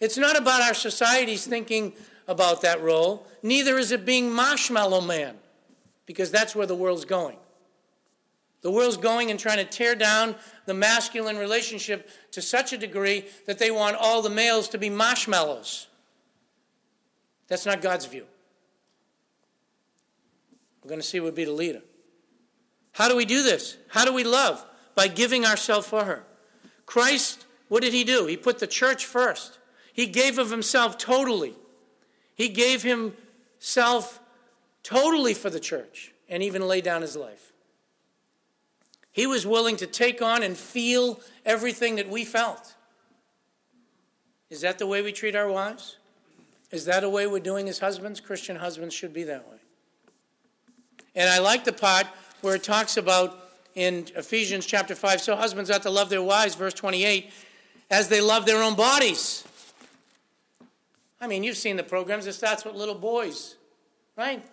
It's 0.01 0.17
not 0.17 0.37
about 0.37 0.61
our 0.61 0.73
society's 0.73 1.47
thinking 1.47 1.93
about 2.27 2.61
that 2.63 2.81
role. 2.81 3.25
Neither 3.41 3.77
is 3.77 3.93
it 3.93 4.05
being 4.05 4.33
marshmallow 4.33 4.99
man, 4.99 5.37
because 6.05 6.29
that's 6.29 6.53
where 6.53 6.67
the 6.67 6.75
world's 6.75 7.05
going. 7.05 7.37
The 8.63 8.71
world's 8.71 8.97
going 8.97 9.31
and 9.31 9.39
trying 9.39 9.59
to 9.59 9.63
tear 9.63 9.95
down 9.95 10.35
the 10.69 10.73
masculine 10.75 11.37
relationship 11.37 12.07
to 12.29 12.43
such 12.43 12.73
a 12.73 12.77
degree 12.77 13.25
that 13.47 13.57
they 13.57 13.71
want 13.71 13.95
all 13.95 14.21
the 14.21 14.29
males 14.29 14.69
to 14.69 14.77
be 14.77 14.87
marshmallows. 14.87 15.87
That's 17.47 17.65
not 17.65 17.81
God's 17.81 18.05
view. 18.05 18.27
We're 20.83 20.89
going 20.89 21.01
to 21.01 21.05
see 21.05 21.19
would 21.19 21.33
be 21.33 21.45
the 21.45 21.51
leader. 21.51 21.81
How 22.91 23.09
do 23.09 23.15
we 23.15 23.25
do 23.25 23.41
this? 23.41 23.77
How 23.87 24.05
do 24.05 24.13
we 24.13 24.23
love? 24.23 24.63
By 24.93 25.07
giving 25.07 25.43
ourselves 25.43 25.87
for 25.87 26.03
her. 26.03 26.23
Christ, 26.85 27.47
what 27.67 27.81
did 27.81 27.93
he 27.93 28.03
do? 28.03 28.27
He 28.27 28.37
put 28.37 28.59
the 28.59 28.67
church 28.67 29.07
first. 29.07 29.57
He 29.91 30.05
gave 30.05 30.37
of 30.37 30.51
himself 30.51 30.99
totally. 30.99 31.55
He 32.35 32.47
gave 32.47 32.83
himself 32.83 34.19
totally 34.83 35.33
for 35.33 35.49
the 35.49 35.59
church 35.59 36.13
and 36.29 36.43
even 36.43 36.67
laid 36.67 36.83
down 36.83 37.01
his 37.01 37.15
life. 37.15 37.48
He 39.11 39.27
was 39.27 39.45
willing 39.45 39.75
to 39.77 39.87
take 39.87 40.21
on 40.21 40.43
and 40.43 40.55
feel 40.55 41.19
everything 41.45 41.95
that 41.95 42.09
we 42.09 42.25
felt. 42.25 42.75
Is 44.49 44.61
that 44.61 44.79
the 44.79 44.87
way 44.87 45.01
we 45.01 45.11
treat 45.11 45.35
our 45.35 45.49
wives? 45.49 45.97
Is 46.71 46.85
that 46.85 47.03
a 47.03 47.09
way 47.09 47.27
we're 47.27 47.39
doing 47.39 47.67
as 47.67 47.79
husbands? 47.79 48.19
Christian 48.19 48.57
husbands 48.57 48.93
should 48.93 49.13
be 49.13 49.23
that 49.23 49.47
way. 49.49 49.57
And 51.15 51.29
I 51.29 51.39
like 51.39 51.63
the 51.63 51.73
part 51.73 52.07
where 52.41 52.55
it 52.55 52.63
talks 52.63 52.97
about 52.97 53.37
in 53.75 54.07
Ephesians 54.15 54.65
chapter 54.65 54.95
5 54.95 55.21
so 55.21 55.35
husbands 55.35 55.71
ought 55.71 55.83
to 55.83 55.89
love 55.89 56.09
their 56.09 56.21
wives, 56.21 56.55
verse 56.55 56.73
28, 56.73 57.31
as 57.89 58.07
they 58.07 58.21
love 58.21 58.45
their 58.45 58.61
own 58.63 58.75
bodies. 58.75 59.43
I 61.21 61.27
mean, 61.27 61.43
you've 61.43 61.57
seen 61.57 61.75
the 61.75 61.83
programs, 61.83 62.27
it 62.27 62.33
starts 62.33 62.63
with 62.63 62.75
little 62.75 62.95
boys, 62.95 63.55
right? 64.15 64.43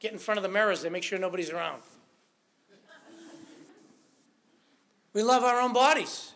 Get 0.00 0.12
in 0.12 0.18
front 0.18 0.38
of 0.38 0.42
the 0.42 0.48
mirrors, 0.48 0.82
they 0.82 0.88
make 0.88 1.02
sure 1.02 1.18
nobody's 1.18 1.50
around. 1.50 1.82
We 5.14 5.22
love 5.22 5.44
our 5.44 5.60
own 5.60 5.72
bodies. 5.72 6.32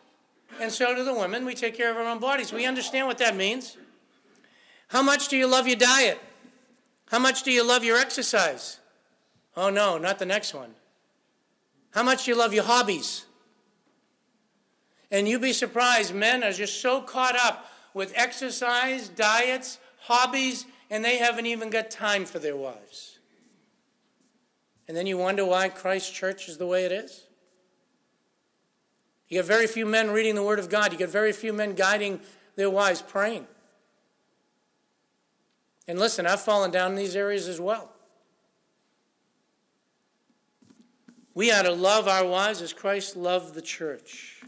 And 0.60 0.72
so 0.72 0.94
do 0.94 1.04
the 1.04 1.12
women. 1.12 1.44
We 1.44 1.54
take 1.54 1.76
care 1.76 1.90
of 1.90 1.96
our 1.96 2.04
own 2.04 2.20
bodies. 2.20 2.52
We 2.52 2.64
understand 2.64 3.06
what 3.06 3.18
that 3.18 3.36
means. 3.36 3.76
How 4.88 5.02
much 5.02 5.28
do 5.28 5.36
you 5.36 5.46
love 5.46 5.66
your 5.66 5.76
diet? 5.76 6.18
How 7.10 7.18
much 7.18 7.42
do 7.42 7.52
you 7.52 7.66
love 7.66 7.84
your 7.84 7.98
exercise? 7.98 8.78
Oh, 9.56 9.68
no, 9.68 9.98
not 9.98 10.18
the 10.18 10.26
next 10.26 10.54
one. 10.54 10.74
How 11.90 12.02
much 12.02 12.24
do 12.24 12.30
you 12.30 12.36
love 12.36 12.54
your 12.54 12.64
hobbies? 12.64 13.26
And 15.10 15.26
you'd 15.28 15.42
be 15.42 15.52
surprised, 15.52 16.14
men 16.14 16.44
are 16.44 16.52
just 16.52 16.80
so 16.80 17.00
caught 17.00 17.36
up 17.36 17.66
with 17.94 18.12
exercise, 18.14 19.08
diets, 19.08 19.78
hobbies, 20.02 20.66
and 20.90 21.04
they 21.04 21.18
haven't 21.18 21.46
even 21.46 21.70
got 21.70 21.90
time 21.90 22.24
for 22.24 22.38
their 22.38 22.56
wives. 22.56 23.18
And 24.86 24.96
then 24.96 25.06
you 25.06 25.18
wonder 25.18 25.44
why 25.44 25.68
Christ's 25.68 26.10
church 26.10 26.48
is 26.48 26.58
the 26.58 26.66
way 26.66 26.84
it 26.84 26.92
is. 26.92 27.27
You 29.28 29.38
get 29.38 29.44
very 29.44 29.66
few 29.66 29.84
men 29.84 30.10
reading 30.10 30.34
the 30.34 30.42
Word 30.42 30.58
of 30.58 30.68
God. 30.68 30.92
You 30.92 30.98
get 30.98 31.10
very 31.10 31.32
few 31.32 31.52
men 31.52 31.74
guiding 31.74 32.20
their 32.56 32.70
wives 32.70 33.02
praying. 33.02 33.46
And 35.86 35.98
listen, 35.98 36.26
I've 36.26 36.40
fallen 36.40 36.70
down 36.70 36.92
in 36.92 36.96
these 36.96 37.16
areas 37.16 37.48
as 37.48 37.60
well. 37.60 37.92
We 41.34 41.52
ought 41.52 41.62
to 41.62 41.72
love 41.72 42.08
our 42.08 42.26
wives 42.26 42.60
as 42.62 42.72
Christ 42.72 43.16
loved 43.16 43.54
the 43.54 43.62
church. 43.62 44.42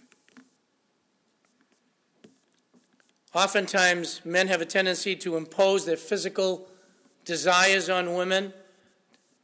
Oftentimes, 3.33 4.23
men 4.25 4.49
have 4.49 4.61
a 4.61 4.67
tendency 4.67 5.15
to 5.17 5.37
impose 5.37 5.87
their 5.87 5.97
physical 5.97 6.67
desires 7.25 7.89
on 7.89 8.15
women. 8.15 8.53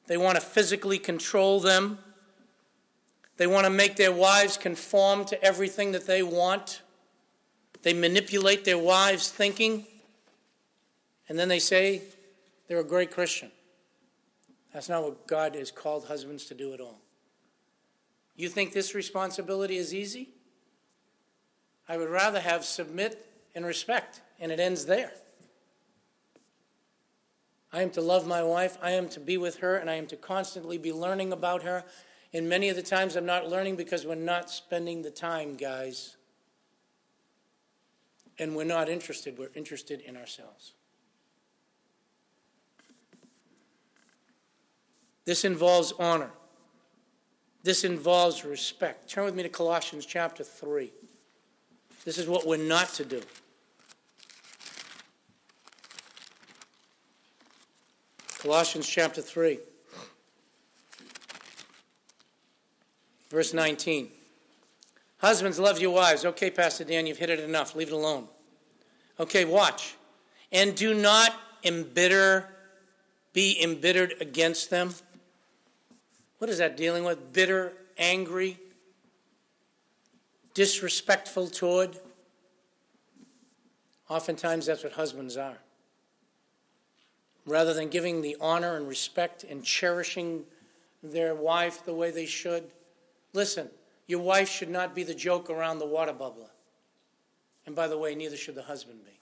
They 0.08 0.16
want 0.16 0.34
to 0.34 0.40
physically 0.40 0.98
control 0.98 1.60
them. 1.60 1.98
They 3.36 3.46
want 3.46 3.64
to 3.64 3.70
make 3.70 3.96
their 3.96 4.12
wives 4.12 4.56
conform 4.56 5.24
to 5.26 5.42
everything 5.42 5.92
that 5.92 6.06
they 6.06 6.22
want. 6.22 6.82
They 7.82 7.92
manipulate 7.92 8.64
their 8.64 8.78
wives' 8.78 9.30
thinking. 9.30 9.86
And 11.28 11.38
then 11.38 11.48
they 11.48 11.58
say 11.58 12.02
they're 12.68 12.80
a 12.80 12.84
great 12.84 13.10
Christian. 13.10 13.50
That's 14.72 14.88
not 14.88 15.02
what 15.02 15.26
God 15.26 15.54
has 15.54 15.70
called 15.70 16.06
husbands 16.06 16.46
to 16.46 16.54
do 16.54 16.72
at 16.72 16.80
all. 16.80 17.00
You 18.36 18.48
think 18.48 18.72
this 18.72 18.94
responsibility 18.94 19.76
is 19.76 19.94
easy? 19.94 20.28
I 21.88 21.96
would 21.96 22.10
rather 22.10 22.40
have 22.40 22.64
submit 22.64 23.26
and 23.54 23.64
respect, 23.64 24.20
and 24.38 24.52
it 24.52 24.60
ends 24.60 24.86
there. 24.86 25.12
I 27.72 27.82
am 27.82 27.90
to 27.90 28.00
love 28.00 28.26
my 28.26 28.42
wife, 28.42 28.76
I 28.82 28.92
am 28.92 29.08
to 29.10 29.20
be 29.20 29.38
with 29.38 29.58
her, 29.58 29.76
and 29.76 29.88
I 29.88 29.94
am 29.94 30.06
to 30.08 30.16
constantly 30.16 30.78
be 30.78 30.92
learning 30.92 31.32
about 31.32 31.62
her. 31.62 31.84
And 32.36 32.50
many 32.50 32.68
of 32.68 32.76
the 32.76 32.82
times 32.82 33.16
I'm 33.16 33.24
not 33.24 33.48
learning 33.48 33.76
because 33.76 34.04
we're 34.04 34.14
not 34.14 34.50
spending 34.50 35.00
the 35.00 35.10
time, 35.10 35.56
guys. 35.56 36.18
And 38.38 38.54
we're 38.54 38.64
not 38.64 38.90
interested, 38.90 39.38
we're 39.38 39.48
interested 39.54 40.02
in 40.02 40.18
ourselves. 40.18 40.74
This 45.24 45.46
involves 45.46 45.94
honor. 45.98 46.32
This 47.62 47.84
involves 47.84 48.44
respect. 48.44 49.08
Turn 49.08 49.24
with 49.24 49.34
me 49.34 49.42
to 49.42 49.48
Colossians 49.48 50.04
chapter 50.04 50.44
3. 50.44 50.92
This 52.04 52.18
is 52.18 52.28
what 52.28 52.46
we're 52.46 52.58
not 52.58 52.90
to 52.90 53.06
do. 53.06 53.22
Colossians 58.38 58.86
chapter 58.86 59.22
3, 59.22 59.58
verse 63.36 63.52
19. 63.52 64.08
Husbands, 65.18 65.58
love 65.58 65.78
your 65.78 65.90
wives. 65.90 66.24
Okay, 66.24 66.50
Pastor 66.50 66.84
Dan, 66.84 67.06
you've 67.06 67.18
hit 67.18 67.28
it 67.28 67.38
enough. 67.38 67.76
Leave 67.76 67.88
it 67.88 67.92
alone. 67.92 68.28
Okay, 69.20 69.44
watch. 69.44 69.94
And 70.50 70.74
do 70.74 70.94
not 70.94 71.34
embitter, 71.62 72.48
be 73.34 73.62
embittered 73.62 74.14
against 74.22 74.70
them. 74.70 74.94
What 76.38 76.48
is 76.48 76.56
that 76.56 76.78
dealing 76.78 77.04
with? 77.04 77.34
Bitter, 77.34 77.74
angry, 77.98 78.58
disrespectful 80.54 81.48
toward. 81.48 81.98
Oftentimes, 84.08 84.64
that's 84.64 84.82
what 84.82 84.94
husbands 84.94 85.36
are. 85.36 85.58
Rather 87.44 87.74
than 87.74 87.90
giving 87.90 88.22
the 88.22 88.38
honor 88.40 88.78
and 88.78 88.88
respect 88.88 89.44
and 89.44 89.62
cherishing 89.62 90.44
their 91.02 91.34
wife 91.34 91.84
the 91.84 91.92
way 91.92 92.10
they 92.10 92.24
should, 92.24 92.70
listen, 93.36 93.68
your 94.08 94.20
wife 94.20 94.48
should 94.48 94.70
not 94.70 94.94
be 94.94 95.04
the 95.04 95.14
joke 95.14 95.50
around 95.50 95.78
the 95.78 95.86
water 95.86 96.12
bubbler. 96.12 96.50
And 97.66 97.76
by 97.76 97.86
the 97.86 97.98
way, 97.98 98.14
neither 98.14 98.36
should 98.36 98.54
the 98.54 98.62
husband 98.62 99.04
be. 99.04 99.20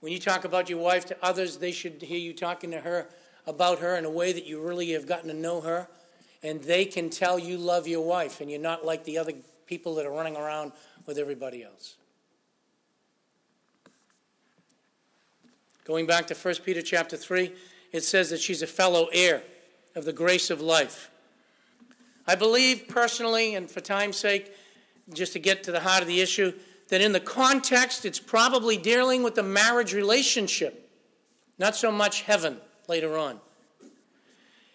When 0.00 0.12
you 0.12 0.18
talk 0.18 0.44
about 0.44 0.70
your 0.70 0.78
wife 0.78 1.06
to 1.06 1.16
others, 1.22 1.56
they 1.56 1.72
should 1.72 2.00
hear 2.02 2.18
you 2.18 2.32
talking 2.32 2.70
to 2.70 2.80
her 2.80 3.08
about 3.46 3.80
her 3.80 3.96
in 3.96 4.04
a 4.04 4.10
way 4.10 4.32
that 4.32 4.46
you 4.46 4.60
really 4.60 4.92
have 4.92 5.06
gotten 5.06 5.28
to 5.28 5.34
know 5.34 5.60
her, 5.62 5.88
and 6.42 6.62
they 6.62 6.84
can 6.84 7.10
tell 7.10 7.38
you 7.38 7.56
love 7.56 7.88
your 7.88 8.04
wife 8.04 8.40
and 8.40 8.50
you're 8.50 8.60
not 8.60 8.84
like 8.84 9.04
the 9.04 9.18
other 9.18 9.32
people 9.66 9.94
that 9.94 10.06
are 10.06 10.12
running 10.12 10.36
around 10.36 10.72
with 11.06 11.18
everybody 11.18 11.62
else. 11.62 11.96
Going 15.84 16.06
back 16.06 16.26
to 16.26 16.34
1 16.34 16.54
Peter 16.64 16.82
chapter 16.82 17.16
3, 17.16 17.52
it 17.92 18.02
says 18.02 18.30
that 18.30 18.40
she's 18.40 18.60
a 18.60 18.66
fellow 18.66 19.08
heir 19.12 19.42
of 19.94 20.04
the 20.04 20.12
grace 20.12 20.50
of 20.50 20.60
life. 20.60 21.10
I 22.26 22.34
believe 22.34 22.88
personally, 22.88 23.54
and 23.54 23.70
for 23.70 23.80
time's 23.80 24.16
sake, 24.16 24.52
just 25.12 25.32
to 25.34 25.38
get 25.38 25.62
to 25.64 25.72
the 25.72 25.80
heart 25.80 26.02
of 26.02 26.08
the 26.08 26.20
issue, 26.20 26.52
that 26.88 27.00
in 27.00 27.12
the 27.12 27.20
context, 27.20 28.04
it's 28.04 28.18
probably 28.18 28.76
dealing 28.76 29.22
with 29.22 29.34
the 29.34 29.42
marriage 29.42 29.92
relationship, 29.92 30.90
not 31.58 31.76
so 31.76 31.90
much 31.90 32.22
heaven 32.22 32.58
later 32.88 33.16
on. 33.16 33.40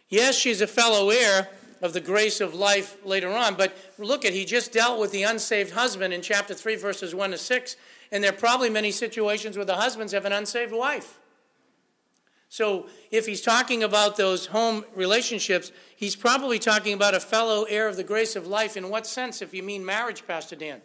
Yes, 0.10 0.36
she's 0.36 0.62
a 0.62 0.68
fellow 0.68 1.10
heir 1.10 1.50
of 1.82 1.94
the 1.94 2.02
grace 2.02 2.42
of 2.42 2.54
life 2.54 2.98
later 3.06 3.30
on, 3.30 3.56
but 3.56 3.76
look 3.98 4.24
at, 4.26 4.34
he 4.34 4.46
just 4.46 4.72
dealt 4.72 5.00
with 5.00 5.12
the 5.12 5.24
unsaved 5.24 5.72
husband 5.72 6.14
in 6.14 6.22
chapter 6.22 6.54
3, 6.54 6.76
verses 6.76 7.16
1 7.16 7.32
to 7.32 7.38
6, 7.38 7.76
and 8.12 8.24
there 8.24 8.32
are 8.32 8.36
probably 8.36 8.70
many 8.70 8.92
situations 8.92 9.56
where 9.56 9.66
the 9.66 9.78
husbands 9.78 10.14
have 10.14 10.26
an 10.26 10.34
unsaved 10.34 10.74
wife. 10.74 11.21
So 12.52 12.88
if 13.12 13.28
he's 13.28 13.40
talking 13.40 13.82
about 13.82 14.18
those 14.18 14.48
home 14.48 14.84
relationships, 14.94 15.72
he's 15.96 16.18
probably 16.18 16.60
talking 16.60 16.94
about 16.94 17.16
a 17.16 17.22
fellow 17.22 17.64
heir 17.64 17.88
of 17.88 17.96
the 17.96 18.04
grace 18.04 18.36
of 18.36 18.46
life. 18.46 18.76
In 18.76 18.90
what 18.90 19.08
sense, 19.08 19.42
if 19.42 19.54
you 19.54 19.64
mean 19.64 19.86
marriage, 19.86 20.28
Pastor 20.28 20.58
Dan? 20.58 20.82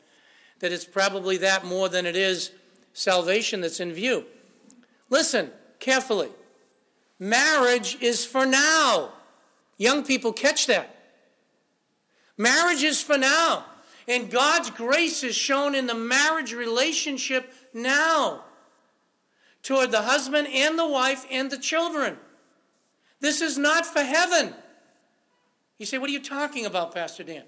That 0.60 0.70
it's 0.70 0.84
probably 0.84 1.38
that 1.38 1.64
more 1.64 1.88
than 1.88 2.06
it 2.06 2.14
is 2.14 2.52
salvation 2.92 3.62
that's 3.62 3.80
in 3.80 3.92
view. 3.92 4.26
Listen 5.10 5.50
carefully. 5.80 6.28
Marriage 7.18 7.98
is 8.00 8.24
for 8.24 8.46
now. 8.46 9.10
Young 9.76 10.04
people 10.04 10.32
catch 10.32 10.68
that. 10.68 10.94
Marriage 12.38 12.84
is 12.84 13.02
for 13.02 13.18
now. 13.18 13.64
And 14.06 14.30
God's 14.30 14.70
grace 14.70 15.24
is 15.24 15.34
shown 15.34 15.74
in 15.74 15.88
the 15.88 15.94
marriage 15.94 16.54
relationship 16.54 17.52
now 17.74 18.44
toward 19.66 19.90
the 19.90 20.02
husband 20.02 20.46
and 20.46 20.78
the 20.78 20.86
wife 20.86 21.26
and 21.28 21.50
the 21.50 21.58
children. 21.58 22.16
This 23.18 23.40
is 23.40 23.58
not 23.58 23.84
for 23.84 24.00
heaven. 24.00 24.54
You 25.76 25.86
say, 25.86 25.98
What 25.98 26.08
are 26.08 26.12
you 26.12 26.22
talking 26.22 26.66
about, 26.66 26.94
Pastor 26.94 27.24
Dan? 27.24 27.42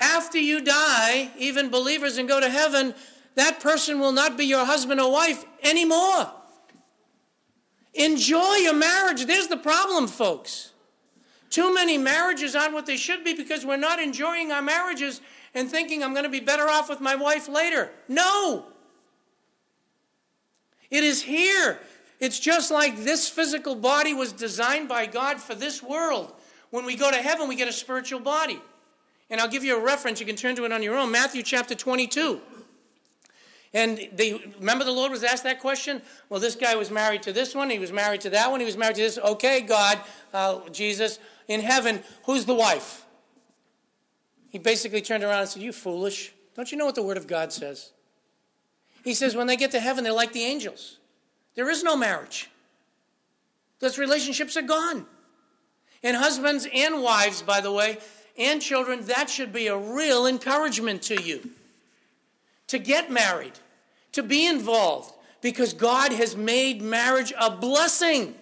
After 0.00 0.38
you 0.38 0.64
die, 0.64 1.30
even 1.36 1.68
believers 1.68 2.16
and 2.16 2.26
go 2.26 2.40
to 2.40 2.48
heaven, 2.48 2.94
that 3.34 3.60
person 3.60 4.00
will 4.00 4.12
not 4.12 4.38
be 4.38 4.46
your 4.46 4.64
husband 4.64 4.98
or 4.98 5.12
wife 5.12 5.44
anymore. 5.62 6.32
Enjoy 7.92 8.54
your 8.54 8.74
marriage. 8.74 9.26
There's 9.26 9.48
the 9.48 9.58
problem, 9.58 10.06
folks. 10.06 10.72
Too 11.50 11.74
many 11.74 11.98
marriages 11.98 12.56
aren't 12.56 12.72
what 12.72 12.86
they 12.86 12.96
should 12.96 13.24
be 13.24 13.34
because 13.34 13.64
we're 13.64 13.76
not 13.76 14.00
enjoying 14.00 14.52
our 14.52 14.62
marriages 14.62 15.20
and 15.54 15.70
thinking 15.70 16.02
I'm 16.02 16.12
going 16.12 16.24
to 16.24 16.30
be 16.30 16.40
better 16.40 16.68
off 16.68 16.88
with 16.88 17.02
my 17.02 17.14
wife 17.14 17.46
later. 17.46 17.90
No. 18.08 18.66
It 20.90 21.04
is 21.04 21.22
here. 21.22 21.80
It's 22.18 22.38
just 22.38 22.70
like 22.70 22.98
this 22.98 23.28
physical 23.28 23.74
body 23.74 24.14
was 24.14 24.32
designed 24.32 24.88
by 24.88 25.06
God 25.06 25.40
for 25.40 25.54
this 25.54 25.82
world. 25.82 26.32
When 26.70 26.84
we 26.84 26.96
go 26.96 27.10
to 27.10 27.16
heaven, 27.16 27.48
we 27.48 27.56
get 27.56 27.68
a 27.68 27.72
spiritual 27.72 28.20
body. 28.20 28.60
And 29.28 29.40
I'll 29.40 29.48
give 29.48 29.64
you 29.64 29.76
a 29.76 29.82
reference. 29.82 30.20
You 30.20 30.26
can 30.26 30.36
turn 30.36 30.56
to 30.56 30.64
it 30.64 30.72
on 30.72 30.82
your 30.82 30.96
own. 30.96 31.10
Matthew 31.10 31.42
chapter 31.42 31.74
22. 31.74 32.40
And 33.74 34.08
they 34.14 34.40
remember 34.58 34.84
the 34.84 34.92
Lord 34.92 35.10
was 35.10 35.24
asked 35.24 35.42
that 35.42 35.60
question. 35.60 36.00
Well, 36.28 36.40
this 36.40 36.54
guy 36.54 36.76
was 36.76 36.90
married 36.90 37.22
to 37.24 37.32
this 37.32 37.54
one. 37.54 37.68
He 37.68 37.78
was 37.78 37.92
married 37.92 38.22
to 38.22 38.30
that 38.30 38.50
one. 38.50 38.60
He 38.60 38.66
was 38.66 38.76
married 38.76 38.96
to 38.96 39.02
this. 39.02 39.18
Okay, 39.18 39.60
God, 39.60 39.98
uh, 40.32 40.68
Jesus, 40.70 41.18
in 41.48 41.60
heaven, 41.60 42.02
who's 42.24 42.46
the 42.46 42.54
wife? 42.54 43.04
He 44.48 44.58
basically 44.58 45.02
turned 45.02 45.24
around 45.24 45.40
and 45.40 45.48
said, 45.48 45.62
"You 45.62 45.72
foolish! 45.72 46.32
Don't 46.54 46.72
you 46.72 46.78
know 46.78 46.86
what 46.86 46.94
the 46.94 47.02
Word 47.02 47.18
of 47.18 47.26
God 47.26 47.52
says?" 47.52 47.92
He 49.06 49.14
says, 49.14 49.36
"When 49.36 49.46
they 49.46 49.56
get 49.56 49.70
to 49.70 49.78
heaven, 49.78 50.02
they're 50.02 50.12
like 50.12 50.32
the 50.32 50.42
angels. 50.42 50.96
There 51.54 51.70
is 51.70 51.84
no 51.84 51.96
marriage. 51.96 52.50
Those 53.78 53.98
relationships 53.98 54.56
are 54.56 54.62
gone." 54.62 55.06
And 56.02 56.16
husbands 56.16 56.66
and 56.74 57.04
wives, 57.04 57.40
by 57.40 57.60
the 57.60 57.70
way, 57.70 57.98
and 58.36 58.60
children, 58.60 59.06
that 59.06 59.30
should 59.30 59.52
be 59.52 59.68
a 59.68 59.76
real 59.76 60.26
encouragement 60.26 61.02
to 61.02 61.22
you 61.22 61.52
to 62.66 62.80
get 62.80 63.08
married 63.08 63.52
to 64.10 64.24
be 64.24 64.44
involved 64.44 65.14
because 65.40 65.72
God 65.72 66.10
has 66.10 66.34
made 66.34 66.82
marriage 66.82 67.32
a 67.38 67.48
blessing. 67.48 68.36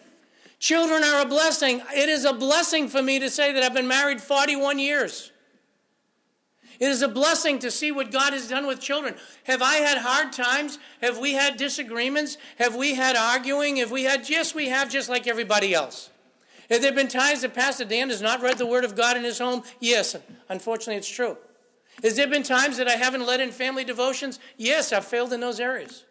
Children 0.61 1.05
are 1.05 1.21
a 1.21 1.27
blessing. 1.27 1.83
It 1.93 2.09
is 2.09 2.25
a 2.25 2.33
blessing 2.33 2.89
for 2.89 3.03
me 3.03 3.19
to 3.19 3.29
say 3.29 3.53
that 3.53 3.63
I've 3.63 3.75
been 3.75 3.87
married 3.87 4.23
41 4.23 4.79
years. 4.79 5.31
It 6.81 6.89
is 6.89 7.03
a 7.03 7.09
blessing 7.09 7.59
to 7.61 7.71
see 7.71 7.93
what 7.93 8.11
God 8.11 8.33
has 8.33 8.49
done 8.49 8.67
with 8.67 8.81
children. 8.81 9.15
Have 9.45 9.63
I 9.63 9.77
had 9.77 9.99
hard 9.99 10.33
times? 10.33 10.79
Have 11.01 11.19
we 11.19 11.35
had 11.35 11.57
disagreements? 11.57 12.37
Have 12.59 12.75
we 12.75 12.95
had 12.95 13.17
arguing? 13.17 13.77
Have 13.77 13.91
we 13.91 14.05
had, 14.05 14.29
yes, 14.29 14.55
we 14.55 14.69
have, 14.69 14.91
just 14.91 15.09
like 15.09 15.27
everybody 15.27 15.73
else. 15.75 16.11
Have 16.71 16.83
there 16.83 16.93
been 16.93 17.09
times 17.09 17.43
that 17.43 17.55
Pastor 17.55 17.85
Dan 17.85 18.09
has 18.09 18.23
not 18.23 18.41
read 18.41 18.59
the 18.59 18.67
Word 18.67 18.85
of 18.85 18.97
God 18.97 19.17
in 19.17 19.25
his 19.25 19.39
home? 19.39 19.63
Yes, 19.81 20.17
unfortunately, 20.49 20.97
it's 20.97 21.09
true. 21.09 21.37
Has 22.03 22.17
there 22.17 22.27
been 22.27 22.43
times 22.43 22.79
that 22.79 22.89
I 22.89 22.97
haven't 22.97 23.27
led 23.27 23.41
in 23.41 23.53
family 23.53 23.85
devotions? 23.85 24.39
Yes, 24.57 24.93
I've 24.93 25.05
failed 25.05 25.33
in 25.33 25.41
those 25.41 25.61
areas. 25.61 26.05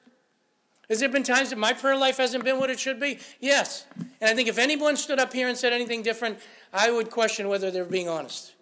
Has 0.89 0.99
there 0.99 1.09
been 1.09 1.24
times 1.24 1.49
that 1.49 1.57
my 1.57 1.74
prayer 1.74 1.97
life 1.97 2.18
hasn't 2.18 2.43
been 2.43 2.59
what 2.59 2.70
it 2.70 2.80
should 2.80 2.99
be? 2.99 3.20
Yes. 3.39 3.86
And 4.22 4.30
I 4.30 4.36
think 4.36 4.47
if 4.47 4.57
anyone 4.57 4.95
stood 4.95 5.20
up 5.20 5.34
here 5.34 5.47
and 5.47 5.57
said 5.57 5.74
anything 5.74 6.03
different, 6.03 6.39
I 6.72 6.91
would 6.91 7.09
question 7.09 7.47
whether 7.47 7.72
they're 7.72 7.86
being 7.86 8.09
honest. 8.09 8.53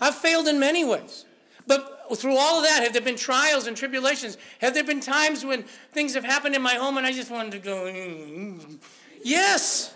I've 0.00 0.14
failed 0.14 0.48
in 0.48 0.58
many 0.58 0.84
ways. 0.84 1.24
But 1.66 2.16
through 2.16 2.36
all 2.36 2.58
of 2.58 2.64
that, 2.64 2.82
have 2.82 2.92
there 2.92 3.02
been 3.02 3.16
trials 3.16 3.66
and 3.66 3.76
tribulations? 3.76 4.38
Have 4.60 4.74
there 4.74 4.84
been 4.84 5.00
times 5.00 5.44
when 5.44 5.64
things 5.92 6.14
have 6.14 6.24
happened 6.24 6.54
in 6.54 6.62
my 6.62 6.74
home 6.74 6.96
and 6.96 7.06
I 7.06 7.12
just 7.12 7.30
wanted 7.30 7.52
to 7.52 7.58
go, 7.58 7.84
mm, 7.84 8.78
yes. 9.22 9.94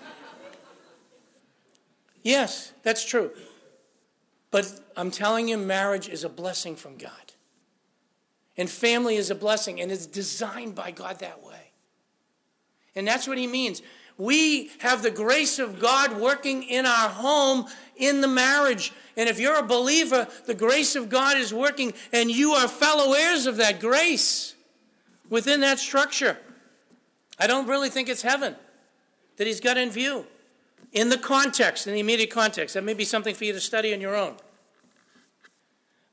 Yes, 2.22 2.72
that's 2.82 3.05
true. 3.05 3.30
But 4.50 4.80
I'm 4.96 5.11
telling 5.11 5.48
you, 5.48 5.57
marriage 5.57 6.09
is 6.09 6.24
a 6.24 6.28
blessing 6.28 6.76
from 6.76 6.98
God. 6.98 7.11
And 8.57 8.68
family 8.68 9.16
is 9.16 9.30
a 9.30 9.34
blessing, 9.34 9.80
and 9.80 9.90
it's 9.90 10.07
designed 10.07 10.74
by 10.74 10.90
God 10.90 11.20
that 11.20 11.42
way. 11.42 11.72
And 12.94 13.09
that's 13.09 13.26
what 13.26 13.38
he 13.38 13.46
means. 13.46 13.80
We 14.23 14.70
have 14.79 15.03
the 15.03 15.11
grace 15.11 15.59
of 15.59 15.81
God 15.81 16.16
working 16.16 16.62
in 16.62 16.87
our 16.87 17.09
home 17.09 17.66
in 17.97 18.20
the 18.20 18.29
marriage. 18.29 18.93
And 19.16 19.29
if 19.29 19.41
you're 19.41 19.59
a 19.59 19.66
believer, 19.66 20.29
the 20.47 20.55
grace 20.55 20.95
of 20.95 21.09
God 21.09 21.37
is 21.37 21.53
working, 21.53 21.93
and 22.12 22.31
you 22.31 22.53
are 22.53 22.68
fellow 22.68 23.14
heirs 23.14 23.47
of 23.47 23.57
that 23.57 23.81
grace 23.81 24.55
within 25.29 25.61
that 25.62 25.81
structure. 25.81 26.39
I 27.37 27.49
don't 27.49 27.66
really 27.66 27.89
think 27.89 28.09
it's 28.09 28.23
heaven 28.23 28.55
that 29.39 29.49
he's 29.49 29.61
got 29.61 29.77
in 29.77 29.91
view 29.91 30.25
in 30.93 31.09
the 31.09 31.18
context, 31.18 31.89
in 31.89 31.95
the 31.95 32.01
immediate 32.01 32.31
context. 32.31 32.75
That 32.75 32.85
may 32.85 32.95
be 32.95 33.05
something 33.05 33.35
for 33.35 33.45
you 33.45 33.53
to 33.53 33.61
study 33.61 33.93
on 33.93 34.01
your 34.01 34.14
own. 34.14 34.37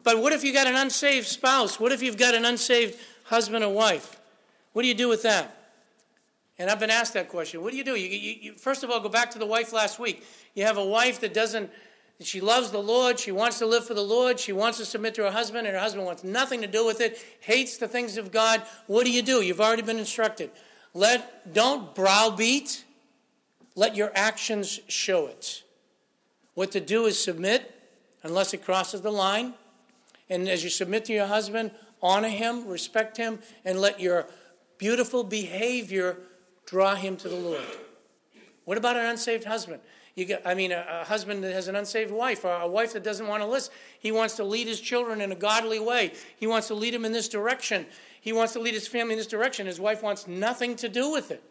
But 0.02 0.20
what 0.20 0.34
if 0.34 0.44
you 0.44 0.52
got 0.52 0.66
an 0.66 0.76
unsaved 0.76 1.28
spouse? 1.28 1.80
What 1.80 1.92
if 1.92 2.02
you've 2.02 2.18
got 2.18 2.34
an 2.34 2.44
unsaved 2.44 2.98
husband 3.26 3.64
or 3.64 3.72
wife? 3.72 4.20
What 4.74 4.82
do 4.82 4.88
you 4.88 4.96
do 4.96 5.10
with 5.10 5.22
that? 5.22 5.59
And 6.60 6.70
I've 6.70 6.80
been 6.80 6.90
asked 6.90 7.14
that 7.14 7.30
question. 7.30 7.64
What 7.64 7.72
do 7.72 7.78
you 7.78 7.86
do? 7.86 7.96
You, 7.96 8.10
you, 8.10 8.36
you, 8.42 8.54
first 8.54 8.84
of 8.84 8.92
all, 8.92 9.00
go 9.00 9.08
back 9.08 9.32
to 9.32 9.40
the 9.40 9.46
wife 9.46 9.72
last 9.72 9.98
week. 9.98 10.26
You 10.54 10.66
have 10.66 10.78
a 10.78 10.86
wife 10.86 11.22
that 11.22 11.34
doesn't, 11.34 11.72
she 12.20 12.42
loves 12.42 12.70
the 12.72 12.84
Lord, 12.84 13.18
she 13.18 13.32
wants 13.32 13.60
to 13.60 13.66
live 13.66 13.88
for 13.88 13.94
the 13.94 14.04
Lord, 14.04 14.42
she 14.42 14.52
wants 14.52 14.78
to 14.78 14.86
submit 14.86 15.16
to 15.16 15.24
her 15.24 15.32
husband, 15.32 15.66
and 15.66 15.74
her 15.74 15.82
husband 15.82 16.06
wants 16.06 16.22
nothing 16.22 16.60
to 16.60 16.68
do 16.68 16.86
with 16.86 17.00
it, 17.00 17.18
hates 17.40 17.78
the 17.78 17.88
things 17.88 18.18
of 18.18 18.34
God. 18.34 18.62
What 18.88 19.06
do 19.06 19.12
you 19.12 19.22
do? 19.22 19.42
You've 19.42 19.62
already 19.62 19.84
been 19.84 19.98
instructed. 19.98 20.52
Let, 20.94 21.54
don't 21.54 21.96
browbeat, 21.96 22.84
let 23.76 23.96
your 23.96 24.12
actions 24.14 24.82
show 24.90 25.28
it. 25.28 25.64
What 26.56 26.74
to 26.74 26.82
do 26.82 27.06
is 27.06 27.24
submit 27.24 27.74
unless 28.22 28.54
it 28.54 28.66
crosses 28.66 29.00
the 29.00 29.12
line. 29.12 29.54
And 30.30 30.50
as 30.50 30.62
you 30.62 30.70
submit 30.70 31.06
to 31.06 31.14
your 31.14 31.28
husband, 31.28 31.72
honor 32.02 32.28
him, 32.28 32.68
respect 32.68 33.16
him, 33.16 33.40
and 33.64 33.80
let 33.80 34.02
your 34.02 34.26
beautiful 34.78 35.24
behavior 35.24 36.18
draw 36.70 36.96
him 36.96 37.18
to 37.18 37.28
the 37.28 37.36
Lord. 37.36 37.62
What 38.66 38.78
about 38.78 38.96
an 38.96 39.06
unsaved 39.06 39.46
husband? 39.46 39.82
Get, 40.16 40.42
I 40.46 40.54
mean, 40.54 40.72
a, 40.72 40.86
a 41.02 41.06
husband 41.06 41.44
that 41.46 41.54
has 41.54 41.68
an 41.70 41.76
unsaved 41.76 42.12
wife, 42.12 42.44
or 42.44 42.52
a 42.54 42.68
wife 42.68 42.94
that 42.94 43.04
doesn't 43.04 43.28
want 43.28 43.42
to 43.42 43.48
listen. 43.48 43.74
He 44.00 44.12
wants 44.12 44.36
to 44.36 44.44
lead 44.44 44.68
his 44.68 44.82
children 44.82 45.22
in 45.22 45.32
a 45.32 45.36
godly 45.36 45.80
way. 45.80 46.14
He 46.38 46.46
wants 46.46 46.68
to 46.68 46.74
lead 46.74 46.94
them 46.94 47.06
in 47.06 47.14
this 47.14 47.30
direction. 47.30 47.86
He 48.20 48.34
wants 48.34 48.54
to 48.54 48.60
lead 48.60 48.74
his 48.74 48.88
family 48.88 49.14
in 49.14 49.18
this 49.18 49.28
direction. 49.28 49.66
His 49.66 49.80
wife 49.80 50.04
wants 50.04 50.28
nothing 50.28 50.76
to 50.78 50.90
do 50.90 51.10
with 51.10 51.32
it. 51.32 51.42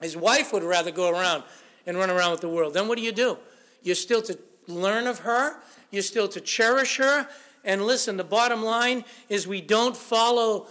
His 0.00 0.16
wife 0.16 0.52
would 0.52 0.62
rather 0.62 0.90
go 0.90 1.10
around 1.10 1.44
and 1.86 1.96
run 1.96 2.10
around 2.10 2.32
with 2.32 2.40
the 2.40 2.48
world. 2.48 2.74
Then 2.74 2.88
what 2.88 2.96
do 2.96 3.04
you 3.04 3.12
do? 3.12 3.38
You're 3.82 3.94
still 3.94 4.22
to 4.22 4.38
learn 4.66 5.06
of 5.06 5.20
her, 5.20 5.56
you're 5.90 6.02
still 6.02 6.28
to 6.28 6.40
cherish 6.40 6.96
her, 6.96 7.28
and 7.64 7.82
listen, 7.82 8.16
the 8.16 8.24
bottom 8.24 8.64
line 8.64 9.04
is 9.28 9.46
we 9.46 9.60
don't 9.60 9.96
follow 9.96 10.66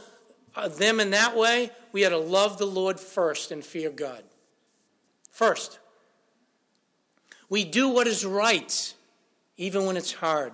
uh, 0.55 0.67
them 0.67 0.99
in 0.99 1.11
that 1.11 1.37
way. 1.37 1.71
We 1.91 2.01
had 2.01 2.09
to 2.09 2.17
love 2.17 2.57
the 2.57 2.65
Lord 2.65 2.99
first 2.99 3.51
and 3.51 3.63
fear 3.63 3.89
God. 3.89 4.23
First. 5.29 5.79
We 7.49 7.65
do 7.65 7.89
what 7.89 8.07
is 8.07 8.25
right, 8.25 8.93
even 9.57 9.85
when 9.85 9.97
it's 9.97 10.13
hard. 10.13 10.53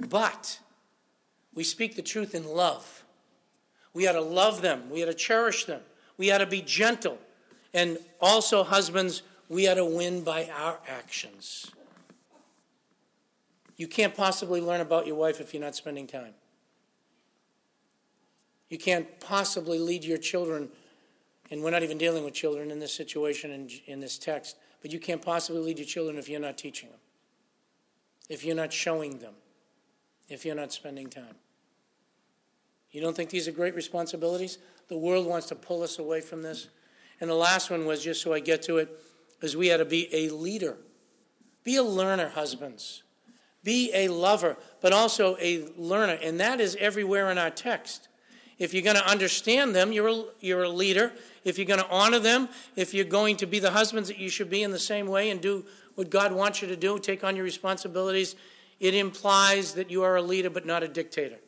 But 0.00 0.58
we 1.54 1.64
speak 1.64 1.96
the 1.96 2.02
truth 2.02 2.34
in 2.34 2.46
love. 2.46 3.04
We 3.94 4.06
ought 4.06 4.12
to 4.12 4.20
love 4.20 4.62
them. 4.62 4.90
We 4.90 5.02
ought 5.02 5.06
to 5.06 5.14
cherish 5.14 5.64
them. 5.64 5.80
We 6.16 6.30
ought 6.30 6.38
to 6.38 6.46
be 6.46 6.62
gentle. 6.62 7.18
And 7.72 7.98
also, 8.20 8.64
husbands, 8.64 9.22
we 9.48 9.68
ought 9.68 9.74
to 9.74 9.84
win 9.84 10.22
by 10.24 10.48
our 10.56 10.78
actions. 10.88 11.70
You 13.76 13.86
can't 13.86 14.14
possibly 14.14 14.60
learn 14.60 14.80
about 14.80 15.06
your 15.06 15.16
wife 15.16 15.40
if 15.40 15.54
you're 15.54 15.62
not 15.62 15.76
spending 15.76 16.06
time. 16.06 16.34
You 18.68 18.78
can't 18.78 19.20
possibly 19.20 19.78
lead 19.78 20.04
your 20.04 20.18
children, 20.18 20.68
and 21.50 21.62
we're 21.62 21.70
not 21.70 21.82
even 21.82 21.98
dealing 21.98 22.24
with 22.24 22.34
children 22.34 22.70
in 22.70 22.78
this 22.78 22.94
situation 22.94 23.50
in, 23.50 23.70
in 23.86 24.00
this 24.00 24.18
text, 24.18 24.56
but 24.82 24.92
you 24.92 24.98
can't 24.98 25.22
possibly 25.22 25.60
lead 25.60 25.78
your 25.78 25.86
children 25.86 26.18
if 26.18 26.28
you're 26.28 26.40
not 26.40 26.58
teaching 26.58 26.90
them, 26.90 26.98
if 28.28 28.44
you're 28.44 28.56
not 28.56 28.72
showing 28.72 29.18
them, 29.18 29.34
if 30.28 30.44
you're 30.44 30.54
not 30.54 30.72
spending 30.72 31.08
time. 31.08 31.34
You 32.90 33.00
don't 33.00 33.16
think 33.16 33.30
these 33.30 33.48
are 33.48 33.52
great 33.52 33.74
responsibilities? 33.74 34.58
The 34.88 34.96
world 34.96 35.26
wants 35.26 35.46
to 35.48 35.54
pull 35.54 35.82
us 35.82 35.98
away 35.98 36.20
from 36.20 36.42
this. 36.42 36.68
And 37.20 37.28
the 37.28 37.34
last 37.34 37.70
one 37.70 37.84
was 37.84 38.02
just 38.02 38.22
so 38.22 38.32
I 38.32 38.40
get 38.40 38.62
to 38.62 38.78
it, 38.78 38.88
is 39.42 39.56
we 39.56 39.68
had 39.68 39.78
to 39.78 39.84
be 39.84 40.08
a 40.12 40.30
leader. 40.30 40.76
Be 41.64 41.76
a 41.76 41.82
learner, 41.82 42.30
husbands. 42.30 43.02
Be 43.62 43.90
a 43.92 44.08
lover, 44.08 44.56
but 44.80 44.92
also 44.92 45.36
a 45.40 45.66
learner. 45.76 46.18
And 46.22 46.40
that 46.40 46.60
is 46.60 46.76
everywhere 46.76 47.30
in 47.30 47.38
our 47.38 47.50
text. 47.50 48.08
If 48.58 48.74
you're 48.74 48.82
going 48.82 48.96
to 48.96 49.08
understand 49.08 49.74
them, 49.74 49.92
you're 49.92 50.08
a, 50.08 50.24
you're 50.40 50.64
a 50.64 50.68
leader. 50.68 51.12
If 51.44 51.58
you're 51.58 51.66
going 51.66 51.80
to 51.80 51.88
honor 51.88 52.18
them, 52.18 52.48
if 52.74 52.92
you're 52.92 53.04
going 53.04 53.36
to 53.36 53.46
be 53.46 53.60
the 53.60 53.70
husbands 53.70 54.08
that 54.08 54.18
you 54.18 54.28
should 54.28 54.50
be 54.50 54.62
in 54.62 54.72
the 54.72 54.78
same 54.78 55.06
way 55.06 55.30
and 55.30 55.40
do 55.40 55.64
what 55.94 56.10
God 56.10 56.32
wants 56.32 56.60
you 56.60 56.68
to 56.68 56.76
do, 56.76 56.98
take 56.98 57.22
on 57.22 57.36
your 57.36 57.44
responsibilities, 57.44 58.34
it 58.80 58.94
implies 58.94 59.74
that 59.74 59.90
you 59.90 60.02
are 60.02 60.16
a 60.16 60.22
leader 60.22 60.50
but 60.50 60.66
not 60.66 60.82
a 60.82 60.88
dictator. 60.88 61.38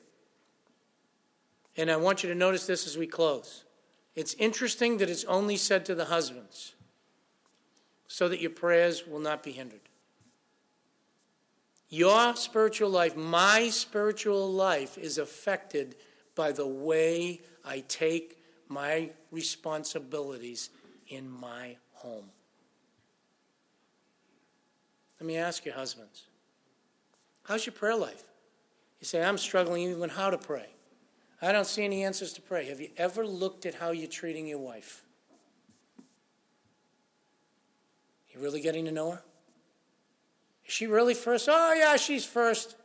And 1.76 1.90
I 1.90 1.96
want 1.96 2.22
you 2.22 2.28
to 2.28 2.34
notice 2.34 2.66
this 2.66 2.86
as 2.86 2.96
we 2.96 3.06
close. 3.06 3.64
It's 4.14 4.34
interesting 4.34 4.98
that 4.98 5.10
it's 5.10 5.24
only 5.24 5.56
said 5.56 5.84
to 5.86 5.94
the 5.94 6.06
husbands 6.06 6.74
so 8.06 8.28
that 8.28 8.40
your 8.40 8.50
prayers 8.50 9.06
will 9.06 9.20
not 9.20 9.42
be 9.42 9.52
hindered. 9.52 9.80
Your 11.88 12.36
spiritual 12.36 12.90
life, 12.90 13.16
my 13.16 13.68
spiritual 13.70 14.52
life, 14.52 14.96
is 14.96 15.18
affected 15.18 15.96
by 16.40 16.52
the 16.52 16.66
way 16.66 17.38
I 17.66 17.84
take 17.86 18.38
my 18.66 19.10
responsibilities 19.30 20.70
in 21.08 21.30
my 21.30 21.76
home. 21.92 22.30
Let 25.20 25.26
me 25.26 25.36
ask 25.36 25.66
you, 25.66 25.72
husbands, 25.72 26.22
how's 27.42 27.66
your 27.66 27.74
prayer 27.74 27.94
life? 27.94 28.22
You 29.00 29.06
say, 29.06 29.22
I'm 29.22 29.36
struggling 29.36 29.82
even 29.82 30.08
how 30.08 30.30
to 30.30 30.38
pray. 30.38 30.70
I 31.42 31.52
don't 31.52 31.66
see 31.66 31.84
any 31.84 32.04
answers 32.04 32.32
to 32.32 32.40
pray. 32.40 32.64
Have 32.68 32.80
you 32.80 32.88
ever 32.96 33.26
looked 33.26 33.66
at 33.66 33.74
how 33.74 33.90
you're 33.90 34.08
treating 34.08 34.46
your 34.46 34.60
wife? 34.60 35.04
You 38.32 38.40
really 38.40 38.62
getting 38.62 38.86
to 38.86 38.92
know 38.92 39.10
her? 39.10 39.22
Is 40.64 40.72
she 40.72 40.86
really 40.86 41.12
first? 41.12 41.50
Oh, 41.52 41.74
yeah, 41.74 41.96
she's 41.96 42.24
first. 42.24 42.76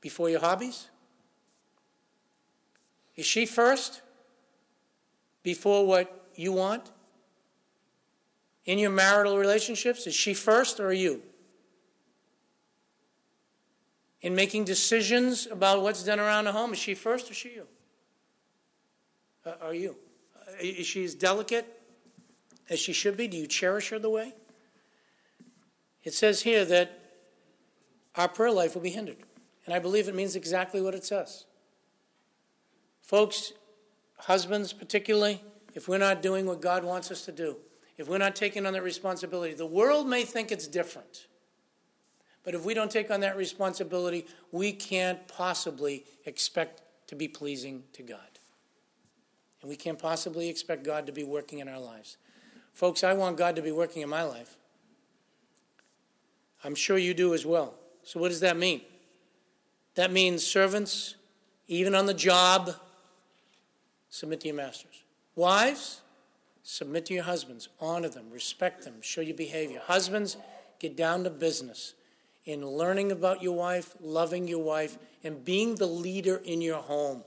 Before 0.00 0.30
your 0.30 0.40
hobbies? 0.40 0.88
Is 3.18 3.26
she 3.26 3.46
first? 3.46 4.00
Before 5.42 5.84
what 5.84 6.30
you 6.36 6.52
want? 6.52 6.92
In 8.64 8.78
your 8.78 8.90
marital 8.90 9.36
relationships, 9.36 10.06
is 10.06 10.14
she 10.14 10.34
first 10.34 10.78
or 10.78 10.86
are 10.86 10.92
you? 10.92 11.22
In 14.20 14.36
making 14.36 14.64
decisions 14.64 15.48
about 15.50 15.82
what's 15.82 16.04
done 16.04 16.20
around 16.20 16.44
the 16.44 16.52
home, 16.52 16.72
is 16.72 16.78
she 16.78 16.94
first 16.94 17.28
or 17.28 17.32
is 17.32 17.36
she 17.36 17.54
you? 17.54 17.66
Uh, 19.44 19.52
are 19.62 19.74
you? 19.74 19.96
Uh, 20.36 20.52
is 20.60 20.86
she 20.86 21.04
as 21.04 21.14
delicate 21.14 21.66
as 22.70 22.78
she 22.78 22.92
should 22.92 23.16
be? 23.16 23.26
Do 23.26 23.36
you 23.36 23.48
cherish 23.48 23.90
her 23.90 23.98
the 23.98 24.10
way? 24.10 24.34
It 26.04 26.14
says 26.14 26.42
here 26.42 26.64
that 26.66 27.00
our 28.14 28.28
prayer 28.28 28.52
life 28.52 28.74
will 28.74 28.82
be 28.82 28.90
hindered. 28.90 29.18
And 29.66 29.74
I 29.74 29.80
believe 29.80 30.06
it 30.06 30.14
means 30.14 30.36
exactly 30.36 30.80
what 30.80 30.94
it 30.94 31.04
says. 31.04 31.46
Folks, 33.08 33.54
husbands 34.18 34.74
particularly, 34.74 35.42
if 35.72 35.88
we're 35.88 35.96
not 35.96 36.20
doing 36.20 36.44
what 36.44 36.60
God 36.60 36.84
wants 36.84 37.10
us 37.10 37.24
to 37.24 37.32
do, 37.32 37.56
if 37.96 38.06
we're 38.06 38.18
not 38.18 38.36
taking 38.36 38.66
on 38.66 38.74
that 38.74 38.82
responsibility, 38.82 39.54
the 39.54 39.64
world 39.64 40.06
may 40.06 40.24
think 40.24 40.52
it's 40.52 40.66
different. 40.66 41.26
But 42.44 42.54
if 42.54 42.66
we 42.66 42.74
don't 42.74 42.90
take 42.90 43.10
on 43.10 43.20
that 43.20 43.34
responsibility, 43.34 44.26
we 44.52 44.72
can't 44.72 45.26
possibly 45.26 46.04
expect 46.26 46.82
to 47.06 47.16
be 47.16 47.28
pleasing 47.28 47.84
to 47.94 48.02
God. 48.02 48.40
And 49.62 49.70
we 49.70 49.76
can't 49.76 49.98
possibly 49.98 50.50
expect 50.50 50.84
God 50.84 51.06
to 51.06 51.12
be 51.12 51.24
working 51.24 51.60
in 51.60 51.68
our 51.68 51.80
lives. 51.80 52.18
Folks, 52.74 53.02
I 53.02 53.14
want 53.14 53.38
God 53.38 53.56
to 53.56 53.62
be 53.62 53.72
working 53.72 54.02
in 54.02 54.10
my 54.10 54.22
life. 54.22 54.58
I'm 56.62 56.74
sure 56.74 56.98
you 56.98 57.14
do 57.14 57.32
as 57.32 57.46
well. 57.46 57.74
So, 58.02 58.20
what 58.20 58.28
does 58.28 58.40
that 58.40 58.58
mean? 58.58 58.82
That 59.94 60.12
means 60.12 60.46
servants, 60.46 61.14
even 61.68 61.94
on 61.94 62.04
the 62.04 62.12
job, 62.12 62.74
submit 64.10 64.40
to 64.40 64.48
your 64.48 64.56
masters. 64.56 65.02
Wives, 65.34 66.00
submit 66.62 67.06
to 67.06 67.14
your 67.14 67.24
husbands, 67.24 67.68
honor 67.80 68.08
them, 68.08 68.30
respect 68.30 68.84
them, 68.84 68.94
show 69.00 69.20
your 69.20 69.36
behavior. 69.36 69.80
Husbands, 69.84 70.36
get 70.78 70.96
down 70.96 71.24
to 71.24 71.30
business. 71.30 71.94
in 72.48 72.66
learning 72.66 73.12
about 73.12 73.42
your 73.42 73.54
wife, 73.54 73.94
loving 74.00 74.48
your 74.48 74.62
wife, 74.62 74.96
and 75.22 75.44
being 75.44 75.74
the 75.74 75.86
leader 75.86 76.40
in 76.42 76.62
your 76.62 76.78
home. 76.78 77.22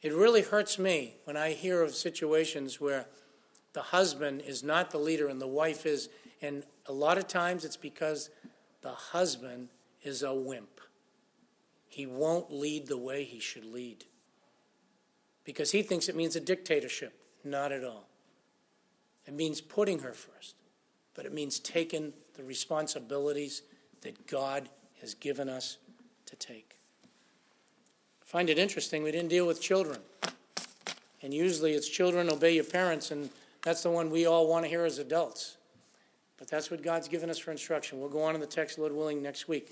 It 0.00 0.14
really 0.14 0.40
hurts 0.40 0.78
me 0.78 1.16
when 1.24 1.36
I 1.36 1.50
hear 1.52 1.82
of 1.82 1.94
situations 1.94 2.80
where 2.80 3.08
the 3.74 3.82
husband 3.82 4.40
is 4.40 4.62
not 4.62 4.90
the 4.90 4.96
leader 4.96 5.28
and 5.28 5.38
the 5.38 5.46
wife 5.46 5.84
is, 5.84 6.08
and 6.40 6.62
a 6.86 6.92
lot 6.94 7.18
of 7.18 7.28
times 7.28 7.62
it's 7.62 7.76
because 7.76 8.30
the 8.80 8.92
husband 8.92 9.68
is 10.02 10.22
a 10.22 10.32
wimp. 10.32 10.75
He 11.96 12.04
won't 12.04 12.52
lead 12.52 12.88
the 12.88 12.98
way 12.98 13.24
he 13.24 13.40
should 13.40 13.64
lead 13.64 14.04
because 15.46 15.72
he 15.72 15.80
thinks 15.80 16.10
it 16.10 16.14
means 16.14 16.36
a 16.36 16.40
dictatorship. 16.40 17.18
Not 17.42 17.72
at 17.72 17.84
all. 17.84 18.06
It 19.24 19.32
means 19.32 19.62
putting 19.62 20.00
her 20.00 20.12
first, 20.12 20.56
but 21.14 21.24
it 21.24 21.32
means 21.32 21.58
taking 21.58 22.12
the 22.34 22.44
responsibilities 22.44 23.62
that 24.02 24.26
God 24.26 24.68
has 25.00 25.14
given 25.14 25.48
us 25.48 25.78
to 26.26 26.36
take. 26.36 26.76
I 28.20 28.26
find 28.26 28.50
it 28.50 28.58
interesting, 28.58 29.02
we 29.02 29.10
didn't 29.10 29.30
deal 29.30 29.46
with 29.46 29.62
children. 29.62 30.00
And 31.22 31.32
usually 31.32 31.72
it's 31.72 31.88
children 31.88 32.28
obey 32.28 32.56
your 32.56 32.64
parents, 32.64 33.10
and 33.10 33.30
that's 33.62 33.82
the 33.82 33.90
one 33.90 34.10
we 34.10 34.26
all 34.26 34.46
want 34.46 34.66
to 34.66 34.68
hear 34.68 34.84
as 34.84 34.98
adults. 34.98 35.56
But 36.36 36.48
that's 36.48 36.70
what 36.70 36.82
God's 36.82 37.08
given 37.08 37.30
us 37.30 37.38
for 37.38 37.52
instruction. 37.52 38.00
We'll 38.00 38.10
go 38.10 38.22
on 38.22 38.34
in 38.34 38.42
the 38.42 38.46
text, 38.46 38.78
Lord 38.78 38.92
willing, 38.92 39.22
next 39.22 39.48
week. 39.48 39.70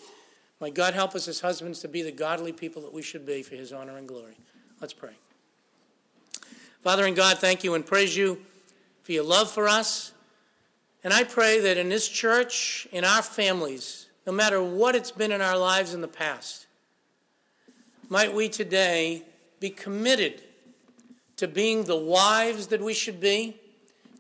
May 0.61 0.71
God 0.71 0.95
help 0.95 1.15
us 1.15 1.29
as 1.29 1.41
husbands 1.41 1.81
to 1.81 1.89
be 1.89 2.03
the 2.03 2.13
godly 2.13 2.53
people 2.53 2.83
that 2.83 2.93
we 2.93 3.03
should 3.03 3.27
be 3.27 3.43
for 3.43 3.55
his 3.55 3.73
honor 3.73 3.97
and 3.97 4.09
glory. 4.09 4.39
Let's 4.81 4.93
pray. 4.93 5.15
Father 6.81 7.07
and 7.07 7.17
God, 7.17 7.39
thank 7.39 7.65
you 7.65 7.75
and 7.75 7.85
praise 7.85 8.17
you 8.17 8.41
for 9.03 9.13
your 9.13 9.25
love 9.25 9.51
for 9.51 9.69
us. 9.69 10.13
And 11.03 11.13
I 11.13 11.25
pray 11.25 11.61
that 11.61 11.77
in 11.77 11.89
this 11.89 12.09
church, 12.09 12.87
in 12.93 13.05
our 13.05 13.23
families, 13.23 14.09
no 14.27 14.33
matter 14.33 14.63
what 14.63 14.95
it's 14.95 15.11
been 15.11 15.33
in 15.33 15.43
our 15.43 15.59
lives 15.59 15.93
in 15.93 16.01
the 16.01 16.09
past, 16.09 16.67
might 18.09 18.35
we 18.35 18.49
today 18.49 19.23
be 19.61 19.71
committed 19.71 20.41
to 21.37 21.49
being 21.49 21.85
the 21.85 21.97
wives 21.97 22.69
that 22.69 22.81
we 22.81 22.95
should 22.95 23.21
be, 23.21 23.61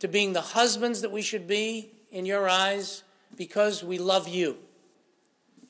to 0.01 0.09
being 0.09 0.33
the 0.33 0.41
husbands 0.41 1.01
that 1.01 1.13
we 1.13 1.23
should 1.23 1.47
be 1.47 1.91
in 2.11 2.27
your 2.27 2.49
eyes, 2.49 3.03
because 3.37 3.83
we 3.83 3.99
love 3.99 4.29
you. 4.29 4.59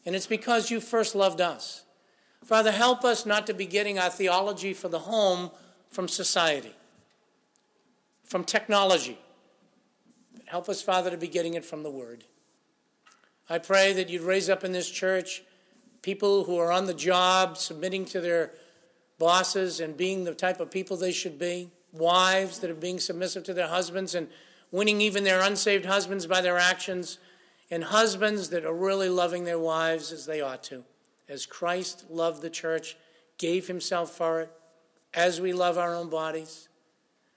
And 0.06 0.14
it's 0.14 0.26
because 0.26 0.70
you 0.70 0.80
first 0.80 1.14
loved 1.14 1.40
us. 1.40 1.84
Father, 2.44 2.72
help 2.72 3.04
us 3.04 3.24
not 3.24 3.46
to 3.46 3.54
be 3.54 3.66
getting 3.66 3.98
our 3.98 4.10
theology 4.10 4.74
for 4.74 4.88
the 4.88 4.98
home 5.00 5.50
from 5.88 6.08
society 6.08 6.74
from 8.24 8.42
technology. 8.42 9.18
But 10.36 10.48
help 10.48 10.68
us, 10.68 10.82
Father, 10.82 11.10
to 11.10 11.16
be 11.16 11.28
getting 11.28 11.54
it 11.54 11.64
from 11.64 11.82
the 11.82 11.90
Word. 11.90 12.24
I 13.48 13.58
pray 13.58 13.92
that 13.92 14.08
you'd 14.08 14.22
raise 14.22 14.48
up 14.48 14.64
in 14.64 14.72
this 14.72 14.90
church 14.90 15.42
people 16.02 16.44
who 16.44 16.58
are 16.58 16.72
on 16.72 16.86
the 16.86 16.94
job, 16.94 17.56
submitting 17.56 18.04
to 18.04 18.20
their 18.20 18.50
bosses 19.18 19.80
and 19.80 19.96
being 19.96 20.24
the 20.24 20.34
type 20.34 20.60
of 20.60 20.70
people 20.70 20.96
they 20.96 21.12
should 21.12 21.38
be, 21.38 21.70
wives 21.92 22.58
that 22.58 22.70
are 22.70 22.74
being 22.74 22.98
submissive 22.98 23.44
to 23.44 23.54
their 23.54 23.68
husbands 23.68 24.14
and 24.14 24.28
winning 24.70 25.00
even 25.00 25.24
their 25.24 25.40
unsaved 25.40 25.86
husbands 25.86 26.26
by 26.26 26.40
their 26.40 26.58
actions, 26.58 27.18
and 27.70 27.84
husbands 27.84 28.50
that 28.50 28.64
are 28.64 28.74
really 28.74 29.08
loving 29.08 29.44
their 29.44 29.58
wives 29.58 30.12
as 30.12 30.26
they 30.26 30.40
ought 30.40 30.62
to, 30.64 30.84
as 31.28 31.46
Christ 31.46 32.04
loved 32.10 32.42
the 32.42 32.50
church, 32.50 32.96
gave 33.38 33.66
himself 33.66 34.10
for 34.10 34.42
it, 34.42 34.50
as 35.12 35.40
we 35.40 35.52
love 35.52 35.78
our 35.78 35.94
own 35.94 36.10
bodies. 36.10 36.68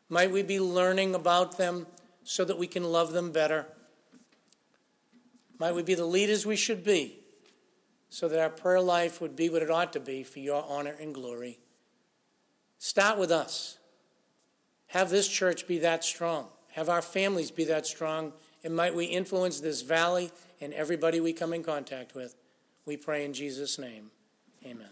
Might 0.09 0.31
we 0.31 0.41
be 0.41 0.59
learning 0.59 1.15
about 1.15 1.57
them 1.57 1.87
so 2.23 2.45
that 2.45 2.57
we 2.57 2.67
can 2.67 2.83
love 2.83 3.13
them 3.13 3.31
better? 3.31 3.65
Might 5.59 5.75
we 5.75 5.83
be 5.83 5.95
the 5.95 6.05
leaders 6.05 6.45
we 6.45 6.55
should 6.55 6.83
be 6.83 7.19
so 8.09 8.27
that 8.27 8.39
our 8.39 8.49
prayer 8.49 8.79
life 8.79 9.19
would 9.19 9.35
be 9.35 9.49
what 9.49 9.63
it 9.63 9.71
ought 9.71 9.93
to 9.93 9.99
be 9.99 10.23
for 10.23 10.39
your 10.39 10.63
honor 10.67 10.95
and 10.99 11.13
glory? 11.13 11.59
Start 12.77 13.17
with 13.17 13.31
us. 13.31 13.77
Have 14.87 15.09
this 15.09 15.27
church 15.27 15.67
be 15.67 15.79
that 15.79 16.03
strong. 16.03 16.47
Have 16.71 16.89
our 16.89 17.01
families 17.01 17.51
be 17.51 17.65
that 17.65 17.85
strong. 17.85 18.33
And 18.67 18.75
might 18.75 18.93
we 18.93 19.05
influence 19.05 19.61
this 19.61 19.81
valley 19.81 20.29
and 20.59 20.73
everybody 20.73 21.21
we 21.21 21.31
come 21.31 21.53
in 21.53 21.63
contact 21.63 22.13
with. 22.13 22.35
We 22.85 22.97
pray 22.97 23.23
in 23.23 23.31
Jesus' 23.31 23.79
name. 23.79 24.11
Amen. 24.65 24.89